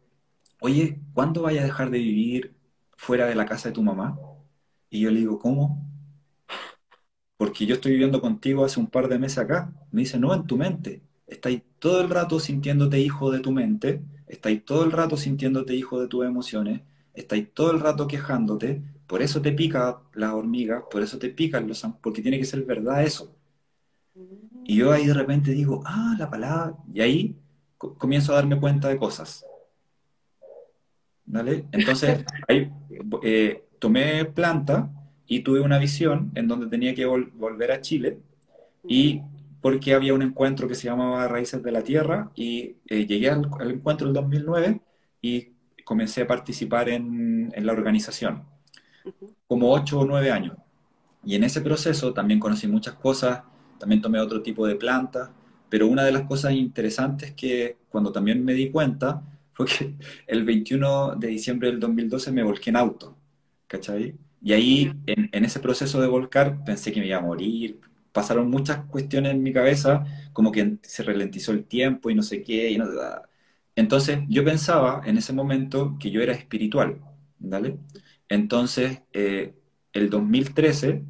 oye, 0.61 1.01
¿cuándo 1.13 1.43
vayas 1.43 1.63
a 1.63 1.67
dejar 1.67 1.91
de 1.91 1.99
vivir 1.99 2.55
fuera 2.97 3.27
de 3.27 3.35
la 3.35 3.45
casa 3.45 3.69
de 3.69 3.75
tu 3.75 3.83
mamá? 3.83 4.19
Y 4.89 5.01
yo 5.01 5.11
le 5.11 5.19
digo, 5.21 5.39
¿cómo? 5.39 5.83
Porque 7.37 7.65
yo 7.65 7.75
estoy 7.75 7.91
viviendo 7.93 8.21
contigo 8.21 8.65
hace 8.65 8.79
un 8.79 8.87
par 8.87 9.07
de 9.07 9.19
meses 9.19 9.39
acá. 9.39 9.71
Me 9.91 10.01
dice, 10.01 10.19
no, 10.19 10.33
en 10.33 10.45
tu 10.47 10.57
mente. 10.57 11.01
Estáis 11.27 11.61
todo 11.79 12.01
el 12.01 12.09
rato 12.09 12.39
sintiéndote 12.39 12.99
hijo 12.99 13.31
de 13.31 13.39
tu 13.39 13.51
mente, 13.51 14.01
estáis 14.27 14.63
todo 14.65 14.83
el 14.85 14.91
rato 14.91 15.17
sintiéndote 15.17 15.75
hijo 15.75 15.99
de 15.99 16.07
tus 16.07 16.25
emociones, 16.25 16.81
estáis 17.13 17.51
todo 17.53 17.71
el 17.71 17.81
rato 17.81 18.07
quejándote, 18.07 18.81
por 19.07 19.21
eso 19.21 19.41
te 19.41 19.51
pica 19.51 19.99
las 20.13 20.33
hormigas, 20.33 20.83
por 20.89 21.01
eso 21.01 21.19
te 21.19 21.29
pican 21.29 21.67
los 21.67 21.85
porque 22.01 22.21
tiene 22.21 22.39
que 22.39 22.45
ser 22.45 22.63
verdad 22.63 23.03
eso. 23.03 23.35
Y 24.63 24.75
yo 24.77 24.91
ahí 24.91 25.05
de 25.07 25.13
repente 25.13 25.51
digo, 25.51 25.81
ah, 25.85 26.15
la 26.19 26.29
palabra, 26.29 26.75
y 26.93 27.01
ahí 27.01 27.35
comienzo 27.77 28.31
a 28.31 28.35
darme 28.35 28.59
cuenta 28.59 28.87
de 28.89 28.97
cosas, 28.97 29.45
¿vale? 31.25 31.65
Entonces, 31.71 32.23
ahí 32.47 32.71
eh, 33.23 33.63
tomé 33.79 34.25
planta 34.25 34.89
y 35.27 35.41
tuve 35.41 35.59
una 35.61 35.77
visión 35.77 36.31
en 36.35 36.47
donde 36.47 36.67
tenía 36.67 36.95
que 36.95 37.07
vol- 37.07 37.31
volver 37.33 37.71
a 37.71 37.81
Chile 37.81 38.19
y 38.87 39.21
porque 39.61 39.93
había 39.93 40.13
un 40.13 40.21
encuentro 40.21 40.67
que 40.67 40.75
se 40.75 40.87
llamaba 40.87 41.27
Raíces 41.27 41.61
de 41.63 41.71
la 41.71 41.81
Tierra 41.83 42.31
y 42.35 42.75
eh, 42.87 43.05
llegué 43.05 43.29
al, 43.29 43.49
al 43.59 43.71
encuentro 43.71 44.07
del 44.07 44.13
2009 44.13 44.79
y 45.21 45.49
comencé 45.83 46.21
a 46.21 46.27
participar 46.27 46.89
en, 46.89 47.51
en 47.55 47.65
la 47.65 47.73
organización, 47.73 48.43
como 49.47 49.71
ocho 49.71 49.99
o 49.99 50.05
nueve 50.05 50.31
años. 50.31 50.55
Y 51.25 51.35
en 51.35 51.43
ese 51.43 51.61
proceso 51.61 52.13
también 52.13 52.39
conocí 52.39 52.67
muchas 52.67 52.93
cosas, 52.95 53.41
también 53.79 54.01
tomé 54.01 54.19
otro 54.19 54.41
tipo 54.41 54.65
de 54.65 54.75
plantas, 54.75 55.29
pero 55.69 55.87
una 55.87 56.03
de 56.05 56.11
las 56.11 56.23
cosas 56.23 56.53
interesantes 56.53 57.33
que 57.33 57.77
cuando 57.89 58.11
también 58.11 58.43
me 58.43 58.53
di 58.53 58.69
cuenta 58.71 59.21
fue 59.51 59.65
que 59.65 59.95
el 60.27 60.43
21 60.45 61.15
de 61.15 61.27
diciembre 61.27 61.69
del 61.69 61.79
2012 61.79 62.31
me 62.31 62.43
volqué 62.43 62.69
en 62.69 62.77
auto, 62.77 63.15
¿cachai? 63.67 64.15
Y 64.41 64.53
ahí, 64.53 64.91
en 65.07 65.45
ese 65.45 65.59
proceso 65.59 65.99
de 65.99 66.07
volcar, 66.07 66.63
pensé 66.63 66.91
que 66.91 66.99
me 67.01 67.07
iba 67.07 67.17
a 67.17 67.21
morir, 67.21 67.79
pasaron 68.11 68.49
muchas 68.49 68.85
cuestiones 68.85 69.31
en 69.33 69.43
mi 69.43 69.51
cabeza, 69.51 70.05
como 70.33 70.51
que 70.51 70.77
se 70.83 71.03
ralentizó 71.03 71.51
el 71.51 71.65
tiempo 71.65 72.09
y 72.09 72.15
no 72.15 72.21
sé 72.23 72.43
qué, 72.43 72.69
y, 72.71 72.77
no- 72.77 72.85
Entonces, 73.75 74.19
yo 74.27 74.43
pensaba 74.43 75.01
en 75.05 75.17
ese 75.17 75.33
momento 75.33 75.97
que 75.99 76.09
yo 76.11 76.21
era 76.21 76.33
espiritual, 76.33 76.99
¿vale? 77.39 77.77
Entonces, 78.29 79.01
eh, 79.13 79.53
el 79.93 80.09
2013, 80.09 81.03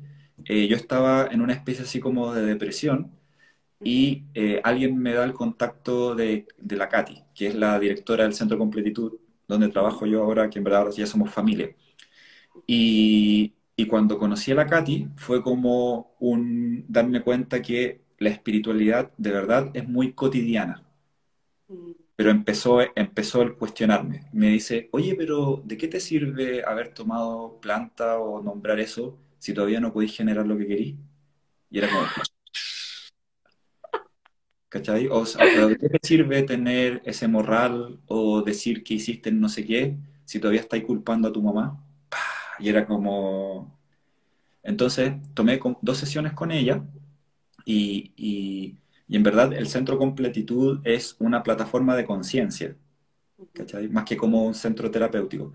eh, 0.45 0.67
yo 0.67 0.75
estaba 0.75 1.27
en 1.31 1.41
una 1.41 1.53
especie 1.53 1.83
así 1.85 1.99
como 1.99 2.33
de 2.33 2.43
depresión 2.45 3.11
y 3.83 4.25
eh, 4.33 4.61
alguien 4.63 4.97
me 4.97 5.13
da 5.13 5.23
el 5.25 5.33
contacto 5.33 6.15
de, 6.15 6.47
de 6.57 6.75
la 6.77 6.89
Katy, 6.89 7.23
que 7.35 7.47
es 7.47 7.55
la 7.55 7.79
directora 7.79 8.23
del 8.23 8.33
Centro 8.33 8.57
Completitud, 8.57 9.13
donde 9.47 9.69
trabajo 9.69 10.05
yo 10.05 10.23
ahora, 10.23 10.49
que 10.49 10.59
en 10.59 10.65
verdad 10.65 10.81
ahora 10.81 10.93
ya 10.95 11.07
somos 11.07 11.31
familia. 11.31 11.75
Y, 12.67 13.55
y 13.75 13.87
cuando 13.87 14.19
conocí 14.19 14.51
a 14.51 14.55
la 14.55 14.67
Katy, 14.67 15.09
fue 15.17 15.41
como 15.43 16.15
un 16.19 16.85
darme 16.87 17.21
cuenta 17.23 17.61
que 17.61 18.01
la 18.19 18.29
espiritualidad 18.29 19.11
de 19.17 19.31
verdad 19.31 19.71
es 19.73 19.87
muy 19.87 20.13
cotidiana. 20.13 20.83
Pero 22.15 22.31
empezó, 22.31 22.79
empezó 22.95 23.41
el 23.43 23.55
cuestionarme. 23.55 24.27
Me 24.33 24.49
dice, 24.49 24.89
oye, 24.91 25.15
pero 25.15 25.61
¿de 25.65 25.77
qué 25.77 25.87
te 25.87 25.99
sirve 25.99 26.63
haber 26.65 26.93
tomado 26.93 27.59
planta 27.61 28.17
o 28.19 28.41
nombrar 28.41 28.79
eso 28.79 29.17
si 29.37 29.53
todavía 29.53 29.79
no 29.79 29.93
podéis 29.93 30.15
generar 30.17 30.47
lo 30.47 30.57
que 30.57 30.67
querís? 30.67 30.95
Y 31.71 31.79
era 31.79 31.89
como, 31.89 32.13
¿cachai? 34.69 35.07
O 35.07 35.25
sea, 35.25 35.51
¿pero 35.51 35.69
¿de 35.69 35.77
qué 35.77 35.89
te 35.89 35.99
sirve 36.07 36.43
tener 36.43 37.01
ese 37.05 37.27
moral 37.27 37.99
o 38.07 38.41
decir 38.43 38.83
que 38.83 38.95
hiciste 38.95 39.31
no 39.31 39.49
sé 39.49 39.65
qué 39.65 39.97
si 40.25 40.39
todavía 40.39 40.61
estáis 40.61 40.83
culpando 40.85 41.27
a 41.29 41.33
tu 41.33 41.41
mamá? 41.41 41.83
¡Pah! 42.09 42.17
Y 42.59 42.69
era 42.69 42.85
como... 42.87 43.77
Entonces 44.63 45.13
tomé 45.33 45.59
dos 45.81 45.97
sesiones 45.97 46.33
con 46.33 46.51
ella 46.51 46.83
y, 47.65 48.13
y- 48.17 48.77
y 49.07 49.15
en 49.17 49.23
verdad 49.23 49.53
el 49.53 49.67
Centro 49.67 49.97
Completitud 49.99 50.81
es 50.85 51.15
una 51.19 51.43
plataforma 51.43 51.95
de 51.95 52.05
conciencia, 52.05 52.75
¿cachai? 53.53 53.89
Más 53.89 54.05
que 54.05 54.17
como 54.17 54.45
un 54.45 54.53
centro 54.55 54.91
terapéutico. 54.91 55.53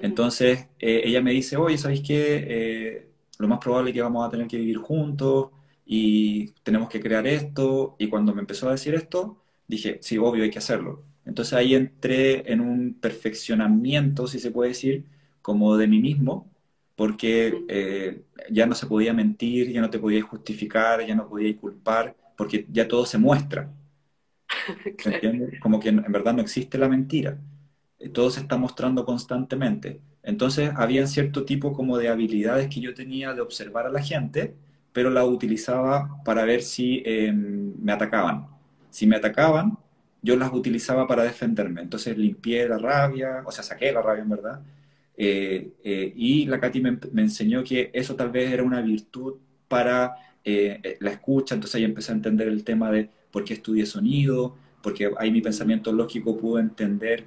Entonces 0.00 0.68
eh, 0.78 1.02
ella 1.04 1.20
me 1.22 1.32
dice, 1.32 1.56
oye, 1.56 1.78
¿sabéis 1.78 2.02
qué? 2.06 2.44
Eh, 2.48 3.08
lo 3.38 3.48
más 3.48 3.58
probable 3.58 3.90
es 3.90 3.94
que 3.94 4.02
vamos 4.02 4.26
a 4.26 4.30
tener 4.30 4.46
que 4.48 4.58
vivir 4.58 4.78
juntos 4.78 5.50
y 5.94 6.52
tenemos 6.62 6.88
que 6.88 7.00
crear 7.00 7.26
esto. 7.26 7.96
Y 7.98 8.08
cuando 8.08 8.34
me 8.34 8.40
empezó 8.40 8.68
a 8.68 8.72
decir 8.72 8.94
esto, 8.94 9.42
dije, 9.68 9.98
sí, 10.02 10.18
obvio, 10.18 10.44
hay 10.44 10.50
que 10.50 10.58
hacerlo. 10.58 11.04
Entonces 11.24 11.54
ahí 11.54 11.74
entré 11.74 12.50
en 12.52 12.60
un 12.60 12.94
perfeccionamiento, 13.00 14.26
si 14.26 14.38
se 14.40 14.50
puede 14.50 14.70
decir, 14.70 15.04
como 15.42 15.76
de 15.76 15.86
mí 15.88 16.00
mismo, 16.00 16.50
porque 16.96 17.64
eh, 17.68 18.24
ya 18.50 18.66
no 18.66 18.74
se 18.74 18.86
podía 18.86 19.12
mentir, 19.14 19.70
ya 19.72 19.80
no 19.80 19.90
te 19.90 19.98
podías 19.98 20.24
justificar, 20.24 21.04
ya 21.06 21.14
no 21.14 21.28
podías 21.28 21.56
culpar, 21.58 22.16
porque 22.36 22.66
ya 22.70 22.88
todo 22.88 23.06
se 23.06 23.18
muestra. 23.18 23.72
¿Se 24.98 25.10
Claro. 25.10 25.10
entiende? 25.10 25.58
Como 25.58 25.80
que 25.80 25.88
en 25.90 26.04
en 26.04 26.12
verdad 26.12 26.34
no 26.34 26.42
existe 26.42 26.78
la 26.78 26.88
mentira. 26.88 27.38
Eh, 27.98 28.08
Todo 28.10 28.30
se 28.30 28.40
está 28.40 28.56
mostrando 28.56 29.04
constantemente. 29.04 30.00
Entonces, 30.22 30.70
había 30.76 31.06
cierto 31.06 31.44
tipo 31.44 31.72
como 31.72 31.98
de 31.98 32.08
habilidades 32.08 32.68
que 32.68 32.80
yo 32.80 32.94
tenía 32.94 33.34
de 33.34 33.40
observar 33.40 33.86
a 33.86 33.90
la 33.90 34.02
gente, 34.02 34.54
pero 34.92 35.10
la 35.10 35.24
utilizaba 35.24 36.22
para 36.24 36.44
ver 36.44 36.62
si 36.62 37.02
eh, 37.04 37.32
me 37.32 37.92
atacaban. 37.92 38.46
Si 38.90 39.06
me 39.06 39.16
atacaban, 39.16 39.78
yo 40.22 40.36
las 40.36 40.52
utilizaba 40.52 41.06
para 41.06 41.24
defenderme. 41.24 41.82
Entonces, 41.82 42.16
limpié 42.16 42.68
la 42.68 42.78
rabia, 42.78 43.42
o 43.44 43.50
sea, 43.50 43.64
saqué 43.64 43.92
la 43.92 44.02
rabia 44.02 44.22
en 44.22 44.28
verdad. 44.28 44.60
Eh, 45.16 45.72
eh, 45.84 46.12
y 46.16 46.46
la 46.46 46.60
Katy 46.60 46.80
me, 46.80 46.98
me 47.12 47.22
enseñó 47.22 47.62
que 47.64 47.90
eso 47.92 48.14
tal 48.14 48.30
vez 48.30 48.50
era 48.50 48.62
una 48.62 48.80
virtud 48.80 49.34
para 49.68 50.14
eh, 50.44 50.96
la 51.00 51.10
escucha. 51.10 51.54
Entonces, 51.54 51.74
ahí 51.76 51.84
empecé 51.84 52.12
a 52.12 52.14
entender 52.14 52.48
el 52.48 52.64
tema 52.64 52.90
de 52.90 53.10
por 53.32 53.44
qué 53.44 53.54
estudié 53.54 53.84
sonido, 53.84 54.56
porque 54.82 55.10
ahí 55.18 55.30
mi 55.30 55.40
pensamiento 55.40 55.92
lógico 55.92 56.36
pudo 56.38 56.58
entender 56.58 57.24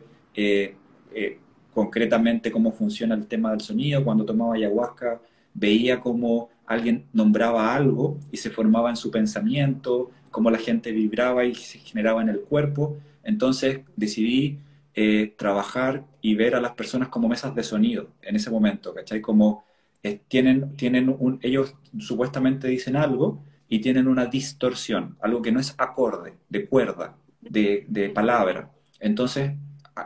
concretamente 1.74 2.52
cómo 2.52 2.72
funciona 2.72 3.16
el 3.16 3.28
tema 3.28 3.52
del 3.52 3.62
sonido. 3.62 4.04
Cuando 4.04 4.26
tomaba 4.26 4.56
ayahuasca, 4.56 5.22
veía 5.54 6.00
cómo 6.00 6.50
alguien 6.68 7.06
nombraba 7.14 7.76
algo 7.76 8.20
y 8.32 8.38
se 8.38 8.50
formaba 8.50 8.90
en 8.90 8.96
su 8.96 9.12
pensamiento, 9.12 10.12
cómo 10.32 10.50
la 10.50 10.58
gente 10.58 10.92
vibraba 10.92 11.46
y 11.46 11.56
se 11.56 11.80
generaba 11.80 12.22
en 12.22 12.30
el 12.30 12.42
cuerpo. 12.42 12.98
Entonces 13.24 13.82
decidí 13.96 14.60
eh, 14.94 15.34
trabajar 15.38 16.06
y 16.22 16.36
ver 16.36 16.56
a 16.56 16.62
las 16.62 16.74
personas 16.74 17.10
como 17.10 17.28
mesas 17.28 17.56
de 17.56 17.64
sonido 17.64 18.10
en 18.22 18.36
ese 18.36 18.50
momento, 18.50 18.94
¿cachai? 18.94 19.22
Como 19.22 19.64
eh, 20.04 20.22
tienen, 20.28 20.76
tienen 20.76 21.16
ellos 21.42 21.76
supuestamente 22.00 22.68
dicen 22.68 22.96
algo 22.96 23.44
y 23.68 23.80
tienen 23.80 24.08
una 24.08 24.26
distorsión, 24.26 25.18
algo 25.22 25.42
que 25.42 25.52
no 25.52 25.60
es 25.60 25.74
acorde, 25.78 26.36
de 26.50 26.66
cuerda, 26.66 27.16
de 27.42 28.12
palabra. 28.14 28.72
Entonces, 29.00 29.54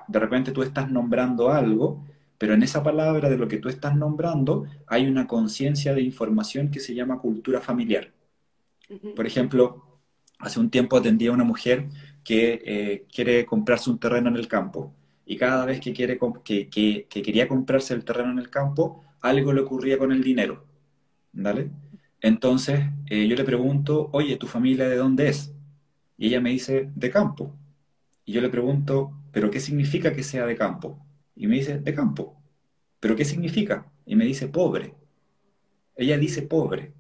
de 0.08 0.20
repente 0.20 0.52
tú 0.52 0.62
estás 0.62 0.90
nombrando 0.92 1.52
algo, 1.52 2.04
pero 2.40 2.56
en 2.56 2.64
esa 2.64 2.82
palabra 2.82 3.30
de 3.30 3.38
lo 3.38 3.48
que 3.48 3.58
tú 3.58 3.70
estás 3.70 3.96
nombrando 3.96 4.66
hay 4.88 5.08
una 5.08 5.28
conciencia 5.28 5.94
de 5.94 6.02
información 6.02 6.72
que 6.72 6.80
se 6.80 6.96
llama 6.96 7.20
cultura 7.20 7.62
familiar. 7.62 8.12
Por 9.16 9.28
ejemplo, 9.28 10.00
hace 10.40 10.60
un 10.60 10.72
tiempo 10.72 10.98
atendí 10.98 11.28
a 11.28 11.34
una 11.34 11.44
mujer 11.44 11.90
que 12.24 12.62
eh, 12.66 13.06
quiere 13.14 13.46
comprarse 13.46 13.90
un 13.92 14.00
terreno 14.00 14.30
en 14.30 14.38
el 14.38 14.48
campo 14.48 14.96
y 15.26 15.38
cada 15.38 15.66
vez 15.66 15.80
que, 15.82 15.94
quiere, 15.94 16.18
que, 16.44 16.70
que, 16.70 17.06
que 17.10 17.22
quería 17.22 17.48
comprarse 17.48 17.94
el 17.94 18.04
terreno 18.06 18.32
en 18.32 18.40
el 18.40 18.50
campo, 18.50 19.04
algo 19.22 19.54
le 19.54 19.62
ocurría 19.62 19.98
con 19.98 20.12
el 20.12 20.24
dinero. 20.24 20.66
¿Vale? 21.34 21.70
Entonces 22.22 22.82
eh, 23.10 23.28
yo 23.28 23.36
le 23.36 23.44
pregunto, 23.44 24.10
oye, 24.14 24.38
¿tu 24.38 24.48
familia 24.48 24.88
de 24.90 24.96
dónde 24.96 25.30
es? 25.30 25.54
Y 26.18 26.28
ella 26.28 26.42
me 26.42 26.52
dice, 26.52 26.90
de 26.96 27.12
campo. 27.12 27.56
Y 28.26 28.34
yo 28.34 28.42
le 28.42 28.50
pregunto, 28.50 29.12
¿pero 29.32 29.52
qué 29.52 29.60
significa 29.60 30.14
que 30.14 30.24
sea 30.24 30.46
de 30.46 30.56
campo? 30.56 31.00
Y 31.40 31.48
me 31.48 31.56
dice, 31.56 31.80
de 31.80 31.94
campo. 31.96 32.36
¿Pero 33.00 33.16
qué 33.16 33.24
significa? 33.24 33.90
Y 34.06 34.16
me 34.18 34.26
dice, 34.26 34.50
pobre. 34.50 34.94
Ella 35.96 36.18
dice 36.18 36.42
pobre. 36.42 36.94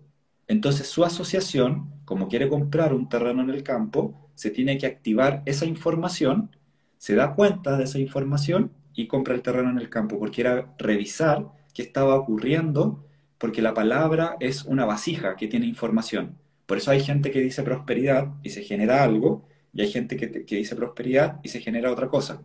Entonces 0.48 0.88
su 0.88 1.04
asociación, 1.04 1.92
como 2.06 2.30
quiere 2.30 2.48
comprar 2.48 2.94
un 2.94 3.10
terreno 3.10 3.44
en 3.44 3.50
el 3.50 3.64
campo, 3.64 4.32
se 4.36 4.50
tiene 4.50 4.78
que 4.78 4.88
activar 4.88 5.44
esa 5.46 5.66
información, 5.66 6.56
se 6.98 7.16
da 7.16 7.36
cuenta 7.36 7.78
de 7.78 7.84
esa 7.84 8.00
información 8.00 8.72
y 8.94 9.08
compra 9.08 9.36
el 9.36 9.42
terreno 9.42 9.70
en 9.72 9.78
el 9.78 9.90
campo, 9.90 10.18
porque 10.18 10.42
era 10.42 10.74
revisar 10.78 11.50
qué 11.74 11.82
estaba 11.82 12.16
ocurriendo, 12.16 13.06
porque 13.38 13.62
la 13.62 13.74
palabra 13.74 14.38
es 14.40 14.64
una 14.64 14.86
vasija 14.86 15.36
que 15.36 15.50
tiene 15.50 15.66
información. 15.66 16.38
Por 16.66 16.78
eso 16.78 16.92
hay 16.92 17.02
gente 17.02 17.30
que 17.32 17.42
dice 17.42 17.62
prosperidad 17.64 18.34
y 18.42 18.52
se 18.52 18.64
genera 18.64 19.04
algo, 19.04 19.46
y 19.74 19.82
hay 19.82 19.92
gente 19.92 20.16
que, 20.16 20.46
que 20.46 20.56
dice 20.56 20.78
prosperidad 20.78 21.42
y 21.44 21.50
se 21.50 21.60
genera 21.60 21.92
otra 21.92 22.08
cosa. 22.08 22.42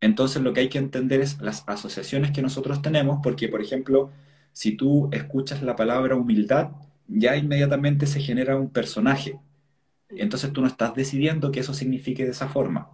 Entonces 0.00 0.42
lo 0.42 0.52
que 0.52 0.60
hay 0.60 0.68
que 0.68 0.78
entender 0.78 1.20
es 1.20 1.40
las 1.40 1.64
asociaciones 1.68 2.32
que 2.32 2.42
nosotros 2.42 2.82
tenemos, 2.82 3.20
porque 3.22 3.48
por 3.48 3.60
ejemplo, 3.62 4.10
si 4.52 4.72
tú 4.76 5.08
escuchas 5.12 5.62
la 5.62 5.76
palabra 5.76 6.16
humildad, 6.16 6.70
ya 7.08 7.36
inmediatamente 7.36 8.06
se 8.06 8.20
genera 8.20 8.56
un 8.56 8.70
personaje. 8.70 9.38
Entonces 10.10 10.52
tú 10.52 10.60
no 10.62 10.68
estás 10.68 10.94
decidiendo 10.94 11.52
que 11.52 11.60
eso 11.60 11.74
signifique 11.74 12.24
de 12.24 12.32
esa 12.32 12.48
forma. 12.48 12.90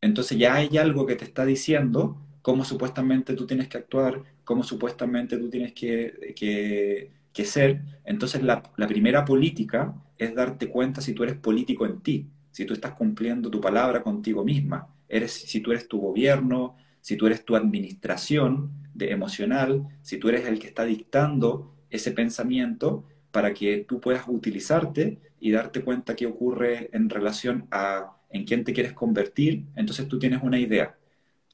Entonces 0.00 0.38
ya 0.38 0.54
hay 0.54 0.76
algo 0.78 1.06
que 1.06 1.16
te 1.16 1.24
está 1.24 1.44
diciendo 1.44 2.16
cómo 2.42 2.64
supuestamente 2.64 3.34
tú 3.34 3.46
tienes 3.46 3.68
que 3.68 3.78
actuar, 3.78 4.22
cómo 4.44 4.62
supuestamente 4.62 5.36
tú 5.38 5.50
tienes 5.50 5.72
que, 5.72 6.34
que- 6.36 7.10
ser. 7.44 7.82
Entonces 8.04 8.42
la 8.42 8.62
primera 8.88 9.24
política 9.24 9.94
es 10.18 10.34
darte 10.34 10.68
cuenta 10.68 11.00
si 11.00 11.12
tú 11.14 11.22
eres 11.22 11.36
político 11.36 11.86
en 11.86 12.00
ti, 12.00 12.26
si 12.50 12.64
tú 12.66 12.74
estás 12.74 12.92
cumpliendo 12.94 13.48
tu 13.50 13.60
palabra 13.60 14.02
contigo 14.02 14.44
misma, 14.44 14.88
eres, 15.08 15.32
si 15.32 15.60
tú 15.60 15.72
eres 15.72 15.88
tu 15.88 16.00
gobierno, 16.00 16.76
si 17.00 17.16
tú 17.16 17.26
eres 17.26 17.44
tu 17.44 17.56
administración 17.56 18.72
de 18.94 19.12
emocional, 19.12 19.86
si 20.02 20.18
tú 20.18 20.28
eres 20.28 20.46
el 20.46 20.58
que 20.58 20.68
está 20.68 20.84
dictando 20.84 21.74
ese 21.90 22.12
pensamiento 22.12 23.04
para 23.30 23.54
que 23.54 23.78
tú 23.88 24.00
puedas 24.00 24.24
utilizarte 24.28 25.18
y 25.40 25.52
darte 25.52 25.82
cuenta 25.82 26.16
qué 26.16 26.26
ocurre 26.26 26.90
en 26.92 27.08
relación 27.10 27.66
a 27.70 28.14
en 28.30 28.44
quién 28.44 28.62
te 28.62 28.74
quieres 28.74 28.92
convertir, 28.92 29.64
entonces 29.74 30.06
tú 30.06 30.18
tienes 30.18 30.42
una 30.42 30.58
idea. 30.58 30.98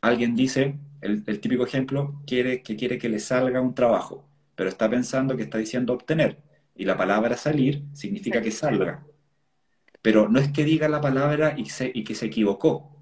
Alguien 0.01 0.37
dice, 0.37 0.79
el, 1.01 1.23
el 1.27 1.41
típico 1.41 1.65
ejemplo, 1.67 2.21
quiere, 2.27 2.63
que 2.63 2.77
quiere 2.77 2.99
que 2.99 3.09
le 3.09 3.21
salga 3.21 3.61
un 3.61 3.75
trabajo, 3.75 4.29
pero 4.55 4.69
está 4.71 4.89
pensando 4.91 5.37
que 5.37 5.43
está 5.45 5.59
diciendo 5.59 5.93
obtener, 5.95 6.39
y 6.77 6.85
la 6.85 6.97
palabra 6.97 7.37
salir 7.37 7.85
significa 7.93 8.43
que 8.43 8.51
salga. 8.51 9.05
Pero 10.03 10.29
no 10.29 10.39
es 10.41 10.51
que 10.53 10.65
diga 10.65 10.89
la 10.89 11.01
palabra 11.01 11.55
y, 11.57 11.67
se, 11.67 11.91
y 11.95 12.05
que 12.05 12.15
se 12.15 12.27
equivocó, 12.27 12.94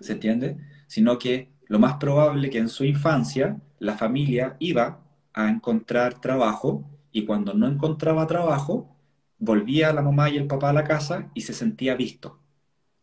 ¿se 0.00 0.12
entiende? 0.12 0.56
Sino 0.86 1.18
que 1.18 1.50
lo 1.68 1.78
más 1.78 1.96
probable 1.96 2.50
que 2.50 2.58
en 2.58 2.68
su 2.68 2.84
infancia 2.84 3.60
la 3.78 3.96
familia 3.96 4.56
iba 4.58 5.00
a 5.32 5.48
encontrar 5.48 6.20
trabajo 6.20 6.84
y 7.12 7.24
cuando 7.24 7.54
no 7.54 7.66
encontraba 7.66 8.26
trabajo, 8.26 8.96
volvía 9.38 9.92
la 9.92 10.02
mamá 10.02 10.30
y 10.30 10.36
el 10.36 10.46
papá 10.46 10.70
a 10.70 10.72
la 10.72 10.84
casa 10.84 11.30
y 11.34 11.42
se 11.42 11.52
sentía 11.52 11.94
visto. 11.94 12.40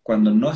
Cuando 0.04 0.32
no, 0.32 0.52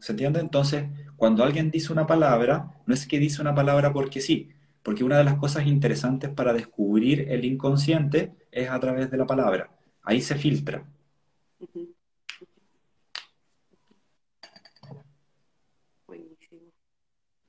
¿se 0.00 0.12
entiende? 0.12 0.40
Entonces, 0.40 0.86
cuando 1.16 1.44
alguien 1.44 1.70
dice 1.70 1.92
una 1.92 2.06
palabra, 2.06 2.80
no 2.86 2.94
es 2.94 3.06
que 3.06 3.18
dice 3.18 3.42
una 3.42 3.54
palabra 3.54 3.92
porque 3.92 4.20
sí, 4.20 4.50
porque 4.82 5.04
una 5.04 5.18
de 5.18 5.24
las 5.24 5.36
cosas 5.36 5.66
interesantes 5.66 6.30
para 6.30 6.52
descubrir 6.52 7.26
el 7.30 7.44
inconsciente 7.44 8.34
es 8.52 8.68
a 8.70 8.78
través 8.80 9.10
de 9.10 9.16
la 9.16 9.26
palabra. 9.26 9.70
Ahí 10.02 10.20
se 10.20 10.36
filtra. 10.36 10.84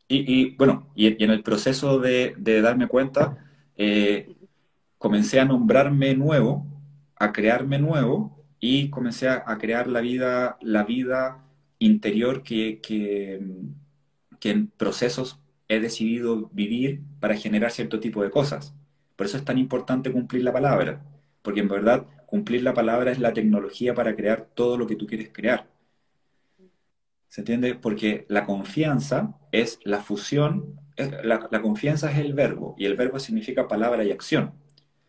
Y, 0.08 0.56
bueno, 0.56 0.88
y, 0.96 1.24
en 1.24 1.32
el 1.32 1.42
proceso 1.42 2.00
de, 2.00 2.36
darme 2.38 2.88
cuenta, 2.88 3.38
eh, 3.76 4.36
comencé 4.98 5.40
a 5.40 5.46
nombrarme 5.46 6.16
nuevo, 6.16 6.66
a 7.16 7.32
crearme 7.32 7.80
nuevo 7.80 8.46
y 8.60 8.90
comencé 8.90 9.30
a, 9.30 9.44
crear 9.58 9.88
la 9.88 10.02
vida, 10.02 10.58
la 10.62 10.84
vida 10.84 11.44
interior 11.80 12.44
que, 12.44 12.80
que, 12.82 13.42
que 14.40 14.52
en 14.52 14.68
procesos 14.68 15.40
he 15.68 15.80
decidido 15.80 16.50
vivir 16.54 17.02
para 17.20 17.36
generar 17.36 17.72
cierto 17.72 18.00
tipo 18.00 18.22
de 18.24 18.30
cosas. 18.30 18.76
Por 19.16 19.26
eso 19.26 19.38
es 19.38 19.46
tan 19.46 19.58
importante 19.58 20.12
cumplir 20.12 20.44
la 20.44 20.54
palabra, 20.54 21.04
porque 21.42 21.62
en 21.62 21.68
verdad 21.70 22.06
cumplir 22.28 22.64
la 22.64 22.74
palabra 22.74 23.12
es 23.12 23.20
la 23.20 23.34
tecnología 23.34 23.94
para 23.96 24.16
crear 24.16 24.50
todo 24.54 24.78
lo 24.78 24.88
que 24.88 24.96
tú 24.96 25.08
quieres 25.08 25.30
crear. 25.32 25.68
¿Se 27.36 27.42
entiende? 27.42 27.76
Porque 27.76 28.26
la 28.30 28.46
confianza 28.46 29.36
es 29.52 29.80
la 29.84 30.00
fusión, 30.02 30.80
la, 30.96 31.62
confianza 31.62 32.10
es 32.10 32.20
el 32.20 32.34
verbo 32.34 32.76
y 32.78 32.86
el 32.86 32.96
verbo 32.96 33.20
significa 33.20 33.68
palabra 33.68 34.06
y 34.06 34.12
acción. 34.12 34.54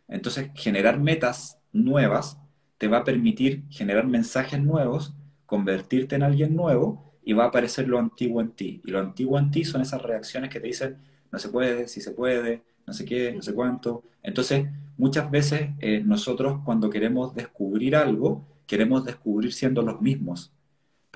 Entonces, 0.09 0.51
generar 0.57 0.99
metas 0.99 1.61
nuevas 1.72 2.37
te 2.79 2.89
va 2.89 2.99
a 2.99 3.05
permitir 3.05 3.62
generar 3.70 4.09
mensajes 4.09 4.61
nuevos, 4.61 5.14
convertirte 5.47 6.16
en 6.16 6.24
alguien 6.24 6.57
nuevo 6.57 7.14
y 7.22 7.33
va 7.33 7.45
a 7.45 7.47
aparecer 7.47 7.87
lo 7.87 8.01
antiguo 8.01 8.41
en 8.41 8.51
ti. 8.51 8.83
Y 8.85 8.91
lo 8.91 8.99
antiguo 8.99 9.39
en 9.39 9.53
ti 9.53 9.64
son 9.64 9.83
esas 9.83 10.03
reacciones 10.03 10.51
que 10.51 10.59
te 10.59 10.66
dicen, 10.66 10.97
no 11.31 11.39
se 11.39 11.49
puede, 11.51 11.87
si 11.87 12.01
se 12.01 12.11
puede, 12.11 12.64
no 12.89 12.93
sé 12.93 13.05
qué, 13.05 13.33
no 13.33 13.43
sé 13.43 13.55
cuánto. 13.55 14.03
Entonces, 14.24 14.66
muchas 14.97 15.31
veces 15.31 15.68
eh, 15.79 16.03
nosotros 16.05 16.59
cuando 16.64 16.91
queremos 16.91 17.37
descubrir 17.37 17.95
algo, 17.95 18.45
queremos 18.66 19.05
descubrir 19.05 19.53
siendo 19.53 19.83
los 19.83 20.01
mismos 20.01 20.55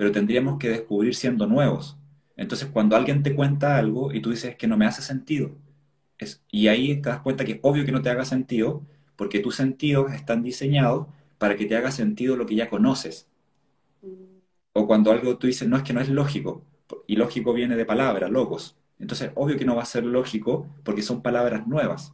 pero 0.01 0.11
tendríamos 0.11 0.57
que 0.57 0.67
descubrir 0.67 1.13
siendo 1.13 1.45
nuevos. 1.45 1.95
Entonces, 2.35 2.67
cuando 2.73 2.95
alguien 2.95 3.21
te 3.21 3.35
cuenta 3.35 3.77
algo 3.77 4.11
y 4.11 4.19
tú 4.19 4.31
dices 4.31 4.55
que 4.55 4.65
no 4.65 4.75
me 4.75 4.87
hace 4.87 5.03
sentido, 5.03 5.51
es, 6.17 6.43
y 6.49 6.69
ahí 6.69 6.99
te 6.99 7.09
das 7.09 7.19
cuenta 7.19 7.45
que 7.45 7.51
es 7.51 7.59
obvio 7.61 7.85
que 7.85 7.91
no 7.91 8.01
te 8.01 8.09
haga 8.09 8.25
sentido, 8.25 8.81
porque 9.15 9.41
tus 9.41 9.57
sentidos 9.57 10.11
están 10.11 10.41
diseñados 10.41 11.05
para 11.37 11.55
que 11.55 11.67
te 11.67 11.75
haga 11.75 11.91
sentido 11.91 12.35
lo 12.35 12.47
que 12.47 12.55
ya 12.55 12.67
conoces. 12.67 13.27
O 14.73 14.87
cuando 14.87 15.11
algo 15.11 15.37
tú 15.37 15.45
dices, 15.45 15.67
no 15.67 15.77
es 15.77 15.83
que 15.83 15.93
no 15.93 16.01
es 16.01 16.09
lógico, 16.09 16.63
y 17.05 17.15
lógico 17.15 17.53
viene 17.53 17.75
de 17.75 17.85
palabra, 17.85 18.27
logos. 18.27 18.75
Entonces, 18.97 19.29
obvio 19.35 19.55
que 19.55 19.65
no 19.65 19.75
va 19.75 19.83
a 19.83 19.85
ser 19.85 20.03
lógico 20.03 20.65
porque 20.83 21.03
son 21.03 21.21
palabras 21.21 21.67
nuevas. 21.67 22.11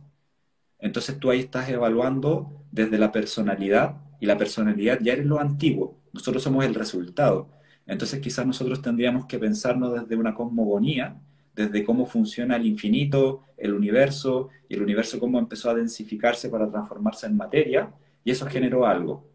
Entonces 0.77 1.17
tú 1.19 1.29
ahí 1.29 1.39
estás 1.39 1.69
evaluando 1.69 2.51
desde 2.69 2.97
la 2.97 3.13
personalidad, 3.13 3.95
y 4.19 4.25
la 4.25 4.37
personalidad 4.37 4.99
ya 5.01 5.13
es 5.13 5.25
lo 5.25 5.39
antiguo. 5.39 5.95
Nosotros 6.11 6.43
somos 6.43 6.65
el 6.65 6.75
resultado. 6.75 7.55
Entonces 7.87 8.19
quizás 8.19 8.45
nosotros 8.45 8.81
tendríamos 8.81 9.25
que 9.25 9.39
pensarnos 9.39 9.93
desde 9.93 10.15
una 10.15 10.35
cosmogonía, 10.35 11.19
desde 11.55 11.83
cómo 11.83 12.05
funciona 12.05 12.57
el 12.57 12.65
infinito, 12.65 13.43
el 13.57 13.73
universo, 13.73 14.49
y 14.69 14.75
el 14.75 14.83
universo 14.83 15.19
cómo 15.19 15.39
empezó 15.39 15.69
a 15.69 15.73
densificarse 15.73 16.49
para 16.49 16.69
transformarse 16.69 17.25
en 17.25 17.37
materia, 17.37 17.91
y 18.23 18.31
eso 18.31 18.45
generó 18.45 18.85
algo. 18.85 19.25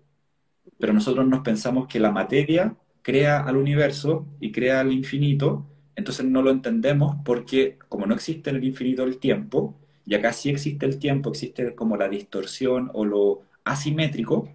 Pero 0.78 0.92
nosotros 0.92 1.26
nos 1.26 1.40
pensamos 1.40 1.88
que 1.88 1.98
la 1.98 2.12
materia 2.12 2.76
crea 3.03 3.40
al 3.40 3.57
universo 3.57 4.26
y 4.40 4.53
crea 4.53 4.80
al 4.80 4.92
infinito, 4.92 5.66
entonces 5.96 6.24
no 6.24 6.42
lo 6.42 6.50
entendemos 6.50 7.16
porque 7.24 7.78
como 7.88 8.07
no 8.07 8.14
existe 8.14 8.50
en 8.50 8.57
el 8.57 8.64
infinito 8.64 9.03
el 9.03 9.18
tiempo, 9.18 9.74
y 10.07 10.14
acá 10.14 10.32
sí 10.32 10.50
existe 10.50 10.86
el 10.86 10.98
tiempo, 10.98 11.30
existe 11.30 11.74
como 11.74 11.96
la 11.96 12.09
distorsión 12.09 12.90
o 12.94 13.05
lo 13.05 13.42
asimétrico, 13.64 14.48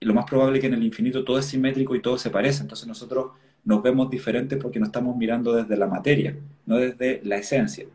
lo 0.00 0.14
más 0.14 0.24
probable 0.26 0.58
es 0.58 0.62
que 0.62 0.68
en 0.68 0.74
el 0.74 0.82
infinito 0.84 1.24
todo 1.24 1.38
es 1.38 1.46
simétrico 1.46 1.94
y 1.94 2.02
todo 2.02 2.18
se 2.18 2.30
parece. 2.30 2.62
Entonces 2.62 2.86
nosotros 2.86 3.32
nos 3.64 3.82
vemos 3.82 4.10
diferentes 4.10 4.58
porque 4.62 4.78
no 4.80 4.86
estamos 4.86 5.16
mirando 5.16 5.52
desde 5.52 5.76
la 5.76 5.86
materia, 5.88 6.36
no 6.66 6.76
desde 6.76 7.20
la 7.24 7.36
esencia. 7.36 7.86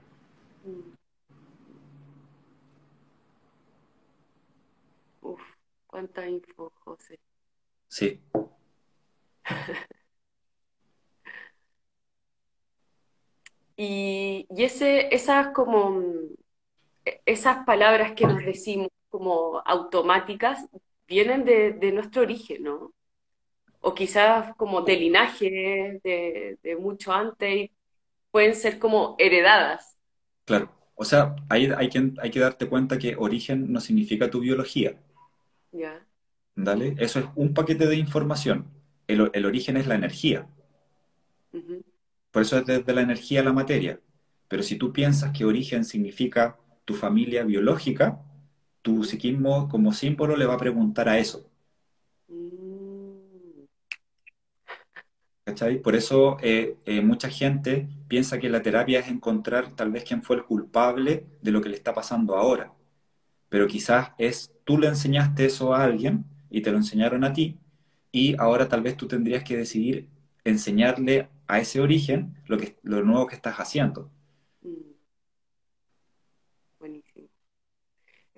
Uf, 5.22 5.42
cuánta 5.88 6.28
info, 6.28 6.72
José. 6.84 7.20
Sí. 7.88 8.20
y, 13.78 14.48
y 14.50 14.64
ese, 14.64 15.14
esas 15.14 15.50
como 15.54 16.02
esas 17.26 17.66
palabras 17.66 18.14
que 18.14 18.26
nos 18.28 18.44
decimos 18.44 18.90
como 19.10 19.62
automáticas, 19.66 20.68
vienen 21.12 21.44
de, 21.44 21.92
nuestro 21.92 22.22
origen, 22.22 22.64
¿no? 22.64 22.94
O 23.82 23.94
quizás 23.94 24.56
como 24.56 24.82
de 24.82 24.96
linaje, 24.96 26.00
de, 26.04 26.78
mucho 26.80 27.12
antes, 27.12 27.54
y 27.54 27.72
pueden 28.32 28.56
ser 28.56 28.80
como 28.80 29.16
heredadas. 29.20 29.98
Claro, 30.46 30.72
o 30.96 31.04
sea, 31.04 31.36
hay, 31.50 31.66
hay, 31.66 31.90
que, 31.90 32.14
hay 32.18 32.32
que 32.32 32.40
darte 32.40 32.68
cuenta 32.68 32.98
que 32.98 33.16
origen 33.18 33.74
no 33.74 33.82
significa 33.82 34.30
tu 34.30 34.40
biología. 34.40 34.96
Ya. 35.74 36.06
¿Dale? 36.56 36.96
Eso 36.98 37.20
es 37.20 37.26
un 37.36 37.54
paquete 37.54 37.88
de 37.88 37.98
información. 37.98 38.66
El, 39.08 39.46
origen 39.46 39.76
es 39.76 39.88
la 39.88 39.96
energía. 39.96 40.48
Por 42.32 42.44
eso 42.44 42.58
es 42.58 42.66
desde 42.66 42.94
la 42.94 43.02
energía 43.02 43.42
a 43.42 43.44
la 43.44 43.52
materia. 43.52 44.00
Pero 44.48 44.64
si 44.64 44.78
tú 44.78 44.94
piensas 44.94 45.38
que 45.38 45.44
origen 45.44 45.84
significa 45.84 46.58
tu 46.86 46.94
familia 46.94 47.44
biológica, 47.44 48.22
tu 48.82 49.04
psiquismo 49.04 49.68
como 49.70 49.94
símbolo 49.94 50.36
le 50.38 50.46
va 50.46 50.56
a 50.56 50.58
preguntar 50.58 51.10
a 51.10 51.18
eso. 51.20 51.48
¿Cachai? 55.44 55.82
Por 55.82 55.96
eso 55.96 56.38
eh, 56.42 56.78
eh, 56.86 57.02
mucha 57.02 57.30
gente 57.30 57.88
piensa 58.08 58.40
que 58.40 58.50
la 58.50 58.62
terapia 58.62 59.00
es 59.00 59.08
encontrar 59.08 59.76
tal 59.76 59.92
vez 59.92 60.04
quién 60.04 60.22
fue 60.22 60.36
el 60.36 60.44
culpable 60.44 61.26
de 61.42 61.52
lo 61.52 61.62
que 61.62 61.70
le 61.70 61.76
está 61.76 61.94
pasando 61.94 62.36
ahora. 62.38 62.74
Pero 63.50 63.68
quizás 63.68 64.12
es 64.18 64.54
tú 64.66 64.78
le 64.78 64.88
enseñaste 64.88 65.46
eso 65.46 65.74
a 65.74 65.84
alguien 65.84 66.26
y 66.50 66.62
te 66.62 66.72
lo 66.72 66.78
enseñaron 66.78 67.24
a 67.24 67.34
ti 67.34 67.58
y 68.12 68.36
ahora 68.40 68.68
tal 68.70 68.82
vez 68.82 68.98
tú 68.98 69.08
tendrías 69.08 69.44
que 69.44 69.58
decidir 69.58 70.10
enseñarle 70.44 71.30
a 71.48 71.60
ese 71.60 71.82
origen 71.82 72.36
lo, 72.48 72.58
que, 72.58 72.78
lo 72.84 73.04
nuevo 73.04 73.28
que 73.28 73.36
estás 73.36 73.58
haciendo. 73.58 74.10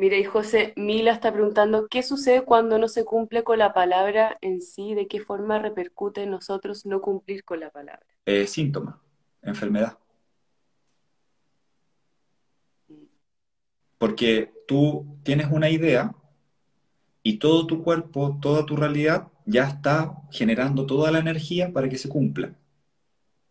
Mira, 0.03 0.17
y 0.17 0.25
José 0.25 0.73
Mila 0.75 1.13
está 1.13 1.31
preguntando, 1.31 1.87
¿qué 1.87 2.03
sucede 2.03 2.41
cuando 2.41 2.77
no 2.77 2.89
se 2.89 3.05
cumple 3.05 3.45
con 3.45 3.57
la 3.57 3.71
palabra 3.73 4.37
en 4.41 4.61
sí? 4.61 4.95
¿De 4.95 5.07
qué 5.07 5.21
forma 5.21 5.59
repercute 5.59 6.23
en 6.23 6.31
nosotros 6.31 6.85
no 6.85 6.99
cumplir 6.99 7.45
con 7.45 7.61
la 7.61 7.69
palabra? 7.69 8.05
Eh, 8.25 8.45
síntoma, 8.45 9.01
enfermedad. 9.41 9.97
Porque 13.97 14.51
tú 14.67 15.19
tienes 15.23 15.47
una 15.49 15.69
idea 15.69 16.13
y 17.23 17.37
todo 17.37 17.65
tu 17.65 17.81
cuerpo, 17.81 18.37
toda 18.41 18.65
tu 18.65 18.75
realidad 18.75 19.29
ya 19.45 19.69
está 19.69 20.17
generando 20.31 20.85
toda 20.85 21.11
la 21.11 21.19
energía 21.19 21.71
para 21.71 21.87
que 21.87 21.97
se 21.97 22.09
cumpla. 22.09 22.53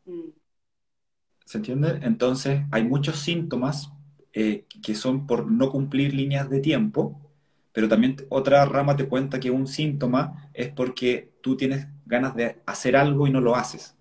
Mm. 0.05 0.33
¿Se 1.47 1.57
entiende? 1.57 2.01
Entonces 2.03 2.61
hay 2.71 2.85
muchos 2.85 3.21
síntomas 3.21 3.91
eh, 4.35 4.65
que 4.83 4.95
son 4.95 5.27
por 5.27 5.51
no 5.51 5.71
cumplir 5.71 6.15
líneas 6.15 6.49
de 6.49 6.61
tiempo, 6.61 7.21
pero 7.73 7.87
también 7.87 8.17
otra 8.31 8.65
rama 8.65 8.97
te 8.97 9.07
cuenta 9.07 9.39
que 9.39 9.51
un 9.51 9.67
síntoma 9.67 10.51
es 10.55 10.69
porque 10.71 11.33
tú 11.43 11.57
tienes 11.57 11.87
ganas 12.07 12.35
de 12.35 12.57
hacer 12.65 12.97
algo 12.97 13.27
y 13.27 13.31
no 13.31 13.43
lo 13.43 13.57
haces. 13.57 13.95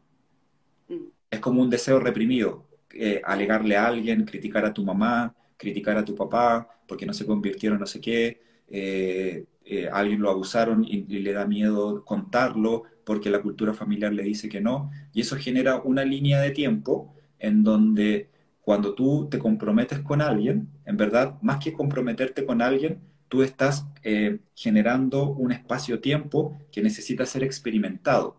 Mm. 0.88 1.08
Es 1.30 1.40
como 1.42 1.62
un 1.62 1.70
deseo 1.70 2.00
reprimido, 2.00 2.66
eh, 2.94 3.22
alegarle 3.26 3.76
a 3.76 3.88
alguien, 3.88 4.24
criticar 4.24 4.66
a 4.66 4.74
tu 4.74 4.86
mamá, 4.86 5.36
criticar 5.58 5.98
a 5.98 6.06
tu 6.06 6.16
papá, 6.16 6.68
porque 6.88 7.06
no 7.06 7.14
se 7.14 7.26
convirtieron 7.26 7.80
no 7.80 7.86
sé 7.86 8.00
qué, 8.00 8.42
eh, 8.70 9.46
alguien 9.92 10.22
lo 10.22 10.30
abusaron 10.30 10.84
y, 10.84 11.06
y, 11.08 11.20
le 11.20 11.34
da 11.34 11.46
miedo 11.46 12.04
contarlo 12.06 12.84
porque 13.06 13.30
la 13.30 13.42
cultura 13.42 13.74
familiar 13.74 14.14
le 14.14 14.24
dice 14.24 14.50
que 14.50 14.62
no, 14.62 14.92
y 15.14 15.22
eso 15.22 15.36
genera 15.36 15.82
una 15.82 16.04
línea 16.06 16.40
de 16.40 16.52
tiempo 16.52 17.14
en 17.40 17.64
donde 17.64 18.31
cuando 18.62 18.94
tú 18.94 19.28
te 19.30 19.40
comprometes 19.40 20.00
con 20.00 20.22
alguien, 20.22 20.70
en 20.86 20.98
verdad, 20.98 21.36
más 21.42 21.64
que 21.64 21.74
comprometerte 21.74 22.46
con 22.46 22.62
alguien, 22.62 23.00
tú 23.28 23.44
estás 23.44 23.86
eh, 24.04 24.40
generando 24.56 25.30
un 25.30 25.52
espacio-tiempo 25.52 26.60
que 26.72 26.82
necesita 26.82 27.26
ser 27.26 27.44
experimentado. 27.44 28.38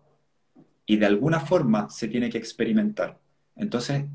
Y 0.85 0.97
de 0.97 1.05
alguna 1.05 1.39
forma 1.39 1.89
se 1.89 2.07
tiene 2.07 2.29
que 2.29 2.37
experimentar. 2.37 3.19
Entonces, 3.55 4.05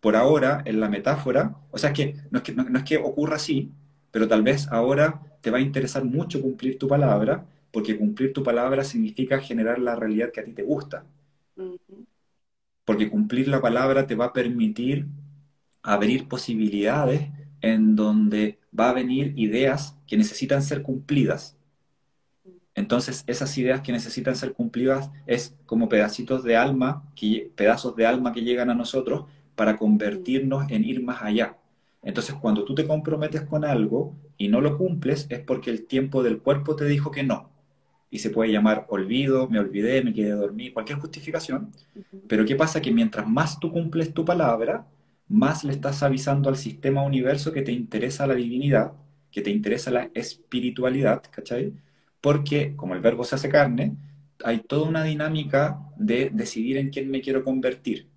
por 0.00 0.16
ahora, 0.16 0.62
en 0.64 0.80
la 0.80 0.88
metáfora, 0.88 1.56
o 1.70 1.78
sea, 1.78 1.92
que 1.92 2.16
no, 2.30 2.38
es 2.38 2.44
que 2.44 2.52
no, 2.52 2.78
es 2.78 2.84
que 2.84 2.98
ocurra 2.98 3.36
así, 3.36 3.70
pero 4.10 4.28
tal 4.28 4.42
vez 4.42 4.68
ahora 4.68 5.20
te 5.40 5.50
va 5.50 5.58
a 5.58 5.62
interesar 5.62 6.04
mucho 6.04 6.40
cumplir 6.40 6.78
tu 6.78 6.88
palabra, 6.88 7.46
porque 7.70 7.98
cumplir 7.98 8.32
tu 8.32 8.42
palabra 8.42 8.84
significa 8.84 9.40
generar 9.40 9.78
la 9.78 9.96
realidad 9.96 10.30
que 10.30 10.40
a 10.40 10.44
ti 10.44 10.52
te 10.52 10.62
gusta. 10.62 11.04
Porque 12.84 13.10
cumplir 13.10 13.48
la 13.48 13.60
palabra 13.60 14.06
te 14.06 14.14
va 14.14 14.26
a 14.26 14.32
permitir 14.32 15.06
abrir 15.84 16.26
posibilidades 16.26 17.28
en 17.60 17.94
donde 17.94 18.58
va 18.78 18.90
a 18.90 18.94
venir 18.94 19.34
ideas 19.36 19.96
que 20.06 20.16
necesitan 20.16 20.62
ser 20.62 20.82
cumplidas. 20.82 21.56
Entonces, 22.74 23.22
esas 23.26 23.56
ideas 23.58 23.82
que 23.82 23.92
necesitan 23.92 24.34
ser 24.34 24.54
cumplidas 24.54 25.10
es 25.26 25.54
como 25.66 25.88
pedacitos 25.88 26.42
de 26.42 26.56
alma, 26.56 27.04
que, 27.14 27.52
pedazos 27.54 27.94
de 27.94 28.06
alma 28.06 28.32
que 28.32 28.42
llegan 28.42 28.70
a 28.70 28.74
nosotros 28.74 29.26
para 29.54 29.76
convertirnos 29.76 30.68
en 30.70 30.84
ir 30.84 31.02
más 31.02 31.22
allá. 31.22 31.58
Entonces, 32.02 32.34
cuando 32.34 32.64
tú 32.64 32.74
te 32.74 32.86
comprometes 32.86 33.42
con 33.42 33.64
algo 33.64 34.14
y 34.36 34.48
no 34.48 34.60
lo 34.60 34.76
cumples, 34.76 35.26
es 35.28 35.40
porque 35.40 35.70
el 35.70 35.86
tiempo 35.86 36.22
del 36.22 36.38
cuerpo 36.38 36.76
te 36.76 36.86
dijo 36.86 37.10
que 37.10 37.22
no. 37.22 37.50
Y 38.10 38.18
se 38.18 38.30
puede 38.30 38.50
llamar 38.50 38.86
olvido, 38.88 39.48
me 39.48 39.58
olvidé, 39.58 40.02
me 40.02 40.14
quedé 40.14 40.30
dormir, 40.30 40.72
cualquier 40.72 40.98
justificación. 40.98 41.70
Pero 42.26 42.44
¿qué 42.44 42.56
pasa? 42.56 42.80
Que 42.80 42.90
mientras 42.90 43.28
más 43.28 43.60
tú 43.60 43.70
cumples 43.70 44.12
tu 44.12 44.24
palabra, 44.24 44.86
más 45.34 45.64
le 45.64 45.72
estás 45.72 46.02
avisando 46.02 46.48
al 46.48 46.56
sistema 46.56 47.02
universo 47.02 47.52
que 47.52 47.62
te 47.62 47.72
interesa 47.72 48.26
la 48.26 48.34
divinidad, 48.34 48.92
que 49.32 49.42
te 49.42 49.50
interesa 49.50 49.90
la 49.90 50.08
espiritualidad, 50.14 51.22
¿cachai? 51.28 51.72
Porque 52.20 52.76
como 52.76 52.94
el 52.94 53.00
verbo 53.00 53.24
se 53.24 53.34
hace 53.34 53.48
carne, 53.48 53.96
hay 54.44 54.60
toda 54.60 54.88
una 54.88 55.02
dinámica 55.02 55.80
de 55.96 56.30
decidir 56.32 56.76
en 56.76 56.90
quién 56.90 57.10
me 57.10 57.20
quiero 57.20 57.42
convertir. 57.42 58.08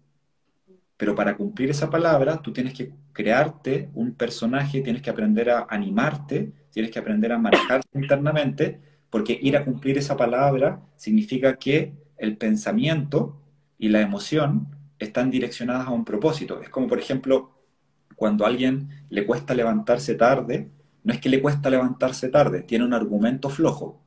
Pero 0.95 1.15
para 1.15 1.35
cumplir 1.35 1.71
esa 1.71 1.89
palabra, 1.89 2.41
tú 2.41 2.53
tienes 2.53 2.73
que 2.73 2.91
crearte 3.13 3.89
un 3.95 4.13
personaje, 4.13 4.81
tienes 4.81 5.01
que 5.01 5.09
aprender 5.09 5.49
a 5.49 5.65
animarte, 5.69 6.51
tienes 6.71 6.91
que 6.91 6.99
aprender 6.99 7.31
a 7.31 7.39
manejarte 7.39 7.97
internamente, 7.97 8.79
porque 9.09 9.39
ir 9.41 9.57
a 9.57 9.65
cumplir 9.65 9.97
esa 9.97 10.15
palabra 10.15 10.81
significa 10.97 11.57
que 11.57 11.93
el 12.17 12.37
pensamiento 12.37 13.41
y 13.79 13.89
la 13.89 14.01
emoción 14.01 14.76
están 14.99 15.31
direccionadas 15.31 15.87
a 15.87 15.91
un 15.91 16.05
propósito. 16.05 16.61
Es 16.61 16.69
como, 16.69 16.87
por 16.87 16.99
ejemplo, 16.99 17.51
cuando 18.15 18.45
a 18.45 18.47
alguien 18.47 18.89
le 19.09 19.25
cuesta 19.25 19.53
levantarse 19.53 20.15
tarde, 20.15 20.69
no 21.03 21.13
es 21.13 21.21
que 21.21 21.29
le 21.29 21.41
cuesta 21.41 21.69
levantarse 21.69 22.29
tarde, 22.29 22.63
tiene 22.63 22.85
un 22.85 22.93
argumento 22.93 23.49
flojo. 23.49 24.01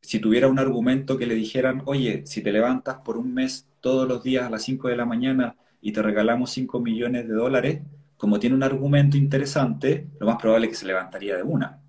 Si 0.00 0.20
tuviera 0.20 0.48
un 0.48 0.58
argumento 0.58 1.16
que 1.16 1.26
le 1.26 1.34
dijeran, 1.34 1.82
oye, 1.86 2.26
si 2.26 2.42
te 2.42 2.52
levantas 2.52 2.96
por 2.98 3.16
un 3.16 3.32
mes 3.32 3.68
todos 3.80 4.06
los 4.06 4.22
días 4.22 4.44
a 4.44 4.50
las 4.50 4.62
5 4.62 4.88
de 4.88 4.96
la 4.96 5.06
mañana 5.06 5.56
y 5.80 5.92
te 5.92 6.02
regalamos 6.02 6.50
5 6.50 6.80
millones 6.80 7.26
de 7.26 7.34
dólares, 7.34 7.82
como 8.16 8.38
tiene 8.38 8.56
un 8.56 8.62
argumento 8.62 9.16
interesante, 9.16 10.08
lo 10.20 10.26
más 10.26 10.36
probable 10.36 10.66
es 10.66 10.72
que 10.72 10.78
se 10.78 10.86
levantaría 10.86 11.36
de 11.36 11.42
una. 11.42 11.80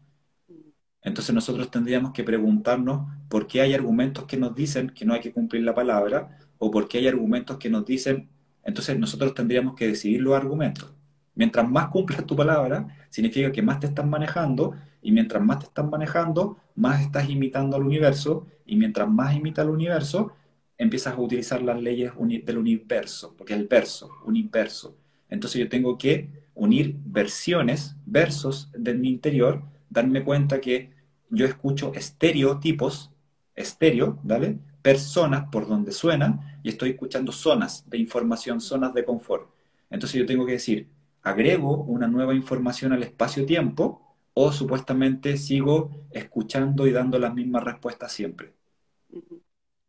Entonces 1.01 1.35
nosotros 1.35 1.69
tendríamos 1.69 2.11
que 2.11 2.23
preguntarnos 2.23 3.07
por 3.29 3.47
qué 3.47 3.61
hay 3.61 3.73
argumentos 3.73 4.25
que 4.25 4.37
nos 4.37 4.55
dicen 4.55 4.89
que 4.89 5.05
no 5.05 5.13
hay 5.13 5.21
que 5.21 5.31
cumplir 5.31 5.63
la 5.63 5.75
palabra 5.75 6.37
o 6.57 6.71
por 6.71 6.87
qué 6.87 6.99
hay 6.99 7.07
argumentos 7.07 7.57
que 7.57 7.69
nos 7.69 7.85
dicen, 7.85 8.29
entonces 8.63 8.97
nosotros 8.97 9.33
tendríamos 9.33 9.75
que 9.75 9.87
decidir 9.87 10.21
los 10.21 10.35
argumentos. 10.35 10.93
Mientras 11.35 11.69
más 11.69 11.89
cumplas 11.89 12.25
tu 12.25 12.35
palabra, 12.35 12.87
significa 13.09 13.51
que 13.51 13.61
más 13.61 13.79
te 13.79 13.87
estás 13.87 14.05
manejando 14.05 14.75
y 15.01 15.11
mientras 15.11 15.43
más 15.43 15.59
te 15.59 15.65
estás 15.65 15.85
manejando, 15.87 16.57
más 16.75 17.01
estás 17.01 17.29
imitando 17.29 17.75
al 17.75 17.83
universo 17.83 18.47
y 18.65 18.75
mientras 18.75 19.09
más 19.09 19.35
imita 19.35 19.61
al 19.61 19.69
universo, 19.69 20.31
empiezas 20.77 21.13
a 21.13 21.19
utilizar 21.19 21.61
las 21.61 21.81
leyes 21.81 22.11
del 22.17 22.57
universo, 22.57 23.35
porque 23.37 23.53
es 23.53 23.59
el 23.59 23.67
verso, 23.67 24.09
universo. 24.25 24.97
Entonces 25.29 25.59
yo 25.59 25.69
tengo 25.69 25.97
que 25.97 26.29
unir 26.53 26.95
versiones, 27.05 27.95
versos 28.05 28.71
de 28.73 28.93
mi 28.93 29.09
interior, 29.09 29.63
darme 29.89 30.23
cuenta 30.23 30.61
que 30.61 30.91
yo 31.29 31.45
escucho 31.45 31.93
estereotipos, 31.93 33.11
estéreo, 33.55 34.19
¿vale? 34.23 34.57
Personas 34.87 35.49
por 35.51 35.67
donde 35.67 35.91
suenan 35.91 36.59
y 36.63 36.69
estoy 36.69 36.91
escuchando 36.91 37.31
zonas 37.31 37.83
de 37.89 37.97
información, 37.97 38.61
zonas 38.61 38.93
de 38.93 39.03
confort. 39.03 39.49
Entonces 39.89 40.19
yo 40.19 40.25
tengo 40.25 40.45
que 40.45 40.53
decir, 40.53 40.87
agrego 41.23 41.77
una 41.77 42.07
nueva 42.07 42.35
información 42.35 42.93
al 42.93 43.03
espacio-tiempo 43.03 44.01
o 44.33 44.51
supuestamente 44.51 45.37
sigo 45.37 45.89
escuchando 46.11 46.85
y 46.87 46.91
dando 46.91 47.17
las 47.19 47.33
mismas 47.33 47.63
respuestas 47.63 48.11
siempre 48.11 48.53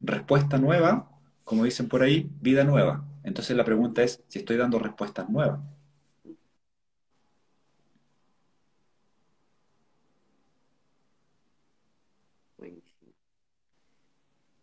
respuesta 0.01 0.59
nueva, 0.59 1.11
como 1.44 1.64
dicen 1.64 1.88
por 1.88 2.03
ahí, 2.03 2.30
vida 2.40 2.64
nueva. 2.64 3.05
Entonces 3.24 3.57
la 3.57 3.64
pregunta 3.64 4.03
es 4.03 4.22
si 4.28 4.38
estoy 4.38 4.57
dando 4.57 4.78
respuestas 4.78 5.28
nuevas. 5.28 5.61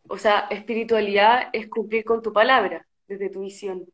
O 0.08 0.18
sea, 0.18 0.47
espiritualidad 0.49 1.49
es 1.54 1.68
cumplir 1.68 2.04
con 2.04 2.22
tu 2.22 2.34
palabra, 2.34 2.88
desde 3.08 3.30
tu 3.30 3.41
visión. 3.41 3.86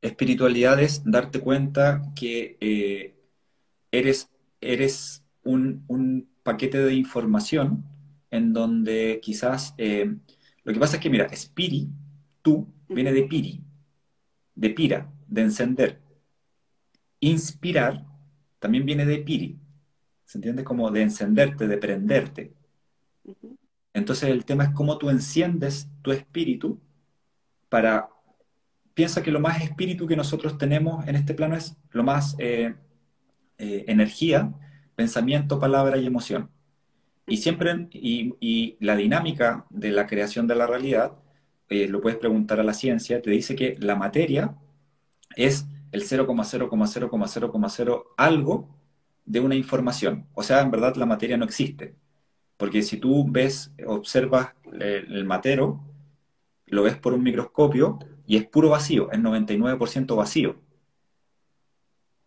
Espiritualidad 0.00 0.80
es 0.80 1.02
darte 1.04 1.40
cuenta 1.40 2.02
que 2.14 2.56
eh, 2.60 3.14
eres, 3.90 4.28
eres 4.60 5.24
un, 5.42 6.28
paquete 6.42 6.78
de 6.78 6.94
información 6.94 7.84
en 8.30 8.52
donde 8.52 9.18
quizás 9.20 9.74
eh, 9.78 10.14
lo 10.66 10.72
que 10.72 10.80
pasa 10.80 10.96
es 10.96 11.02
que, 11.02 11.10
mira, 11.10 11.26
espiri, 11.26 11.88
tú, 12.42 12.66
viene 12.88 13.12
de 13.12 13.22
piri, 13.22 13.60
de 14.54 14.70
pira, 14.70 15.12
de 15.28 15.42
encender. 15.42 16.00
Inspirar 17.20 18.04
también 18.58 18.84
viene 18.84 19.06
de 19.06 19.18
piri. 19.18 19.60
¿Se 20.24 20.38
entiende? 20.38 20.64
Como 20.64 20.90
de 20.90 21.02
encenderte, 21.02 21.68
de 21.68 21.78
prenderte. 21.78 22.52
Entonces 23.96 24.28
el 24.28 24.44
tema 24.44 24.64
es 24.64 24.70
cómo 24.70 24.98
tú 24.98 25.08
enciendes 25.08 25.88
tu 26.02 26.12
espíritu 26.12 26.78
para... 27.70 28.10
Piensa 28.92 29.22
que 29.22 29.30
lo 29.30 29.40
más 29.40 29.62
espíritu 29.62 30.06
que 30.06 30.16
nosotros 30.16 30.58
tenemos 30.58 31.08
en 31.08 31.16
este 31.16 31.32
plano 31.32 31.56
es 31.56 31.78
lo 31.92 32.02
más 32.02 32.36
eh, 32.38 32.74
eh, 33.56 33.84
energía, 33.88 34.52
pensamiento, 34.96 35.58
palabra 35.58 35.96
y 35.96 36.04
emoción. 36.04 36.50
Y 37.26 37.38
siempre, 37.38 37.88
y, 37.90 38.76
la 38.80 38.96
dinámica 38.96 39.64
de 39.70 39.92
la 39.92 40.06
creación 40.06 40.46
de 40.46 40.56
la 40.56 40.66
realidad, 40.66 41.12
eh, 41.70 41.88
lo 41.88 42.02
puedes 42.02 42.18
preguntar 42.18 42.60
a 42.60 42.64
la 42.64 42.74
ciencia, 42.74 43.22
te 43.22 43.30
dice 43.30 43.56
que 43.56 43.76
la 43.80 43.96
materia 43.96 44.58
es 45.36 45.66
el 45.92 46.02
0,0,0,0,0 46.02 48.04
algo 48.18 48.76
de 49.24 49.40
una 49.40 49.54
información. 49.54 50.26
O 50.34 50.42
sea, 50.42 50.60
en 50.60 50.70
verdad 50.70 50.96
la 50.96 51.06
materia 51.06 51.38
no 51.38 51.46
existe. 51.46 51.96
Porque 52.56 52.82
si 52.82 52.96
tú 52.96 53.26
ves, 53.28 53.72
observas 53.86 54.54
el, 54.72 55.24
matero, 55.24 55.80
lo 56.66 56.82
ves 56.82 56.96
por 56.96 57.12
un 57.12 57.22
microscopio 57.22 57.98
y 58.26 58.36
es 58.36 58.46
puro 58.46 58.70
vacío, 58.70 59.10
es 59.12 59.18
99% 59.18 60.16
vacío. 60.16 60.56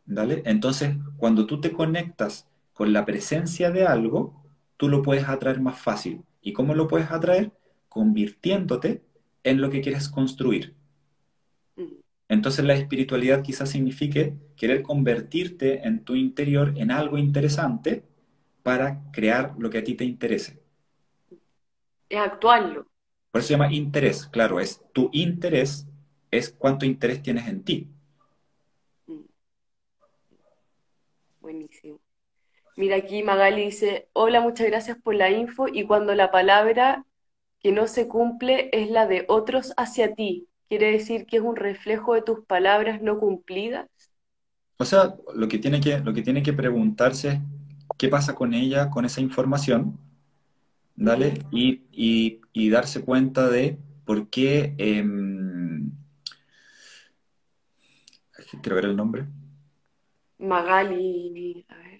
¿Vale? 0.05 0.41
Entonces, 0.45 0.95
cuando 1.17 1.45
tú 1.45 1.61
te 1.61 1.71
conectas 1.71 2.47
con 2.73 2.93
la 2.93 3.05
presencia 3.05 3.71
de 3.71 3.85
algo, 3.85 4.43
tú 4.77 4.87
lo 4.87 5.01
puedes 5.01 5.27
atraer 5.27 5.61
más 5.61 5.79
fácil. 5.79 6.23
¿Y 6.41 6.53
cómo 6.53 6.73
lo 6.73 6.87
puedes 6.87 7.11
atraer? 7.11 7.51
Convirtiéndote 7.89 9.03
en 9.43 9.61
lo 9.61 9.69
que 9.69 9.81
quieres 9.81 10.09
construir. 10.09 10.75
Entonces 12.27 12.63
la 12.63 12.75
espiritualidad 12.75 13.41
quizás 13.41 13.69
signifique 13.69 14.35
querer 14.55 14.83
convertirte 14.83 15.87
en 15.87 16.03
tu 16.03 16.15
interior 16.15 16.73
en 16.77 16.91
algo 16.91 17.17
interesante 17.17 18.03
para 18.69 19.01
crear 19.11 19.55
lo 19.57 19.67
que 19.71 19.79
a 19.79 19.83
ti 19.83 19.95
te 19.95 20.05
interese. 20.05 20.61
Es 22.07 22.19
actuarlo. 22.19 22.85
Por 23.31 23.39
eso 23.39 23.47
se 23.47 23.53
llama 23.55 23.73
interés, 23.73 24.27
claro, 24.27 24.59
es 24.59 24.79
tu 24.93 25.09
interés, 25.11 25.87
es 26.29 26.51
cuánto 26.51 26.85
interés 26.85 27.23
tienes 27.23 27.47
en 27.47 27.63
ti. 27.63 27.87
Mm. 29.07 29.21
Buenísimo. 31.41 31.99
Mira 32.77 32.97
aquí 32.97 33.23
Magali 33.23 33.65
dice, 33.65 34.07
hola, 34.13 34.39
muchas 34.39 34.67
gracias 34.67 34.99
por 35.01 35.15
la 35.15 35.31
info 35.31 35.67
y 35.67 35.87
cuando 35.87 36.13
la 36.13 36.29
palabra 36.29 37.07
que 37.61 37.71
no 37.71 37.87
se 37.87 38.07
cumple 38.07 38.69
es 38.71 38.91
la 38.91 39.07
de 39.07 39.25
otros 39.29 39.73
hacia 39.77 40.13
ti, 40.13 40.47
¿quiere 40.67 40.91
decir 40.91 41.25
que 41.25 41.37
es 41.37 41.43
un 41.43 41.55
reflejo 41.55 42.13
de 42.13 42.21
tus 42.21 42.45
palabras 42.45 43.01
no 43.01 43.17
cumplidas? 43.17 43.89
O 44.77 44.85
sea, 44.85 45.15
lo 45.33 45.47
que 45.47 45.57
tiene 45.57 45.81
que, 45.81 45.97
lo 46.01 46.13
que, 46.13 46.21
tiene 46.21 46.43
que 46.43 46.53
preguntarse 46.53 47.29
es 47.29 47.39
qué 47.99 48.07
pasa 48.07 48.33
con 48.33 48.55
ella, 48.55 48.89
con 48.89 49.05
esa 49.05 49.21
información, 49.21 49.99
¿dale? 50.95 51.45
Y, 51.51 52.39
darse 52.69 53.03
cuenta 53.03 53.49
de 53.49 53.77
por 54.05 54.29
qué... 54.29 54.73
Em, 54.77 55.91
quiero 58.63 58.77
ver 58.77 58.85
el 58.85 58.95
nombre. 58.95 59.27
Magali, 60.39 61.65
a 61.67 61.77
ver. 61.77 61.99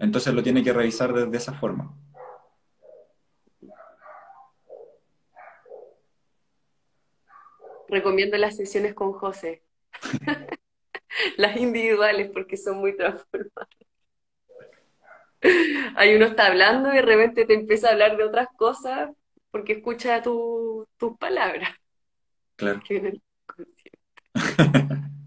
Entonces 0.00 0.34
lo 0.34 0.42
tiene 0.42 0.64
que 0.64 0.72
revisar 0.72 1.14
de 1.14 1.38
esa 1.38 1.52
forma. 1.52 1.94
Recomiendo 7.88 8.36
las 8.36 8.56
sesiones 8.56 8.94
con 8.94 9.12
José. 9.12 9.62
las 11.36 11.56
individuales 11.56 12.32
porque 12.34 12.56
son 12.56 12.78
muy 12.78 12.96
transformadas. 12.96 13.68
Ahí 15.96 16.14
uno 16.14 16.26
está 16.26 16.46
hablando 16.46 16.92
y 16.92 16.96
de 16.96 17.02
repente 17.02 17.44
te 17.46 17.54
empieza 17.54 17.88
a 17.88 17.92
hablar 17.92 18.16
de 18.16 18.24
otras 18.24 18.48
cosas 18.56 19.10
porque 19.50 19.74
escucha 19.74 20.22
tu- 20.22 20.86
tus 20.98 21.16
palabras. 21.18 21.70
Claro. 22.56 22.82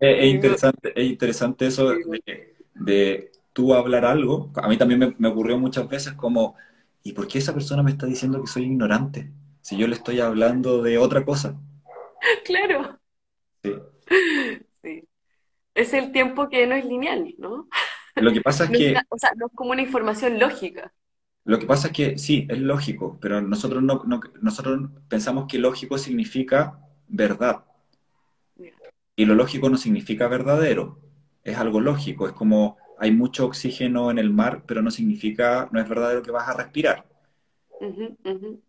Es, 0.00 0.18
es 0.24 0.24
interesante, 0.34 0.92
es 1.00 1.06
interesante 1.10 1.66
eso 1.66 1.88
de, 2.26 2.54
de 2.74 3.32
tú 3.52 3.74
hablar 3.74 4.04
algo. 4.04 4.50
A 4.56 4.68
mí 4.68 4.76
también 4.76 5.00
me, 5.00 5.14
me 5.18 5.28
ocurrió 5.28 5.58
muchas 5.58 5.88
veces 5.88 6.14
como, 6.14 6.56
¿y 7.02 7.12
por 7.12 7.28
qué 7.28 7.38
esa 7.38 7.54
persona 7.54 7.82
me 7.82 7.90
está 7.90 8.06
diciendo 8.06 8.40
que 8.40 8.46
soy 8.48 8.64
ignorante? 8.64 9.30
Si 9.60 9.76
yo 9.76 9.86
le 9.86 9.94
estoy 9.94 10.20
hablando 10.20 10.82
de 10.82 10.98
otra 10.98 11.24
cosa. 11.24 11.58
Claro, 12.44 12.98
Sí. 13.62 13.70
sí. 14.82 15.08
Es 15.74 15.94
el 15.94 16.12
tiempo 16.12 16.48
que 16.50 16.66
no 16.66 16.74
es 16.76 16.84
lineal, 16.84 17.34
¿no? 17.38 17.68
Lo 18.20 18.32
que 18.32 18.40
pasa 18.40 18.64
es 18.64 18.70
que, 18.70 18.94
o 19.08 19.18
sea, 19.18 19.32
no 19.36 19.46
es 19.46 19.52
como 19.54 19.70
una 19.72 19.82
información 19.82 20.38
lógica. 20.38 20.92
lo 21.44 21.58
que 21.58 21.66
pasa 21.66 21.88
es 21.88 21.92
que 21.94 22.16
sí, 22.18 22.46
es 22.48 22.58
lógico, 22.60 23.18
pero 23.20 23.40
nosotros 23.40 23.82
no, 23.82 24.02
no- 24.06 24.20
nosotros 24.40 24.88
pensamos 25.08 25.46
que 25.48 25.58
lógico 25.58 25.98
significa 25.98 26.78
verdad. 27.08 27.64
Y 29.16 29.26
lo 29.26 29.34
lógico 29.34 29.68
no 29.68 29.76
significa 29.76 30.28
verdadero. 30.28 30.98
Es 31.44 31.58
algo 31.58 31.80
lógico. 31.80 32.26
Es 32.26 32.32
como 32.32 32.78
hay 32.98 33.12
mucho 33.12 33.44
oxígeno 33.46 34.10
en 34.10 34.18
el 34.18 34.30
mar, 34.30 34.64
pero 34.66 34.80
no 34.82 34.90
significa, 34.90 35.68
no 35.72 35.80
es 35.80 35.88
verdadero 35.88 36.22
que 36.22 36.30
vas 36.30 36.48
a 36.48 36.54
respirar. 36.54 37.04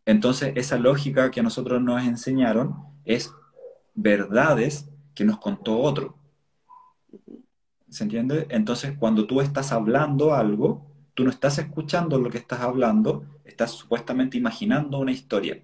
Entonces, 0.05 0.53
esa 0.57 0.77
lógica 0.77 1.31
que 1.31 1.39
a 1.39 1.43
nosotros 1.43 1.81
nos 1.81 2.03
enseñaron 2.03 2.75
es 3.05 3.31
verdades 3.95 4.89
que 5.15 5.23
nos 5.25 5.39
contó 5.39 5.79
otro. 5.79 6.18
¿Se 7.89 8.03
entiende? 8.03 8.47
Entonces, 8.49 8.95
cuando 8.97 9.25
tú 9.25 9.41
estás 9.41 9.71
hablando 9.71 10.33
algo, 10.33 10.85
tú 11.13 11.23
no 11.23 11.31
estás 11.31 11.57
escuchando 11.59 12.19
lo 12.19 12.29
que 12.29 12.37
estás 12.37 12.61
hablando, 12.61 13.25
estás 13.43 13.71
supuestamente 13.71 14.37
imaginando 14.37 14.99
una 14.99 15.11
historia. 15.11 15.61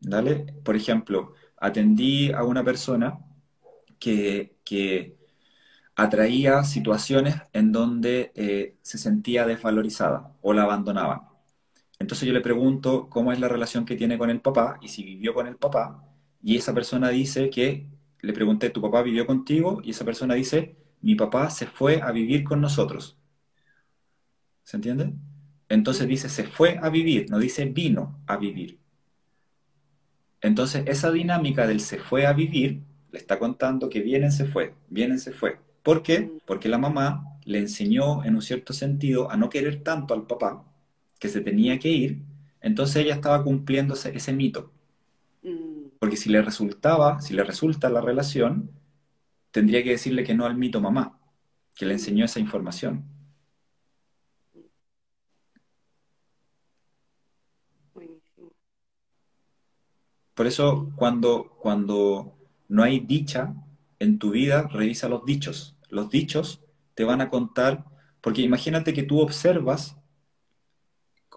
¿Dale? 0.00 0.54
Por 0.64 0.76
ejemplo, 0.76 1.34
atendí 1.56 2.32
a 2.32 2.44
una 2.44 2.64
persona 2.64 3.18
que, 3.98 4.56
que 4.64 5.18
atraía 5.96 6.62
situaciones 6.64 7.36
en 7.52 7.72
donde 7.72 8.32
eh, 8.36 8.76
se 8.80 8.98
sentía 8.98 9.46
desvalorizada 9.46 10.36
o 10.42 10.52
la 10.52 10.62
abandonaban. 10.62 11.22
Entonces 11.98 12.26
yo 12.26 12.32
le 12.32 12.40
pregunto 12.40 13.08
cómo 13.08 13.32
es 13.32 13.40
la 13.40 13.48
relación 13.48 13.84
que 13.84 13.96
tiene 13.96 14.16
con 14.18 14.30
el 14.30 14.40
papá 14.40 14.78
y 14.80 14.88
si 14.88 15.02
vivió 15.02 15.34
con 15.34 15.48
el 15.48 15.56
papá. 15.56 16.04
Y 16.42 16.56
esa 16.56 16.72
persona 16.72 17.08
dice 17.08 17.50
que, 17.50 17.88
le 18.20 18.32
pregunté, 18.32 18.70
¿tu 18.70 18.80
papá 18.80 19.02
vivió 19.02 19.26
contigo? 19.26 19.80
Y 19.82 19.90
esa 19.90 20.04
persona 20.04 20.34
dice, 20.34 20.76
mi 21.02 21.14
papá 21.14 21.50
se 21.50 21.66
fue 21.66 22.00
a 22.02 22.12
vivir 22.12 22.44
con 22.44 22.60
nosotros. 22.60 23.18
¿Se 24.62 24.76
entiende? 24.76 25.14
Entonces 25.68 26.06
dice, 26.06 26.28
se 26.28 26.44
fue 26.44 26.78
a 26.80 26.88
vivir, 26.90 27.28
no 27.30 27.38
dice 27.40 27.64
vino 27.66 28.20
a 28.26 28.36
vivir. 28.36 28.78
Entonces 30.40 30.84
esa 30.86 31.10
dinámica 31.12 31.66
del 31.66 31.80
se 31.80 31.98
fue 31.98 32.26
a 32.26 32.32
vivir 32.32 32.82
le 33.10 33.18
está 33.18 33.38
contando 33.38 33.88
que 33.88 34.00
vienen 34.00 34.32
se 34.32 34.44
fue, 34.46 34.74
vienen 34.88 35.18
se 35.18 35.32
fue. 35.32 35.58
¿Por 35.82 36.02
qué? 36.02 36.30
Porque 36.46 36.68
la 36.68 36.78
mamá 36.78 37.38
le 37.44 37.58
enseñó 37.58 38.24
en 38.24 38.34
un 38.34 38.42
cierto 38.42 38.72
sentido 38.72 39.30
a 39.30 39.36
no 39.36 39.48
querer 39.48 39.82
tanto 39.82 40.12
al 40.14 40.26
papá, 40.26 40.64
que 41.18 41.28
se 41.28 41.40
tenía 41.40 41.78
que 41.78 41.88
ir, 41.88 42.22
entonces 42.60 42.96
ella 43.04 43.14
estaba 43.14 43.42
cumpliendo 43.42 43.94
ese, 43.94 44.14
ese 44.16 44.32
mito. 44.32 44.70
Mm, 45.42 45.90
Porque 45.98 46.16
si 46.16 46.28
le 46.30 46.42
resultaba, 46.42 47.20
si 47.20 47.34
le 47.34 47.44
resulta 47.44 47.88
la 47.90 48.00
relación, 48.00 48.70
tendría 49.58 49.82
que 49.82 49.90
decirle 49.90 50.22
que 50.22 50.34
no 50.34 50.46
al 50.46 50.56
mito 50.56 50.80
mamá, 50.80 51.18
que 51.74 51.84
le 51.84 51.94
enseñó 51.94 52.24
esa 52.24 52.38
información. 52.38 53.02
Por 60.32 60.46
eso, 60.46 60.92
cuando, 60.94 61.56
cuando 61.58 62.38
no 62.68 62.84
hay 62.84 63.00
dicha 63.00 63.52
en 63.98 64.20
tu 64.20 64.30
vida, 64.30 64.68
revisa 64.68 65.08
los 65.08 65.24
dichos. 65.24 65.74
Los 65.88 66.08
dichos 66.08 66.62
te 66.94 67.02
van 67.02 67.20
a 67.20 67.28
contar, 67.28 67.84
porque 68.20 68.42
imagínate 68.42 68.94
que 68.94 69.02
tú 69.02 69.18
observas 69.18 69.96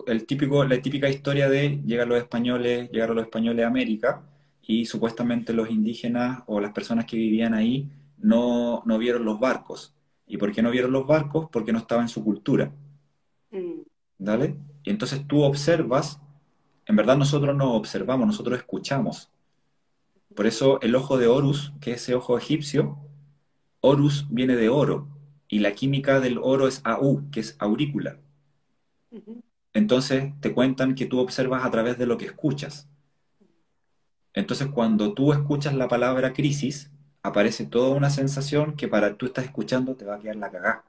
el 0.05 0.28
típico, 0.28 0.63
la 0.63 0.80
típica 0.80 1.09
historia 1.09 1.49
de 1.49 1.82
llegan 1.88 2.09
los 2.09 2.19
españoles, 2.19 2.91
llegaron 2.91 3.15
los 3.15 3.26
españoles 3.26 3.65
a 3.65 3.69
América 3.69 4.22
y 4.61 4.86
supuestamente 4.86 5.53
los 5.53 5.72
indígenas 5.72 6.43
o 6.45 6.61
las 6.61 6.72
personas 6.72 7.05
que 7.05 7.17
vivían 7.17 7.55
ahí 7.55 7.89
no, 8.22 8.84
no 8.86 8.97
vieron 8.97 9.26
los 9.26 9.39
barcos. 9.39 9.93
¿Y 10.26 10.38
por 10.38 10.51
qué 10.53 10.61
no 10.61 10.72
vieron 10.72 10.91
los 10.91 11.05
barcos? 11.05 11.47
Porque 11.51 11.74
no 11.74 11.80
estaba 11.80 12.01
en 12.01 12.09
su 12.09 12.24
cultura. 12.24 12.74
Mm, 13.51 13.82
¿Dale? 14.17 14.55
Y 14.84 14.89
entonces 14.89 15.28
tú 15.28 15.43
observas, 15.43 16.22
en 16.86 16.95
verdad 16.95 17.17
nosotros 17.17 17.55
no 17.55 17.74
observamos, 17.74 18.28
nosotros 18.28 18.57
escuchamos. 18.57 19.30
Por 20.36 20.47
eso 20.47 20.80
el 20.82 20.95
ojo 20.95 21.17
de 21.17 21.28
Horus, 21.28 21.74
que 21.82 21.91
es 21.91 22.03
ese 22.03 22.15
ojo 22.15 22.38
egipcio, 22.38 22.97
Horus 23.82 24.28
viene 24.30 24.55
de 24.55 24.69
oro, 24.69 25.07
y 25.47 25.59
la 25.59 25.74
química 25.74 26.19
del 26.22 26.38
oro 26.38 26.67
es 26.67 26.82
AU, 26.86 27.30
que 27.32 27.41
es 27.41 27.57
aurícula. 27.59 28.19
Entonces 29.74 30.34
te 30.39 30.53
cuentan 30.53 30.95
que 30.95 31.05
tú 31.05 31.19
observas 31.19 31.65
a 31.65 31.72
través 31.72 31.97
de 31.97 32.05
lo 32.05 32.17
que 32.17 32.26
escuchas. 32.26 32.88
Entonces 34.34 34.67
cuando 34.67 35.13
tú 35.13 35.34
escuchas 35.34 35.74
la 35.74 35.89
palabra 35.89 36.32
crisis, 36.32 36.89
aparece 37.24 37.65
toda 37.65 37.95
una 37.95 38.09
sensación 38.09 38.76
que 38.76 38.88
para 38.88 39.15
tú 39.15 39.28
estás 39.28 39.45
escuchando 39.45 39.95
te 39.95 40.05
va 40.05 40.15
a 40.15 40.19
quedar 40.19 40.36
la 40.38 40.51
cagá. 40.51 40.84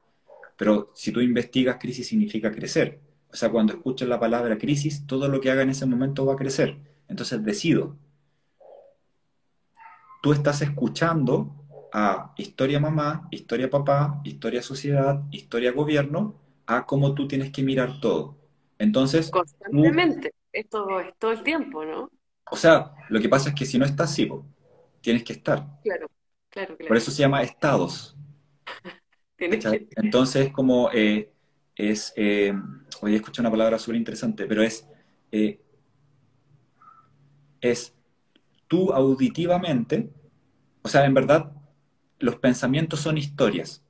Pero 0.56 0.90
si 0.94 1.12
tú 1.12 1.20
investigas, 1.20 1.76
crisis 1.80 2.08
significa 2.08 2.50
crecer. 2.50 3.00
O 3.32 3.36
sea, 3.36 3.50
cuando 3.50 3.72
escuchas 3.72 4.08
la 4.08 4.20
palabra 4.20 4.58
crisis, 4.58 5.06
todo 5.06 5.28
lo 5.28 5.40
que 5.40 5.50
haga 5.50 5.62
en 5.62 5.70
ese 5.70 5.86
momento 5.86 6.26
va 6.26 6.34
a 6.34 6.36
crecer. 6.36 6.76
Entonces 7.08 7.42
decido. 7.44 7.96
Tú 10.22 10.32
estás 10.32 10.62
escuchando 10.62 11.52
a 11.92 12.32
historia 12.36 12.78
mamá, 12.78 13.28
historia 13.30 13.68
papá, 13.68 14.20
historia 14.24 14.62
sociedad, 14.62 15.22
historia 15.30 15.72
gobierno, 15.72 16.36
a 16.66 16.86
cómo 16.86 17.14
tú 17.14 17.26
tienes 17.26 17.50
que 17.50 17.62
mirar 17.62 18.00
todo. 18.00 18.36
Entonces, 18.78 19.30
tú, 19.30 19.38
Constantemente. 19.38 20.32
Esto 20.52 21.00
es 21.00 21.14
todo 21.18 21.32
el 21.32 21.42
tiempo, 21.42 21.84
¿no? 21.84 22.10
o 22.50 22.56
sea, 22.56 22.92
lo 23.08 23.20
que 23.20 23.28
pasa 23.30 23.48
es 23.48 23.54
que 23.54 23.64
si 23.64 23.78
no 23.78 23.86
estás, 23.86 24.14
sí, 24.14 24.28
tienes 25.00 25.24
que 25.24 25.32
estar. 25.32 25.66
Claro, 25.82 26.06
claro, 26.52 26.76
Por 26.76 26.96
eso 26.96 27.10
se 27.10 27.18
llama 27.18 27.42
estados. 27.42 28.16
Entonces, 29.96 30.52
como 30.52 30.90
eh, 30.92 31.32
es, 31.74 32.12
eh, 32.16 32.54
hoy 33.00 33.16
escuché 33.16 33.40
una 33.40 33.50
palabra 33.50 33.78
súper 33.78 33.96
interesante, 33.96 34.46
pero 34.46 34.62
es, 34.62 34.86
eh, 35.32 35.60
es 37.60 37.94
tú 38.68 38.92
auditivamente, 38.92 40.10
o 40.82 40.88
sea, 40.88 41.04
en 41.04 41.14
verdad, 41.14 41.52
los 42.18 42.36
pensamientos 42.36 43.00
son 43.00 43.18
historias. 43.18 43.82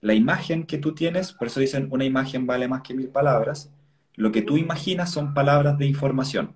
La 0.00 0.14
imagen 0.14 0.64
que 0.64 0.78
tú 0.78 0.94
tienes, 0.94 1.32
por 1.32 1.48
eso 1.48 1.60
dicen 1.60 1.88
una 1.90 2.04
imagen 2.04 2.46
vale 2.46 2.68
más 2.68 2.82
que 2.82 2.94
mil 2.94 3.08
palabras, 3.08 3.72
lo 4.14 4.32
que 4.32 4.42
tú 4.42 4.56
imaginas 4.56 5.10
son 5.10 5.34
palabras 5.34 5.76
de 5.78 5.86
información. 5.86 6.54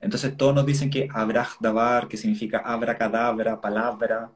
Entonces 0.00 0.36
todos 0.36 0.54
nos 0.54 0.66
dicen 0.66 0.90
que 0.90 1.08
abrahdabar, 1.12 2.08
que 2.08 2.16
significa 2.16 2.58
abracadabra, 2.58 3.60
palabra, 3.60 4.30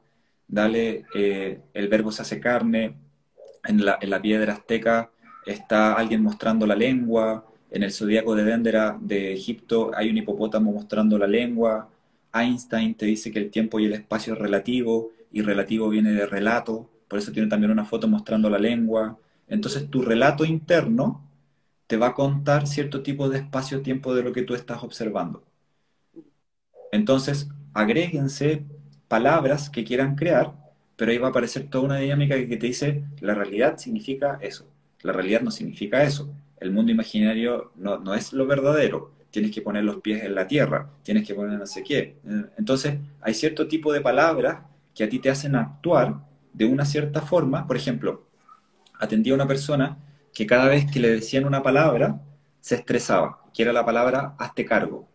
dale, 0.47 1.05
el 1.13 1.87
verbo 1.87 2.11
se 2.11 2.21
hace 2.21 2.39
carne, 2.39 2.95
en 3.63 3.83
la, 3.83 3.97
en 4.01 4.09
la 4.09 4.21
piedra 4.21 4.53
azteca 4.53 5.11
está 5.45 5.93
alguien 5.93 6.21
mostrando 6.21 6.65
la 6.67 6.75
lengua, 6.75 7.45
en 7.71 7.83
el 7.83 7.91
zodíaco 7.91 8.35
de 8.35 8.43
Dendera 8.43 8.97
de 8.99 9.33
Egipto 9.33 9.91
hay 9.95 10.09
un 10.09 10.17
hipopótamo 10.17 10.71
mostrando 10.71 11.17
la 11.17 11.27
lengua, 11.27 11.89
Einstein 12.33 12.95
te 12.95 13.05
dice 13.05 13.31
que 13.31 13.39
el 13.39 13.49
tiempo 13.49 13.79
y 13.79 13.85
el 13.85 13.93
espacio 13.93 14.33
es 14.33 14.39
relativo, 14.39 15.11
y 15.31 15.41
relativo 15.41 15.89
viene 15.89 16.13
de 16.13 16.25
relato, 16.25 16.89
por 17.07 17.19
eso 17.19 17.31
tiene 17.31 17.49
también 17.49 17.71
una 17.71 17.85
foto 17.85 18.07
mostrando 18.07 18.49
la 18.49 18.57
lengua. 18.57 19.17
Entonces 19.47 19.89
tu 19.89 20.01
relato 20.01 20.45
interno 20.45 21.21
te 21.87 21.97
va 21.97 22.07
a 22.07 22.13
contar 22.13 22.67
cierto 22.67 23.03
tipo 23.03 23.29
de 23.29 23.39
espacio-tiempo 23.39 24.15
de 24.15 24.23
lo 24.23 24.31
que 24.33 24.43
tú 24.43 24.55
estás 24.55 24.81
observando. 24.83 25.43
Entonces, 26.91 27.49
agréguense 27.73 28.63
palabras 29.07 29.69
que 29.69 29.83
quieran 29.83 30.15
crear, 30.15 30.53
pero 30.95 31.11
ahí 31.11 31.17
va 31.17 31.27
a 31.27 31.29
aparecer 31.31 31.69
toda 31.69 31.85
una 31.85 31.97
dinámica 31.97 32.35
que 32.35 32.57
te 32.57 32.67
dice, 32.67 33.03
la 33.21 33.33
realidad 33.35 33.77
significa 33.77 34.37
eso, 34.41 34.67
la 35.01 35.13
realidad 35.13 35.41
no 35.41 35.51
significa 35.51 36.03
eso, 36.03 36.33
el 36.59 36.71
mundo 36.71 36.91
imaginario 36.91 37.71
no, 37.75 37.99
no 37.99 38.15
es 38.15 38.33
lo 38.33 38.47
verdadero, 38.47 39.11
tienes 39.35 39.51
que 39.51 39.61
poner 39.61 39.83
los 39.83 39.97
pies 39.97 40.23
en 40.23 40.33
la 40.33 40.47
tierra, 40.47 40.89
tienes 41.03 41.27
que 41.27 41.35
poner 41.35 41.59
no 41.59 41.65
sé 41.65 41.83
qué. 41.83 42.15
Entonces, 42.57 42.99
hay 43.19 43.33
cierto 43.33 43.67
tipo 43.67 43.91
de 43.91 43.99
palabras 43.99 44.59
que 44.95 45.03
a 45.03 45.09
ti 45.09 45.19
te 45.19 45.29
hacen 45.29 45.55
actuar 45.55 46.21
de 46.53 46.65
una 46.65 46.85
cierta 46.85 47.21
forma. 47.21 47.67
Por 47.67 47.75
ejemplo, 47.75 48.23
atendí 48.97 49.31
a 49.31 49.33
una 49.33 49.45
persona 49.45 49.97
que 50.33 50.45
cada 50.45 50.69
vez 50.69 50.89
que 50.89 51.01
le 51.01 51.09
decían 51.09 51.43
una 51.43 51.61
palabra, 51.61 52.21
se 52.61 52.75
estresaba, 52.75 53.41
que 53.53 53.63
era 53.63 53.73
la 53.73 53.85
palabra 53.85 54.35
hazte 54.39 54.63
cargo. 54.63 55.07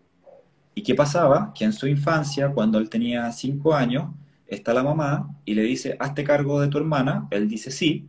¿Y 0.75 0.83
qué 0.83 0.95
pasaba? 0.95 1.53
Que 1.55 1.65
en 1.65 1.73
su 1.73 1.87
infancia, 1.87 2.51
cuando 2.51 2.79
él 2.79 2.89
tenía 2.89 3.31
cinco 3.33 3.75
años, 3.75 4.11
está 4.47 4.75
la 4.75 4.83
mamá 4.83 5.37
y 5.45 5.55
le 5.55 5.63
dice, 5.63 5.97
hazte 5.99 6.25
cargo 6.25 6.61
de 6.61 6.69
tu 6.69 6.79
hermana, 6.79 7.29
él 7.31 7.49
dice 7.49 7.71
sí, 7.71 8.09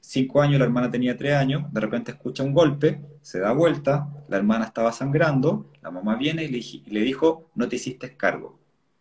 cinco 0.00 0.40
años, 0.40 0.60
la 0.60 0.66
hermana 0.66 0.90
tenía 0.90 1.16
tres 1.16 1.34
años, 1.34 1.72
de 1.72 1.80
repente 1.80 2.12
escucha 2.12 2.44
un 2.44 2.52
golpe, 2.54 3.00
se 3.22 3.40
da 3.40 3.52
vuelta, 3.52 4.08
la 4.28 4.36
hermana 4.36 4.66
estaba 4.66 4.92
sangrando, 4.92 5.72
la 5.82 5.90
mamá 5.90 6.14
viene 6.16 6.44
y 6.44 6.48
le, 6.48 7.00
dijo, 7.00 7.50
no 7.56 7.68
te 7.68 7.76
hiciste 7.76 8.16
cargo. 8.16 8.58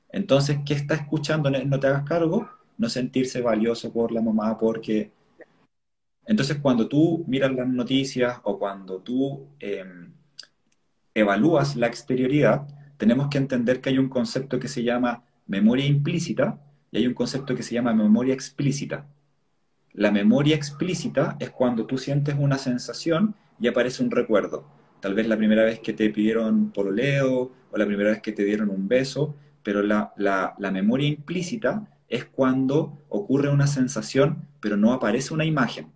Entonces, 0.09 0.59
¿qué 0.65 0.73
está 0.73 0.95
escuchando? 0.95 1.49
No 1.51 1.79
te 1.79 1.87
hagas 1.87 2.03
cargo, 2.03 2.49
no 2.77 2.89
sentirse 2.89 3.41
valioso 3.41 3.91
por 3.93 4.11
la 4.11 4.21
mamá 4.21 4.57
porque... 4.57 5.11
Entonces, 6.25 6.57
cuando 6.59 6.87
tú 6.87 7.23
miras 7.27 7.53
las 7.53 7.67
noticias 7.67 8.39
o 8.43 8.57
cuando 8.57 8.99
tú 8.99 9.45
em, 9.59 10.11
evalúas 11.15 11.75
la 11.77 11.87
exterioridad, 11.87 12.67
tenemos 12.97 13.29
que 13.29 13.39
entender 13.39 13.81
que 13.81 13.89
hay 13.89 13.99
un 13.99 14.09
concepto 14.09 14.59
que 14.59 14.67
se 14.69 14.83
llama 14.83 15.23
memoria 15.47 15.87
implícita 15.87 16.59
y 16.91 16.99
hay 16.99 17.07
un 17.07 17.15
concepto 17.15 17.55
que 17.55 17.63
se 17.63 17.75
llama 17.75 17.93
memoria 17.95 18.35
explícita. 18.35 19.07
La 19.93 20.11
memoria 20.11 20.55
explícita 20.55 21.37
es 21.39 21.49
cuando 21.49 21.87
tú 21.87 21.97
sientes 21.97 22.35
una 22.37 22.59
sensación 22.59 23.35
y 23.59 23.67
aparece 23.67 24.03
un 24.03 24.11
recuerdo. 24.11 24.67
Tal 25.01 25.15
vez 25.15 25.27
la 25.27 25.37
primera 25.37 25.63
vez 25.65 25.79
que 25.79 25.93
te 25.93 26.09
pidieron 26.11 26.71
pololeo 26.71 27.51
o 27.71 27.77
la 27.77 27.87
primera 27.87 28.11
vez 28.11 28.21
que 28.21 28.31
te 28.33 28.43
dieron 28.43 28.69
un 28.69 28.87
beso, 28.87 29.35
pero 29.63 29.81
la, 29.81 30.13
la 30.17 30.71
memoria 30.71 31.07
implícita 31.09 31.87
es 32.09 32.25
cuando 32.25 32.99
ocurre 33.09 33.49
una 33.49 33.67
sensación, 33.67 34.47
pero 34.59 34.77
no 34.77 34.93
aparece 34.93 35.33
una 35.33 35.45
imagen. 35.45 35.94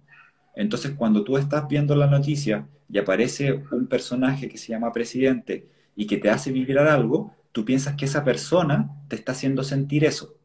Entonces, 0.56 0.92
cuando 0.98 1.24
tú 1.24 1.38
estás 1.38 1.68
viendo 1.68 1.96
la 1.96 2.08
noticia 2.08 2.68
y 2.92 2.98
aparece 2.98 3.64
un 3.72 3.88
personaje 3.88 4.50
que 4.50 4.58
se 4.58 4.70
llama 4.70 4.92
presidente 4.92 5.68
y 5.96 6.08
que 6.08 6.18
te 6.18 6.30
hace 6.30 6.52
vibrar 6.52 6.88
algo, 6.88 7.34
tú 7.52 7.66
piensas 7.66 7.96
que 7.96 8.06
esa 8.06 8.24
persona 8.24 8.90
te 9.08 9.16
está 9.16 9.32
haciendo 9.32 9.64
sentir 9.64 10.06
eso. 10.06 10.36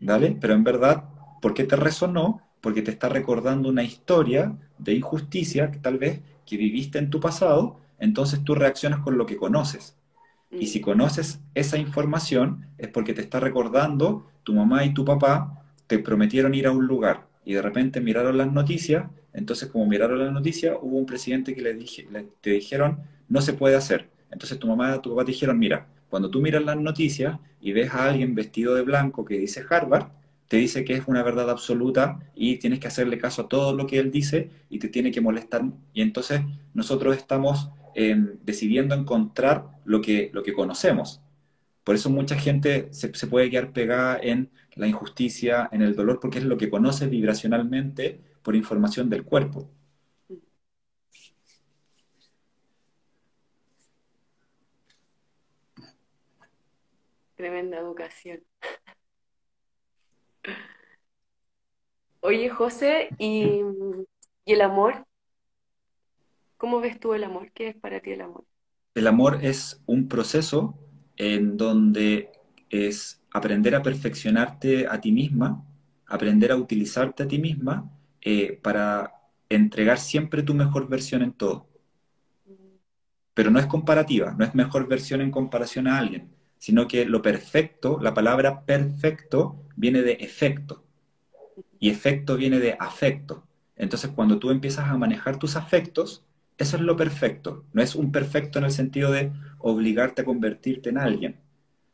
¿Vale? 0.00 0.36
Pero 0.40 0.54
en 0.54 0.64
verdad, 0.64 1.04
¿por 1.42 1.52
qué 1.52 1.64
te 1.64 1.76
resonó? 1.76 2.42
porque 2.60 2.82
te 2.82 2.90
está 2.90 3.08
recordando 3.08 3.68
una 3.68 3.82
historia 3.82 4.56
de 4.78 4.94
injusticia 4.94 5.70
que 5.70 5.78
tal 5.78 5.98
vez 5.98 6.20
que 6.46 6.56
viviste 6.56 6.98
en 6.98 7.10
tu 7.10 7.20
pasado, 7.20 7.80
entonces 7.98 8.42
tú 8.44 8.54
reaccionas 8.54 9.00
con 9.00 9.18
lo 9.18 9.26
que 9.26 9.36
conoces. 9.36 9.96
Y 10.50 10.68
si 10.68 10.80
mm. 10.80 10.82
conoces 10.82 11.40
esa 11.54 11.78
información 11.78 12.66
es 12.78 12.88
porque 12.88 13.14
te 13.14 13.20
está 13.20 13.38
recordando 13.38 14.26
tu 14.44 14.54
mamá 14.54 14.84
y 14.84 14.94
tu 14.94 15.04
papá 15.04 15.62
te 15.86 15.98
prometieron 15.98 16.54
ir 16.54 16.66
a 16.66 16.70
un 16.70 16.86
lugar 16.86 17.27
y 17.48 17.54
de 17.54 17.62
repente 17.62 18.02
miraron 18.02 18.36
las 18.36 18.52
noticias, 18.52 19.06
entonces 19.32 19.70
como 19.70 19.86
miraron 19.86 20.18
las 20.18 20.30
noticias 20.30 20.76
hubo 20.82 20.98
un 20.98 21.06
presidente 21.06 21.54
que 21.54 21.62
le, 21.62 21.78
te 22.42 22.50
dijeron 22.50 22.98
no 23.26 23.40
se 23.40 23.54
puede 23.54 23.74
hacer. 23.74 24.10
Entonces 24.30 24.58
tu 24.58 24.66
mamá 24.66 25.00
tu 25.00 25.08
papá 25.08 25.24
te 25.24 25.32
dijeron, 25.32 25.58
mira, 25.58 25.86
cuando 26.10 26.28
tú 26.28 26.42
miras 26.42 26.62
las 26.62 26.76
noticias 26.76 27.38
y 27.58 27.72
ves 27.72 27.94
a 27.94 28.04
alguien 28.04 28.34
vestido 28.34 28.74
de 28.74 28.82
blanco 28.82 29.24
que 29.24 29.38
dice 29.38 29.64
Harvard, 29.66 30.08
te 30.46 30.58
dice 30.58 30.84
que 30.84 30.92
es 30.92 31.04
una 31.06 31.22
verdad 31.22 31.48
absoluta 31.48 32.20
y 32.34 32.58
tienes 32.58 32.80
que 32.80 32.88
hacerle 32.88 33.16
caso 33.16 33.40
a 33.40 33.48
todo 33.48 33.74
lo 33.74 33.86
que 33.86 33.98
él 33.98 34.10
dice 34.10 34.50
y 34.68 34.78
te 34.78 34.88
tiene 34.88 35.10
que 35.10 35.22
molestar. 35.22 35.62
Y 35.94 36.02
entonces 36.02 36.42
nosotros 36.74 37.16
estamos 37.16 37.70
em, 37.94 38.36
decidiendo 38.44 38.94
encontrar 38.94 39.64
lo 39.86 40.02
que, 40.02 40.28
lo 40.34 40.42
que 40.42 40.52
conocemos. 40.52 41.22
Por 41.82 41.94
eso 41.94 42.10
mucha 42.10 42.36
gente 42.36 42.88
se, 42.90 43.14
se, 43.14 43.26
puede 43.26 43.48
quedar 43.48 43.72
pegada 43.72 44.18
en 44.22 44.50
la 44.78 44.86
injusticia, 44.86 45.68
en 45.72 45.82
el 45.82 45.94
dolor, 45.94 46.20
porque 46.20 46.38
es 46.38 46.44
lo 46.44 46.56
que 46.56 46.70
conoce 46.70 47.06
vibracionalmente 47.06 48.20
por 48.42 48.54
información 48.54 49.10
del 49.10 49.24
cuerpo. 49.24 49.68
Tremenda 57.36 57.78
educación. 57.78 58.40
Oye, 62.20 62.48
José, 62.48 63.10
¿y, 63.18 63.60
el 64.44 64.60
amor? 64.60 65.06
¿Cómo 66.56 66.80
ves 66.80 66.98
tú 66.98 67.14
el 67.14 67.24
amor? 67.24 67.50
¿Qué 67.52 67.68
es 67.68 67.76
para 67.76 68.00
ti 68.00 68.12
el 68.12 68.20
amor? 68.20 68.44
El 68.94 69.06
amor 69.06 69.38
es 69.42 69.80
un 69.86 70.08
proceso 70.08 70.78
en 71.16 71.56
donde 71.56 72.32
es 72.70 73.17
aprender 73.32 73.74
a 73.74 73.82
perfeccionarte 73.82 74.86
a 74.86 75.00
ti 75.00 75.12
misma, 75.12 75.64
aprender 76.06 76.52
a 76.52 76.56
utilizarte 76.56 77.22
a 77.22 77.28
ti 77.28 77.38
misma 77.38 77.90
eh, 78.20 78.58
para 78.62 79.12
entregar 79.48 79.98
siempre 79.98 80.42
tu 80.42 80.54
mejor 80.54 80.88
versión 80.88 81.22
en 81.22 81.32
todo. 81.32 81.66
Pero 83.34 83.50
no 83.50 83.58
es 83.58 83.66
comparativa, 83.66 84.34
no 84.36 84.44
es 84.44 84.54
mejor 84.54 84.88
versión 84.88 85.20
en 85.20 85.30
comparación 85.30 85.86
a 85.86 85.98
alguien, 85.98 86.30
sino 86.58 86.88
que 86.88 87.04
lo 87.04 87.22
perfecto, 87.22 87.98
la 88.00 88.14
palabra 88.14 88.64
perfecto, 88.64 89.64
viene 89.76 90.02
de 90.02 90.12
efecto 90.14 90.84
y 91.78 91.90
efecto 91.90 92.36
viene 92.36 92.58
de 92.58 92.76
afecto. 92.78 93.44
Entonces, 93.76 94.10
cuando 94.10 94.38
tú 94.38 94.50
empiezas 94.50 94.88
a 94.88 94.96
manejar 94.96 95.38
tus 95.38 95.54
afectos, 95.56 96.24
eso 96.56 96.76
es 96.76 96.82
lo 96.82 96.96
perfecto. 96.96 97.64
No 97.72 97.82
es 97.82 97.94
un 97.94 98.10
perfecto 98.10 98.58
en 98.58 98.64
el 98.64 98.72
sentido 98.72 99.12
de 99.12 99.32
obligarte 99.58 100.22
a 100.22 100.24
convertirte 100.24 100.90
en 100.90 100.98
alguien. 100.98 101.40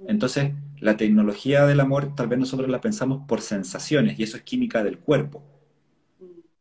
Entonces, 0.07 0.53
la 0.81 0.97
tecnología 0.97 1.67
del 1.67 1.81
amor 1.81 2.15
tal 2.15 2.29
vez 2.29 2.39
nosotros 2.39 2.69
la 2.69 2.81
pensamos 2.81 3.27
por 3.27 3.41
sensaciones 3.41 4.19
y 4.19 4.23
eso 4.23 4.37
es 4.37 4.43
química 4.43 4.83
del 4.83 4.99
cuerpo. 4.99 5.43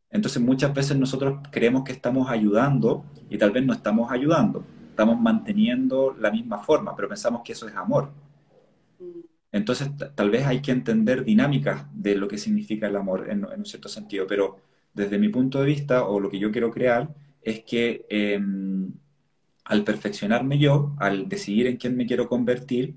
Entonces, 0.10 0.42
muchas 0.42 0.74
veces 0.74 0.98
nosotros 0.98 1.40
creemos 1.52 1.84
que 1.84 1.92
estamos 1.92 2.30
ayudando 2.30 3.04
y 3.30 3.38
tal 3.38 3.52
vez 3.52 3.66
no 3.66 3.74
estamos 3.74 4.12
ayudando. 4.12 4.64
Estamos 4.90 5.20
manteniendo 5.20 6.16
la 6.20 6.30
misma 6.30 6.60
forma, 6.60 6.96
pero 6.96 7.10
pensamos 7.10 7.42
que 7.44 7.54
eso 7.54 7.68
es 7.68 7.76
amor. 7.76 8.12
Entonces, 9.52 9.90
tal 10.16 10.30
vez 10.30 10.46
hay 10.46 10.62
que 10.62 10.72
entender 10.72 11.24
dinámicas 11.24 11.86
de 11.94 12.16
lo 12.16 12.28
que 12.28 12.38
significa 12.38 12.88
el 12.88 12.96
amor 12.96 13.30
en, 13.30 13.46
un 13.46 13.66
cierto 13.66 13.90
sentido, 13.90 14.26
pero 14.28 14.58
desde 14.94 15.18
mi 15.18 15.30
punto 15.30 15.60
de 15.60 15.66
vista, 15.66 16.06
o 16.06 16.20
lo 16.20 16.30
que 16.30 16.40
yo 16.40 16.52
quiero 16.52 16.72
crear, 16.72 17.10
es 17.42 17.64
que 17.64 18.06
em, 18.10 18.92
al 19.66 19.84
perfeccionarme 19.84 20.60
yo, 20.60 20.96
al 20.98 21.30
decidir 21.30 21.68
en 21.68 21.78
quién 21.78 21.96
me 21.96 22.06
quiero 22.06 22.28
convertir, 22.28 22.96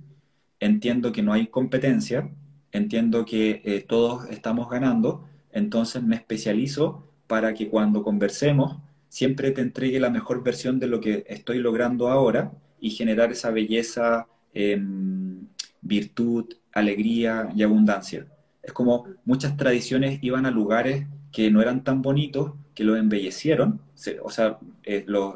entiendo 0.61 1.13
que 1.13 1.23
no 1.23 1.33
hay 1.33 1.49
competencia, 1.49 2.31
entiendo 2.73 3.25
que 3.25 3.63
eh, 3.65 3.85
todos 3.87 4.29
estamos 4.31 4.69
ganando, 4.69 5.25
entonces 5.53 6.03
me 6.03 6.17
especializo 6.17 7.11
para 7.27 7.55
que 7.55 7.69
cuando 7.69 8.03
conversemos 8.03 8.79
siempre 9.09 9.51
te 9.51 9.63
entregue 9.63 10.01
la 10.01 10.11
mejor 10.11 10.43
versión 10.43 10.79
de 10.79 10.87
lo 10.87 11.01
que 11.01 11.25
estoy 11.29 11.59
logrando 11.59 12.09
ahora 12.09 12.53
y 12.81 12.91
generar 12.91 13.33
esa 13.33 13.51
belleza 13.51 14.27
em, 14.53 15.47
virtud, 15.81 16.47
alegría 16.73 17.49
y 17.55 17.63
abundancia. 17.63 18.27
Es 18.63 18.73
como 18.73 19.07
muchas 19.25 19.57
tradiciones 19.57 20.19
iban 20.23 20.45
a 20.45 20.51
lugares 20.51 21.07
que 21.33 21.51
no 21.51 21.63
eran 21.63 21.85
tan 21.85 22.03
bonitos, 22.03 22.53
que 22.75 22.85
los 22.85 22.99
embellecieron, 22.99 23.81
o 24.23 24.31
sea, 24.31 24.59
eh, 24.85 25.05
los, 25.07 25.35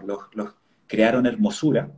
crearon 0.86 1.26
hermosura, 1.26 1.92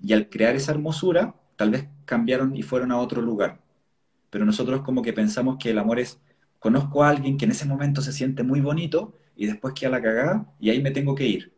y 0.00 0.12
al 0.12 0.28
crear 0.28 0.54
esa 0.54 0.72
hermosura, 0.72 1.34
tal 1.56 1.70
vez 1.70 1.88
cambiaron 2.04 2.56
y 2.56 2.62
fueron 2.62 2.92
a 2.92 2.98
otro 2.98 3.22
lugar. 3.22 3.60
Pero 4.30 4.44
nosotros 4.44 4.82
como 4.82 5.02
que 5.02 5.12
pensamos 5.12 5.56
que 5.58 5.70
el 5.70 5.78
amor 5.78 5.98
es, 6.00 6.20
conozco 6.58 7.04
a 7.04 7.10
alguien 7.10 7.36
que 7.36 7.44
en 7.44 7.52
ese 7.52 7.66
momento 7.66 8.02
se 8.02 8.12
siente 8.12 8.42
muy 8.42 8.60
bonito 8.60 9.14
y 9.36 9.46
después 9.46 9.74
queda 9.74 9.90
la 9.90 10.02
cagada 10.02 10.46
y 10.60 10.70
ahí 10.70 10.82
me 10.82 10.90
tengo 10.90 11.14
que 11.14 11.26
ir. 11.26 11.52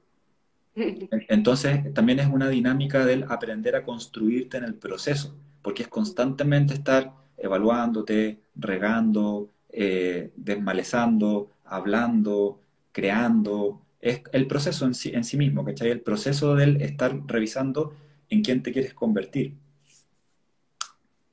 Entonces, 0.74 1.92
también 1.94 2.18
es 2.18 2.26
una 2.26 2.49
dinámica 2.49 3.05
del 3.05 3.24
aprender 3.28 3.76
a 3.76 3.84
construirte 3.84 4.59
en 4.59 4.64
el 4.64 4.74
proceso 4.74 5.36
porque 5.66 5.82
es 5.82 5.88
constantemente 5.88 6.74
estar 6.74 7.12
evaluándote, 7.36 8.38
regando, 8.55 9.51
eh, 9.68 10.30
desmalezando, 10.36 11.51
hablando, 11.64 12.61
creando. 12.92 13.82
Es 14.01 14.22
el 14.30 14.47
proceso 14.47 14.86
en 14.86 14.94
sí, 14.94 15.11
en 15.12 15.24
sí 15.24 15.36
mismo, 15.36 15.64
¿cachai? 15.64 15.90
El 15.90 16.03
proceso 16.03 16.55
del 16.55 16.80
estar 16.82 17.20
revisando 17.26 17.97
en 18.28 18.42
quién 18.42 18.62
te 18.62 18.70
quieres 18.70 18.94
convertir. 18.94 19.55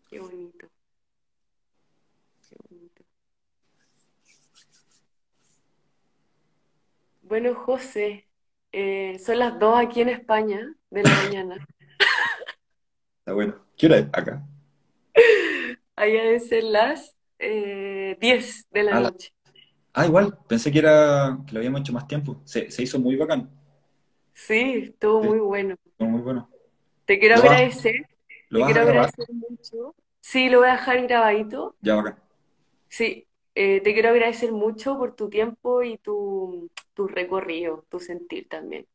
Qué 0.10 0.20
bonito. 0.20 0.68
Qué 2.50 2.56
bonito. 2.68 3.04
Bueno, 7.34 7.56
José, 7.56 8.30
eh, 8.72 9.18
son 9.18 9.40
las 9.40 9.58
dos 9.58 9.76
aquí 9.80 10.02
en 10.02 10.10
España 10.10 10.76
de 10.92 11.02
la 11.04 11.16
mañana. 11.16 11.64
Está 13.22 13.34
bueno. 13.34 13.56
¿Qué 13.76 13.88
hora 13.88 13.98
es 13.98 14.06
acá? 14.14 14.46
Allá 15.96 16.24
deben 16.24 16.42
ser 16.42 16.64
las 16.64 17.16
eh, 17.40 18.18
10 18.20 18.68
de 18.72 18.84
la 18.84 18.94
Ah, 18.94 18.96
noche. 18.96 19.32
ah, 19.94 20.06
igual, 20.08 20.38
pensé 20.50 20.72
que 20.72 20.80
era 20.80 21.40
que 21.48 21.54
lo 21.54 21.60
habíamos 21.60 21.82
hecho 21.82 21.94
más 21.94 22.08
tiempo. 22.08 22.42
Se, 22.46 22.72
se 22.72 22.84
hizo 22.84 23.00
muy 23.00 23.18
bacán. 23.18 23.50
Sí, 24.36 24.76
estuvo 24.90 25.22
Sí, 25.22 25.28
muy 25.30 25.40
bueno. 25.40 25.76
estuvo 25.92 26.10
muy 26.10 26.22
bueno. 26.22 26.50
Te 27.06 27.20
quiero 27.20 27.36
¿Lo 27.36 27.44
vas, 27.44 27.62
agradecer, 27.62 27.96
lo 28.50 28.60
te 28.60 28.66
quiero 28.66 28.82
agradecer 28.82 29.26
mucho. 29.32 29.96
Sí, 30.22 30.50
lo 30.50 30.60
voy 30.60 30.70
a 30.70 30.74
dejar 30.74 31.02
grabadito. 31.08 31.78
Ya 31.82 31.96
bacán. 31.96 32.18
Sí, 32.90 33.28
eh, 33.56 33.82
te 33.82 33.94
quiero 33.94 34.10
agradecer 34.10 34.52
mucho 34.52 34.98
por 34.98 35.16
tu 35.16 35.30
tiempo 35.30 35.84
y 35.84 35.98
tu, 35.98 36.70
tu 36.94 37.08
recorrido, 37.08 37.86
tu 37.90 38.00
sentir 38.00 38.48
también. 38.50 38.88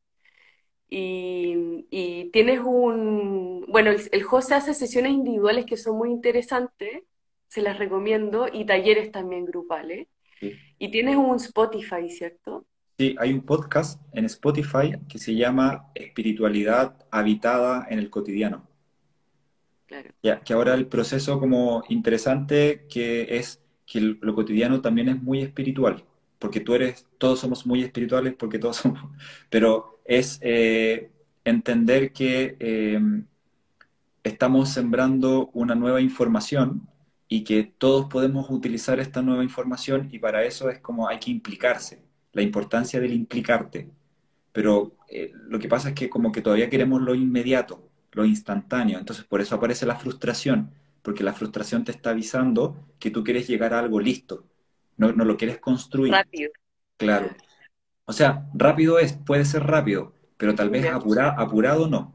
Y, 0.91 1.87
y 1.91 2.31
tienes 2.31 2.61
un, 2.65 3.67
bueno, 3.69 3.91
el, 3.91 4.01
el 4.11 4.23
José 4.23 4.55
hace 4.55 4.75
sesiones 4.75 5.13
individuales 5.13 5.67
que 5.67 5.77
son 5.77 5.99
muy 5.99 6.11
interesantes, 6.11 7.03
se 7.49 7.63
las 7.63 7.79
recomiendo, 7.79 8.49
y 8.53 8.65
talleres 8.65 9.13
también 9.13 9.45
grupales. 9.45 10.09
Y 10.79 10.91
tienes 10.91 11.17
un 11.17 11.37
Spotify, 11.37 12.09
¿cierto? 12.09 12.65
Sí, 12.99 13.17
hay 13.19 13.33
un 13.33 13.43
podcast 13.43 14.01
en 14.13 14.25
Spotify 14.25 14.93
que 15.09 15.19
se 15.19 15.35
llama 15.35 15.91
Espiritualidad 15.95 16.97
habitada 17.11 17.87
en 17.91 17.99
el 17.99 18.09
cotidiano. 18.09 18.69
Claro. 19.87 20.11
Ya, 20.23 20.41
que 20.41 20.53
ahora 20.53 20.75
el 20.75 20.87
proceso 20.87 21.41
como 21.41 21.83
interesante 21.89 22.87
que 22.89 23.37
es 23.39 23.63
que 23.89 24.01
lo 24.01 24.35
cotidiano 24.35 24.81
también 24.81 25.09
es 25.09 25.23
muy 25.23 25.41
espiritual, 25.41 26.05
porque 26.39 26.61
tú 26.61 26.75
eres, 26.75 27.07
todos 27.17 27.41
somos 27.41 27.67
muy 27.67 27.83
espirituales 27.83 28.35
porque 28.39 28.59
todos 28.59 28.77
somos, 28.83 29.01
pero 29.51 30.01
es 30.05 30.39
eh, 30.43 31.11
entender 31.45 32.13
que 32.13 32.57
eh, 32.61 33.01
estamos 34.23 34.69
sembrando 34.69 35.51
una 35.55 35.75
nueva 35.75 36.01
información 36.01 36.87
y 37.29 37.45
que 37.45 37.65
todos 37.79 38.07
podemos 38.07 38.51
utilizar 38.51 39.01
esta 39.01 39.23
nueva 39.23 39.43
información 39.43 40.09
y 40.13 40.19
para 40.19 40.45
eso 40.45 40.71
es 40.71 40.81
como 40.81 41.09
hay 41.09 41.19
que 41.19 41.31
implicarse, 41.31 42.03
la 42.33 42.43
importancia 42.43 43.01
del 43.01 43.13
implicarte. 43.13 43.91
Pero 44.53 44.97
eh, 45.09 45.33
lo 45.49 45.59
que 45.59 45.69
pasa 45.69 45.91
es 45.91 45.95
que 45.95 46.09
como 46.11 46.33
que 46.33 46.43
todavía 46.43 46.71
queremos 46.71 47.03
lo 47.03 47.15
inmediato, 47.15 47.89
lo 48.13 48.25
instantáneo, 48.25 48.99
entonces 48.99 49.25
por 49.25 49.41
eso 49.41 49.55
aparece 49.55 49.87
la 49.87 49.97
frustración, 49.97 50.73
porque 51.09 51.25
la 51.25 51.33
frustración 51.33 51.85
te 51.85 51.93
está 51.93 52.11
avisando 52.11 52.77
que 52.99 53.11
tú 53.11 53.25
quieres 53.25 53.49
llegar 53.49 53.73
a 53.73 53.79
algo 53.79 53.99
listo, 53.99 54.45
no, 54.99 55.11
no 55.11 55.25
lo 55.25 55.39
quieres 55.39 55.57
construir. 55.59 56.13
Rápido. 56.13 56.51
Claro. 56.99 57.31
O 58.05 58.13
sea, 58.13 58.47
rápido 58.53 58.99
es, 58.99 59.15
puede 59.15 59.47
ser 59.47 59.63
rápido, 59.63 60.13
pero 60.37 60.55
tal 60.55 60.69
vez 60.69 60.85
apura, 60.85 61.31
apurado 61.31 61.89
no. 61.89 62.13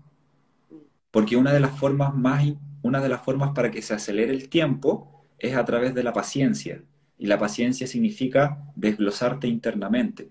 Porque 1.10 1.36
una 1.36 1.52
de 1.52 1.60
las 1.60 1.76
formas 1.76 2.14
más, 2.14 2.46
una 2.84 3.02
de 3.02 3.10
las 3.10 3.24
formas 3.24 3.50
para 3.56 3.72
que 3.72 3.82
se 3.82 3.96
acelere 3.96 4.32
el 4.32 4.48
tiempo 4.48 5.26
es 5.40 5.56
a 5.56 5.66
través 5.66 5.96
de 5.96 6.04
la 6.04 6.14
paciencia. 6.14 6.84
Y 7.18 7.26
la 7.26 7.40
paciencia 7.40 7.88
significa 7.88 8.60
desglosarte 8.76 9.48
internamente. 9.48 10.30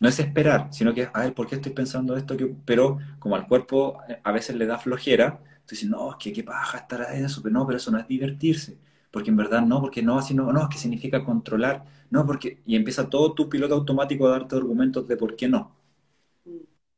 No 0.00 0.08
es 0.08 0.18
esperar, 0.18 0.68
sino 0.72 0.94
que, 0.94 1.08
a 1.12 1.20
ver, 1.22 1.34
¿por 1.34 1.46
qué 1.46 1.56
estoy 1.56 1.72
pensando 1.72 2.16
esto? 2.16 2.36
Pero 2.64 2.98
como 3.18 3.36
al 3.36 3.46
cuerpo 3.46 3.98
eh, 4.08 4.20
a 4.24 4.32
veces 4.32 4.56
le 4.56 4.66
da 4.66 4.78
flojera, 4.78 5.38
tú 5.66 5.74
dices, 5.74 5.88
no, 5.88 6.10
es 6.12 6.16
que 6.18 6.32
qué 6.32 6.42
paja 6.44 6.78
estar 6.78 7.06
en 7.14 7.24
eso, 7.26 7.42
pero 7.42 7.52
no, 7.54 7.66
pero 7.66 7.76
eso 7.78 7.90
no 7.90 7.98
es 7.98 8.08
divertirse. 8.08 8.78
Porque 9.10 9.30
en 9.30 9.36
verdad 9.36 9.62
no, 9.62 9.80
porque 9.80 10.02
no, 10.02 10.18
así 10.18 10.34
no, 10.34 10.52
no, 10.52 10.62
es 10.62 10.68
que 10.68 10.78
significa 10.78 11.24
controlar, 11.24 11.84
no, 12.10 12.26
porque, 12.26 12.60
y 12.66 12.76
empieza 12.76 13.08
todo 13.10 13.34
tu 13.34 13.48
piloto 13.48 13.74
automático 13.74 14.26
a 14.26 14.30
darte 14.30 14.56
argumentos 14.56 15.06
de 15.08 15.16
por 15.16 15.36
qué 15.36 15.48
no. 15.48 15.72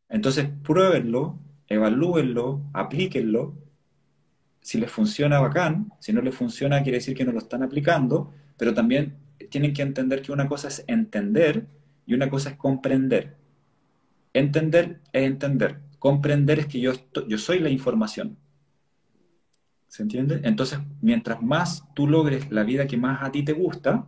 Entonces, 0.08 0.48
pruébenlo, 0.62 1.40
evalúenlo, 1.66 2.62
aplíquenlo. 2.72 3.54
Si 4.60 4.78
les 4.78 4.90
funciona, 4.90 5.40
bacán. 5.40 5.92
Si 6.00 6.12
no 6.12 6.22
les 6.22 6.34
funciona, 6.34 6.82
quiere 6.82 6.98
decir 6.98 7.16
que 7.16 7.24
no 7.24 7.32
lo 7.32 7.38
están 7.38 7.62
aplicando. 7.62 8.32
Pero 8.56 8.74
también 8.74 9.16
tienen 9.50 9.72
que 9.74 9.82
entender 9.82 10.22
que 10.22 10.32
una 10.32 10.48
cosa 10.48 10.68
es 10.68 10.84
entender 10.86 11.66
y 12.06 12.14
una 12.14 12.28
cosa 12.28 12.50
es 12.50 12.56
comprender. 12.56 13.36
Entender 14.32 15.00
es 15.12 15.24
entender. 15.24 15.80
Comprender 15.98 16.58
es 16.58 16.66
que 16.66 16.80
yo, 16.80 16.92
yo 17.28 17.38
soy 17.38 17.60
la 17.60 17.70
información. 17.70 18.36
¿Se 19.88 20.02
entiende? 20.02 20.40
Entonces, 20.44 20.78
mientras 21.00 21.42
más 21.42 21.84
tú 21.94 22.08
logres 22.08 22.50
la 22.50 22.64
vida 22.64 22.86
que 22.86 22.96
más 22.96 23.22
a 23.22 23.30
ti 23.30 23.44
te 23.44 23.52
gusta, 23.52 24.06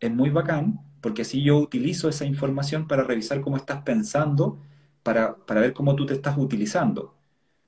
es 0.00 0.10
muy 0.10 0.30
bacán, 0.30 0.80
porque 1.00 1.22
así 1.22 1.42
yo 1.42 1.58
utilizo 1.58 2.08
esa 2.08 2.24
información 2.24 2.88
para 2.88 3.04
revisar 3.04 3.40
cómo 3.40 3.56
estás 3.56 3.82
pensando 3.82 4.58
para, 5.46 5.60
ver 5.60 5.72
cómo 5.72 5.96
tú 5.96 6.06
te 6.06 6.14
estás 6.14 6.36
utilizando. 6.36 7.14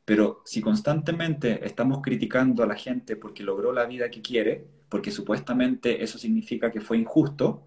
Pero 0.04 0.42
si 0.44 0.60
constantemente 0.60 1.64
estamos 1.66 2.00
criticando 2.02 2.62
a 2.62 2.66
la 2.66 2.74
gente 2.74 3.16
porque 3.16 3.42
logró 3.42 3.72
la 3.72 3.86
vida 3.86 4.10
que 4.10 4.22
quiere, 4.22 4.66
porque 4.88 5.10
supuestamente 5.10 6.02
eso 6.02 6.18
significa 6.18 6.70
que 6.70 6.80
fue 6.80 6.98
injusto, 6.98 7.62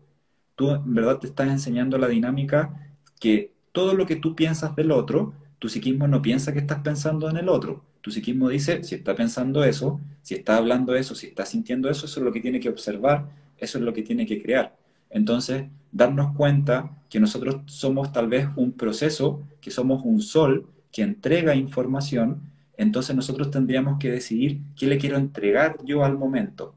tú 0.56 0.72
en 0.72 0.94
verdad 0.94 1.20
te 1.20 1.28
estás 1.28 1.50
enseñando 1.50 1.98
la 1.98 2.08
dinámica 2.08 2.94
que 3.20 3.52
todo 3.72 3.94
lo 3.94 4.06
que 4.06 4.16
tú 4.16 4.36
piensas 4.36 4.76
del 4.76 4.92
otro, 4.92 5.34
tu 5.60 5.70
psiquismo 5.70 6.08
no 6.08 6.22
piensa 6.22 6.54
que 6.54 6.60
estás 6.60 6.80
pensando 6.80 7.30
en 7.30 7.38
el 7.38 7.50
otro. 7.50 7.84
Tu 8.02 8.12
psiquismo 8.12 8.50
dice, 8.50 8.84
si 8.84 8.96
está 8.96 9.16
pensando 9.16 9.64
eso, 9.64 10.00
si 10.22 10.36
está 10.36 10.58
hablando 10.58 10.94
eso, 10.96 11.16
si 11.16 11.28
está 11.28 11.46
sintiendo 11.46 11.90
eso, 11.90 12.06
eso 12.06 12.20
es 12.20 12.24
lo 12.26 12.32
que 12.32 12.42
tiene 12.42 12.60
que 12.60 12.70
observar, 12.70 13.30
eso 13.58 13.78
es 13.78 13.84
lo 13.84 13.94
que 13.94 14.04
tiene 14.04 14.26
que 14.26 14.42
crear. 14.42 14.76
Entonces, 15.10 15.66
darnos 15.92 16.36
cuenta 16.36 16.92
que 17.10 17.20
nosotros 17.20 17.62
somos 17.68 18.12
tal 18.12 18.28
vez 18.28 18.48
un 18.56 18.74
proceso, 18.74 19.42
que 19.62 19.72
somos 19.72 20.04
un 20.04 20.22
sol 20.22 20.68
que 20.92 21.02
entrega 21.02 21.56
información, 21.56 22.42
entonces 22.78 23.16
nosotros 23.16 23.52
tendríamos 23.52 24.00
que 24.00 24.12
decidir 24.12 24.60
qué 24.76 24.88
le 24.88 24.98
quiero 24.98 25.18
entregar 25.18 25.78
yo 25.86 26.04
al 26.04 26.18
momento. 26.18 26.76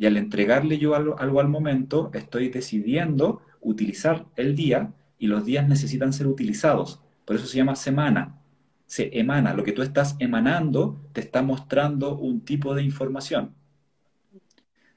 Y 0.00 0.06
al 0.06 0.16
entregarle 0.16 0.78
yo 0.78 0.94
algo, 0.94 1.20
al 1.20 1.48
momento, 1.48 2.10
estoy 2.14 2.48
decidiendo 2.48 3.42
utilizar 3.60 4.24
el 4.34 4.56
día 4.56 4.94
y 5.18 5.26
los 5.26 5.44
días 5.44 5.68
necesitan 5.68 6.14
ser 6.14 6.26
utilizados. 6.26 7.02
Por 7.26 7.36
eso 7.36 7.44
se 7.44 7.58
llama 7.58 7.76
semana. 7.76 8.40
Se 8.86 9.10
emana. 9.20 9.52
Lo 9.52 9.62
que 9.62 9.72
tú 9.72 9.82
estás 9.82 10.16
emanando 10.18 10.98
te 11.12 11.20
está 11.20 11.42
mostrando 11.42 12.16
un 12.16 12.40
tipo 12.40 12.74
de 12.74 12.82
información. 12.82 13.54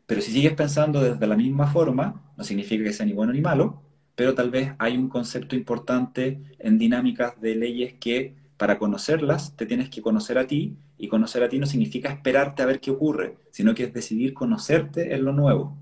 Pero 0.06 0.22
si 0.22 0.32
sigues 0.32 0.54
pensando 0.54 1.02
desde 1.02 1.28
la 1.28 1.36
misma 1.36 1.68
forma, 1.68 2.32
no 2.38 2.46
significa 2.46 2.86
que 2.86 2.94
sea 2.94 3.06
ni 3.06 3.12
bueno 3.12 3.34
ni 3.34 3.42
malo, 3.42 3.84
pero 4.16 4.34
tal 4.34 4.52
vez 4.52 4.72
hay 4.80 4.96
un 4.96 5.10
concepto 5.10 5.58
importante 5.58 6.42
en 6.60 6.78
dinámicas 6.78 7.42
de 7.42 7.56
leyes 7.56 7.96
que 7.96 8.38
para 8.58 8.78
conocerlas 8.78 9.56
te 9.56 9.66
tienes 9.66 9.90
que 9.90 10.02
conocer 10.02 10.38
a 10.38 10.48
ti 10.48 10.78
y 10.98 11.08
conocer 11.08 11.44
a 11.44 11.50
ti 11.50 11.60
no 11.60 11.66
significa 11.66 12.10
esperarte 12.10 12.62
a 12.62 12.66
ver 12.66 12.80
qué 12.80 12.92
ocurre, 12.92 13.38
sino 13.50 13.74
que 13.74 13.84
es 13.84 13.94
decidir 13.94 14.34
conocerte 14.34 15.14
en 15.14 15.26
lo 15.26 15.34
nuevo, 15.34 15.76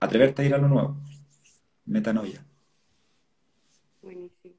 atreverte 0.00 0.42
a 0.42 0.44
ir 0.44 0.54
a 0.54 0.58
lo 0.58 0.68
nuevo. 0.68 0.96
Metanoia. 1.84 2.44
Buenísimo. 4.02 4.54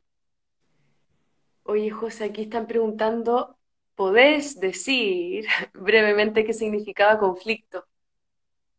Oye, 1.63 1.89
José, 1.89 2.25
aquí 2.25 2.43
están 2.43 2.65
preguntando, 2.65 3.57
¿podés 3.95 4.59
decir 4.59 5.45
brevemente 5.73 6.45
qué 6.45 6.53
significaba 6.53 7.19
conflicto? 7.19 7.85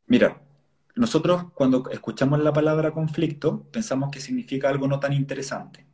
Mira, 0.06 0.40
nosotros 0.96 1.52
cuando 1.52 1.88
escuchamos 1.90 2.40
la 2.40 2.52
palabra 2.52 2.92
conflicto 2.92 3.64
pensamos 3.70 4.10
que 4.10 4.20
significa 4.20 4.68
algo 4.68 4.88
no 4.88 4.98
tan 4.98 5.12
interesante. 5.12 5.87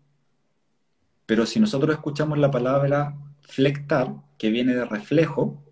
Pero 1.27 1.47
si 1.47 1.61
nosotros 1.61 1.95
escuchamos 1.95 2.39
la 2.39 2.51
palabra 2.51 3.17
flectar, 3.41 4.15
que 4.39 4.51
viene 4.51 4.75
de 4.75 4.85
reflejo, 4.85 5.63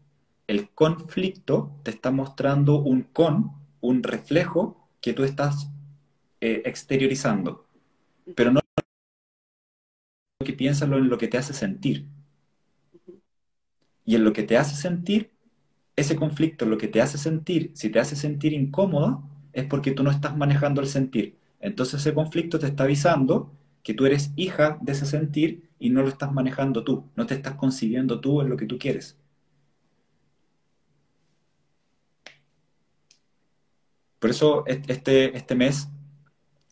el 0.46 0.70
conflicto 0.70 1.76
te 1.82 1.90
está 1.90 2.11
mostrando 2.11 2.80
un 2.80 3.03
con, 3.03 3.53
un 3.80 4.03
reflejo 4.03 4.88
que 5.00 5.12
tú 5.12 5.24
estás 5.24 5.68
eh, 6.40 6.62
exteriorizando. 6.64 7.66
Pero 8.34 8.53
no 8.53 8.61
lo 10.40 10.46
que 10.46 10.53
piénsalo 10.53 10.98
en 10.98 11.09
lo 11.09 11.18
que 11.18 11.28
te 11.28 11.38
hace 11.38 11.53
sentir. 11.55 12.07
Y 14.05 14.16
en 14.16 14.24
lo 14.24 14.32
que 14.32 14.42
te 14.42 14.57
hace 14.57 14.74
sentir 14.74 15.32
ese 15.96 16.16
conflicto 16.16 16.66
lo 16.66 16.78
que 16.78 16.88
te 16.88 17.00
hace 17.00 17.18
sentir, 17.18 17.70
si 17.74 17.90
te 17.90 18.00
hace 18.00 18.16
sentir 18.16 18.53
incómoda, 18.53 19.22
es 19.53 19.64
porque 19.66 19.92
tú 19.92 20.03
no 20.03 20.11
estás 20.11 20.36
manejando 20.36 20.80
el 20.80 20.86
sentir. 20.88 21.36
Entonces 21.61 22.00
ese 22.00 22.14
conflicto 22.14 22.59
te 22.59 22.66
está 22.66 22.84
avisando 22.84 23.53
que 23.83 23.95
tú 23.95 24.07
eres 24.07 24.33
hija 24.37 24.78
de 24.80 24.93
ese 24.93 25.07
sentir 25.07 25.70
y 25.78 25.91
no 25.91 26.03
lo 26.03 26.09
estás 26.09 26.33
manejando 26.33 26.85
tú, 26.85 27.11
no 27.16 27.26
te 27.26 27.35
estás 27.35 27.55
concibiendo 27.55 28.20
tú 28.20 28.41
en 28.41 28.49
lo 28.49 28.57
que 28.57 28.66
tú 28.66 28.78
quieres. 28.78 29.18
Por 34.18 34.30
eso 34.30 34.64
este, 34.66 35.37
este 35.37 35.55
mes 35.57 35.89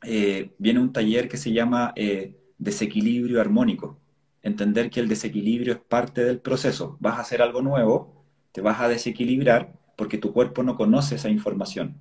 eh, 0.05 0.53
viene 0.59 0.81
un 0.81 0.93
taller 0.93 1.29
que 1.29 1.37
se 1.37 1.53
llama 1.53 1.93
eh, 1.97 2.37
desequilibrio 2.59 3.41
armónico. 3.41 3.99
Entender 4.43 4.89
que 4.89 5.01
el 5.01 5.09
desequilibrio 5.09 5.73
es 5.75 5.81
parte 5.81 6.25
del 6.25 6.39
proceso. 6.39 6.97
Vas 7.01 7.19
a 7.19 7.23
hacer 7.23 7.43
algo 7.43 7.61
nuevo, 7.61 8.25
te 8.53 8.61
vas 8.61 8.81
a 8.81 8.89
desequilibrar 8.89 9.73
porque 9.97 10.17
tu 10.17 10.33
cuerpo 10.33 10.63
no 10.63 10.77
conoce 10.77 11.17
esa 11.17 11.29
información. 11.29 11.99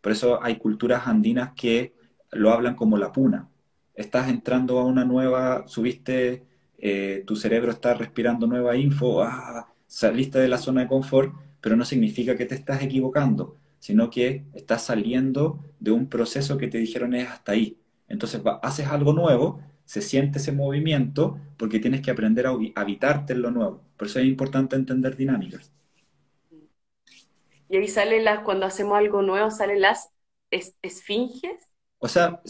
Por 0.00 0.12
eso 0.12 0.42
hay 0.42 0.56
culturas 0.56 1.06
andinas 1.06 1.52
que 1.54 1.94
lo 2.32 2.50
hablan 2.50 2.74
como 2.74 2.98
la 2.98 3.12
puna. 3.12 3.51
Estás 3.94 4.28
entrando 4.28 4.78
a 4.78 4.84
una 4.84 5.04
nueva, 5.04 5.66
subiste, 5.68 6.44
eh, 6.78 7.24
tu 7.26 7.36
cerebro 7.36 7.70
está 7.72 7.94
respirando 7.94 8.46
nueva 8.46 8.76
info, 8.76 9.22
ah, 9.22 9.72
saliste 9.86 10.38
de 10.38 10.48
la 10.48 10.58
zona 10.58 10.82
de 10.82 10.88
confort, 10.88 11.34
pero 11.60 11.76
no 11.76 11.84
significa 11.84 12.36
que 12.36 12.46
te 12.46 12.54
estás 12.54 12.82
equivocando, 12.82 13.56
sino 13.78 14.10
que 14.10 14.44
estás 14.54 14.82
saliendo 14.84 15.60
de 15.80 15.90
un 15.92 16.08
proceso 16.08 16.56
que 16.58 16.68
te 16.68 16.78
dijeron 16.78 17.14
es 17.14 17.28
hasta 17.28 17.52
ahí. 17.52 17.78
Entonces 18.08 18.42
haces 18.62 18.86
algo 18.88 19.12
nuevo, 19.12 19.60
se 19.84 20.00
siente 20.02 20.38
ese 20.38 20.52
movimiento 20.52 21.38
porque 21.56 21.78
tienes 21.80 22.00
que 22.02 22.10
aprender 22.10 22.46
a 22.46 22.56
habitarte 22.76 23.32
en 23.34 23.42
lo 23.42 23.50
nuevo. 23.50 23.82
Por 23.96 24.06
eso 24.08 24.18
es 24.20 24.26
importante 24.26 24.76
entender 24.76 25.16
dinámicas. 25.16 25.70
Y 27.68 27.76
ahí 27.76 27.88
sale 27.88 28.22
las, 28.22 28.40
cuando 28.44 28.66
hacemos 28.66 28.98
algo 28.98 29.22
nuevo, 29.22 29.50
salen 29.50 29.80
las 29.80 30.10
esfinges. 30.82 31.71
O 32.02 32.08
sea, 32.08 32.42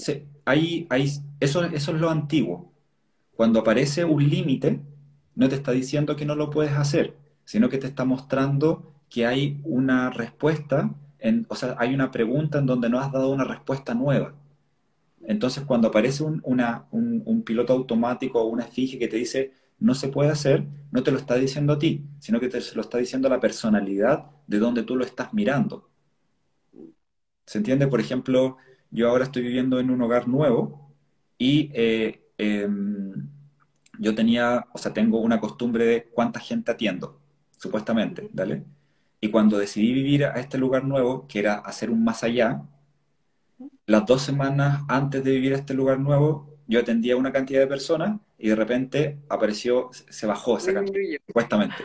ahí, 0.45 0.87
ahí, 0.91 1.11
eso, 1.41 1.65
eso 1.65 1.93
es 1.93 2.01
lo 2.01 2.11
antiguo. 2.11 2.73
Cuando 3.37 3.61
aparece 3.61 4.05
un 4.05 4.29
límite, 4.29 4.81
no 5.35 5.49
te 5.49 5.55
está 5.57 5.73
diciendo 5.73 6.17
que 6.17 6.27
no 6.27 6.35
lo 6.35 6.51
puedes 6.51 6.73
hacer, 6.73 7.17
sino 7.45 7.69
que 7.69 7.79
te 7.79 7.87
está 7.87 8.05
mostrando 8.05 8.95
que 9.09 9.27
hay 9.27 9.61
una 9.65 10.11
respuesta 10.11 10.91
o 11.49 11.55
sea, 11.55 11.77
hay 11.79 11.95
una 11.95 12.11
pregunta 12.11 12.59
en 12.59 12.67
donde 12.67 12.89
no 12.89 13.01
has 13.01 13.13
dado 13.13 13.31
una 13.31 13.45
respuesta 13.45 13.95
nueva. 13.95 14.35
Entonces, 15.23 15.65
cuando 15.65 15.89
aparece 15.89 16.25
un, 16.25 16.41
una, 16.45 16.87
un, 16.91 17.43
piloto 17.45 17.73
automático 17.73 18.41
o 18.41 18.47
una 18.49 18.65
esfinge 18.65 18.99
que 18.99 19.09
te 19.09 19.17
dice 19.17 19.53
no 19.79 19.95
se 19.95 20.09
puede 20.09 20.31
hacer, 20.31 20.65
no 20.93 21.03
te 21.03 21.11
lo 21.11 21.19
está 21.19 21.37
diciendo 21.37 21.75
a 21.75 21.79
ti, 21.79 22.05
sino 22.19 22.41
que 22.41 22.49
te 22.49 22.61
lo 22.75 22.83
está 22.83 22.99
diciendo 22.99 23.29
la 23.29 23.41
personalidad 23.41 24.27
de 24.47 24.59
donde 24.59 24.83
tú 24.85 24.97
lo 24.97 25.05
estás 25.05 25.33
mirando. 25.35 25.89
¿Se 27.47 27.59
entiende? 27.59 27.87
Por 27.89 28.01
ejemplo, 28.01 28.57
yo 28.93 29.09
ahora 29.09 29.25
estoy 29.25 29.43
viviendo 29.43 29.81
en 29.81 29.91
un 29.91 30.01
hogar 30.03 30.29
nuevo 30.29 30.95
y 31.39 31.71
eh, 31.75 32.29
em, 32.39 33.29
yo 33.99 34.15
tenía, 34.15 34.67
o 34.73 34.79
sea, 34.79 34.93
tengo 34.93 35.21
una 35.21 35.41
costumbre 35.41 35.85
de 35.85 36.05
cuánta 36.05 36.39
gente 36.39 36.71
atiendo, 36.71 37.21
supuestamente, 37.59 38.29
¿vale? 38.33 38.65
Y 39.21 39.29
cuando 39.31 39.59
decidí 39.59 39.93
vivir 39.93 40.25
a 40.27 40.39
este 40.41 40.59
lugar 40.59 40.85
nuevo, 40.85 41.27
que 41.27 41.41
era 41.41 41.55
hacer 41.55 41.91
un 41.91 42.05
más 42.05 42.23
allá, 42.23 42.63
las 43.87 44.07
dos 44.07 44.23
semanas 44.23 44.83
antes 44.89 45.25
de 45.25 45.33
vivir 45.33 45.55
a 45.55 45.57
este 45.57 45.75
lugar 45.75 45.99
nuevo, 45.99 46.59
yo 46.67 46.81
atendía 46.81 47.15
a 47.15 47.17
una 47.17 47.33
cantidad 47.33 47.61
de 47.61 47.67
personas 47.67 48.21
y 48.39 48.49
de 48.49 48.57
repente 48.57 49.19
apareció, 49.29 49.91
se 49.93 50.27
bajó 50.27 50.59
esa 50.59 50.73
cantidad, 50.73 51.21
supuestamente. 51.27 51.77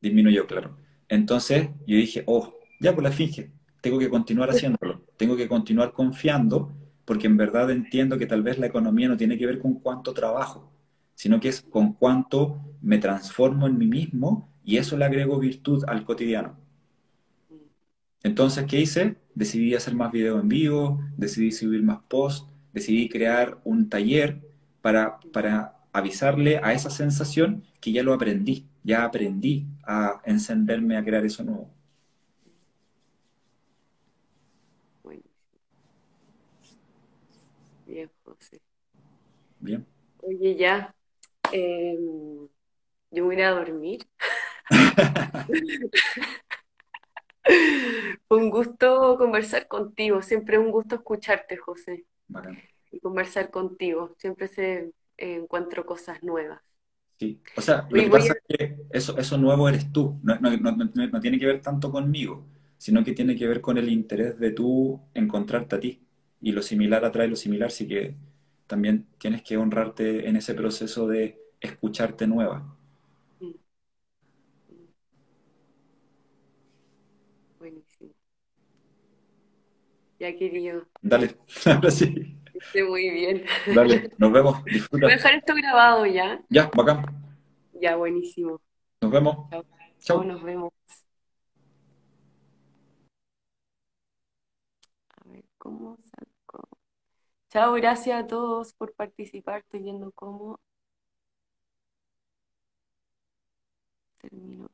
Disminuyó, 0.00 0.46
claro. 0.46 0.76
Entonces 1.08 1.68
yo 1.86 1.96
dije, 1.96 2.22
oh, 2.26 2.54
ya 2.80 2.94
pues 2.94 3.04
la 3.04 3.12
finge, 3.12 3.50
tengo 3.80 3.98
que 3.98 4.08
continuar 4.08 4.50
haciéndolo, 4.50 4.89
tengo 5.20 5.36
que 5.36 5.48
continuar 5.48 5.92
confiando, 5.92 6.72
porque 7.04 7.26
en 7.26 7.36
verdad 7.36 7.70
entiendo 7.70 8.16
que 8.16 8.24
tal 8.24 8.42
vez 8.42 8.58
la 8.58 8.68
economía 8.68 9.06
no 9.06 9.18
tiene 9.18 9.36
que 9.36 9.44
ver 9.44 9.58
con 9.58 9.74
cuánto 9.74 10.14
trabajo, 10.14 10.72
sino 11.14 11.38
que 11.38 11.50
es 11.50 11.60
con 11.60 11.92
cuánto 11.92 12.58
me 12.80 12.96
transformo 12.96 13.66
en 13.66 13.76
mí 13.76 13.86
mismo 13.86 14.48
y 14.64 14.78
eso 14.78 14.96
le 14.96 15.04
agrego 15.04 15.38
virtud 15.38 15.84
al 15.86 16.06
cotidiano. 16.06 16.56
Entonces, 18.22 18.64
¿qué 18.64 18.80
hice? 18.80 19.16
Decidí 19.34 19.74
hacer 19.74 19.94
más 19.94 20.10
videos 20.10 20.40
en 20.40 20.48
vivo, 20.48 21.02
decidí 21.18 21.52
subir 21.52 21.82
más 21.82 21.98
posts, 22.08 22.46
decidí 22.72 23.10
crear 23.10 23.60
un 23.64 23.90
taller 23.90 24.40
para, 24.80 25.20
para 25.34 25.76
avisarle 25.92 26.60
a 26.62 26.72
esa 26.72 26.88
sensación 26.88 27.62
que 27.82 27.92
ya 27.92 28.02
lo 28.02 28.14
aprendí, 28.14 28.64
ya 28.84 29.04
aprendí 29.04 29.66
a 29.82 30.22
encenderme 30.24 30.96
a 30.96 31.04
crear 31.04 31.26
eso 31.26 31.44
nuevo. 31.44 31.68
Bien, 37.90 38.08
José. 38.22 38.60
Bien. 39.60 39.86
Oye, 40.18 40.56
ya. 40.56 40.94
Em, 41.52 42.48
yo 43.10 43.24
voy 43.24 43.36
a 43.36 43.38
ir 43.38 43.44
a 43.44 43.50
dormir. 43.50 44.00
un 48.28 48.50
gusto 48.50 49.16
conversar 49.18 49.66
contigo, 49.68 50.22
siempre 50.22 50.58
un 50.58 50.70
gusto 50.70 50.96
escucharte, 50.96 51.56
José. 51.56 52.04
Y 52.92 53.00
conversar 53.00 53.50
contigo, 53.50 54.14
siempre 54.18 54.48
se 54.48 54.92
eh, 55.16 55.34
encuentro 55.34 55.84
cosas 55.86 56.22
nuevas. 56.22 56.60
Sí, 57.18 57.40
o 57.54 57.60
sea, 57.60 57.86
lo 57.90 58.02
que 58.02 58.10
pasa 58.10 58.32
es 58.32 58.58
que 58.58 58.76
eso, 58.90 59.18
eso 59.18 59.36
nuevo 59.36 59.68
eres 59.68 59.92
tú, 59.92 60.18
no, 60.22 60.38
no, 60.40 61.20
tiene 61.20 61.38
que 61.38 61.44
ver 61.44 61.60
tanto 61.60 61.90
conmigo, 61.90 62.46
sino 62.78 63.04
que 63.04 63.12
tiene 63.12 63.36
que 63.36 63.46
ver 63.46 63.60
con 63.60 63.76
el 63.76 63.90
interés 63.90 64.38
de 64.38 64.52
tú 64.52 64.98
encontrarte 65.12 65.76
a 65.76 65.80
ti. 65.80 66.00
Y 66.40 66.52
lo 66.52 66.62
similar 66.62 67.04
atrae 67.04 67.28
lo 67.28 67.36
similar, 67.36 67.68
así 67.68 67.86
que 67.86 68.14
también 68.70 69.08
tienes 69.18 69.42
que 69.42 69.56
honrarte 69.56 70.28
en 70.28 70.36
ese 70.36 70.54
proceso 70.54 71.08
de 71.08 71.42
escucharte 71.60 72.28
nueva. 72.28 72.76
Ya, 80.20 80.36
querido. 80.36 80.86
Dale, 81.02 81.36
ahora 81.66 81.90
sí. 81.90 82.36
Muy 82.88 83.10
bien. 83.10 83.44
Dale, 83.74 84.12
nos 84.18 84.30
vemos. 84.30 84.64
Disfruta. 84.66 85.06
Voy 85.06 85.12
a 85.12 85.16
dejar 85.16 85.34
esto 85.34 85.54
grabado 85.56 86.06
ya. 86.06 86.40
Ya, 86.48 86.70
bacán. 86.76 87.04
Ya, 87.72 87.96
buenísimo. 87.96 88.60
Nos 89.00 89.10
vemos. 89.10 89.50
Chao. 89.50 89.64
Chao. 89.98 90.22
Nos 90.22 90.42
vemos. 90.44 90.72
A 95.08 95.28
ver, 95.28 95.44
¿cómo 95.58 95.96
saco? 95.96 96.29
Chao, 97.50 97.74
gracias 97.74 98.18
a 98.24 98.26
todos 98.26 98.72
por 98.74 98.94
participar. 98.94 99.60
Estoy 99.60 99.82
viendo 99.82 100.10
cómo 100.12 100.58
termino 104.20 104.68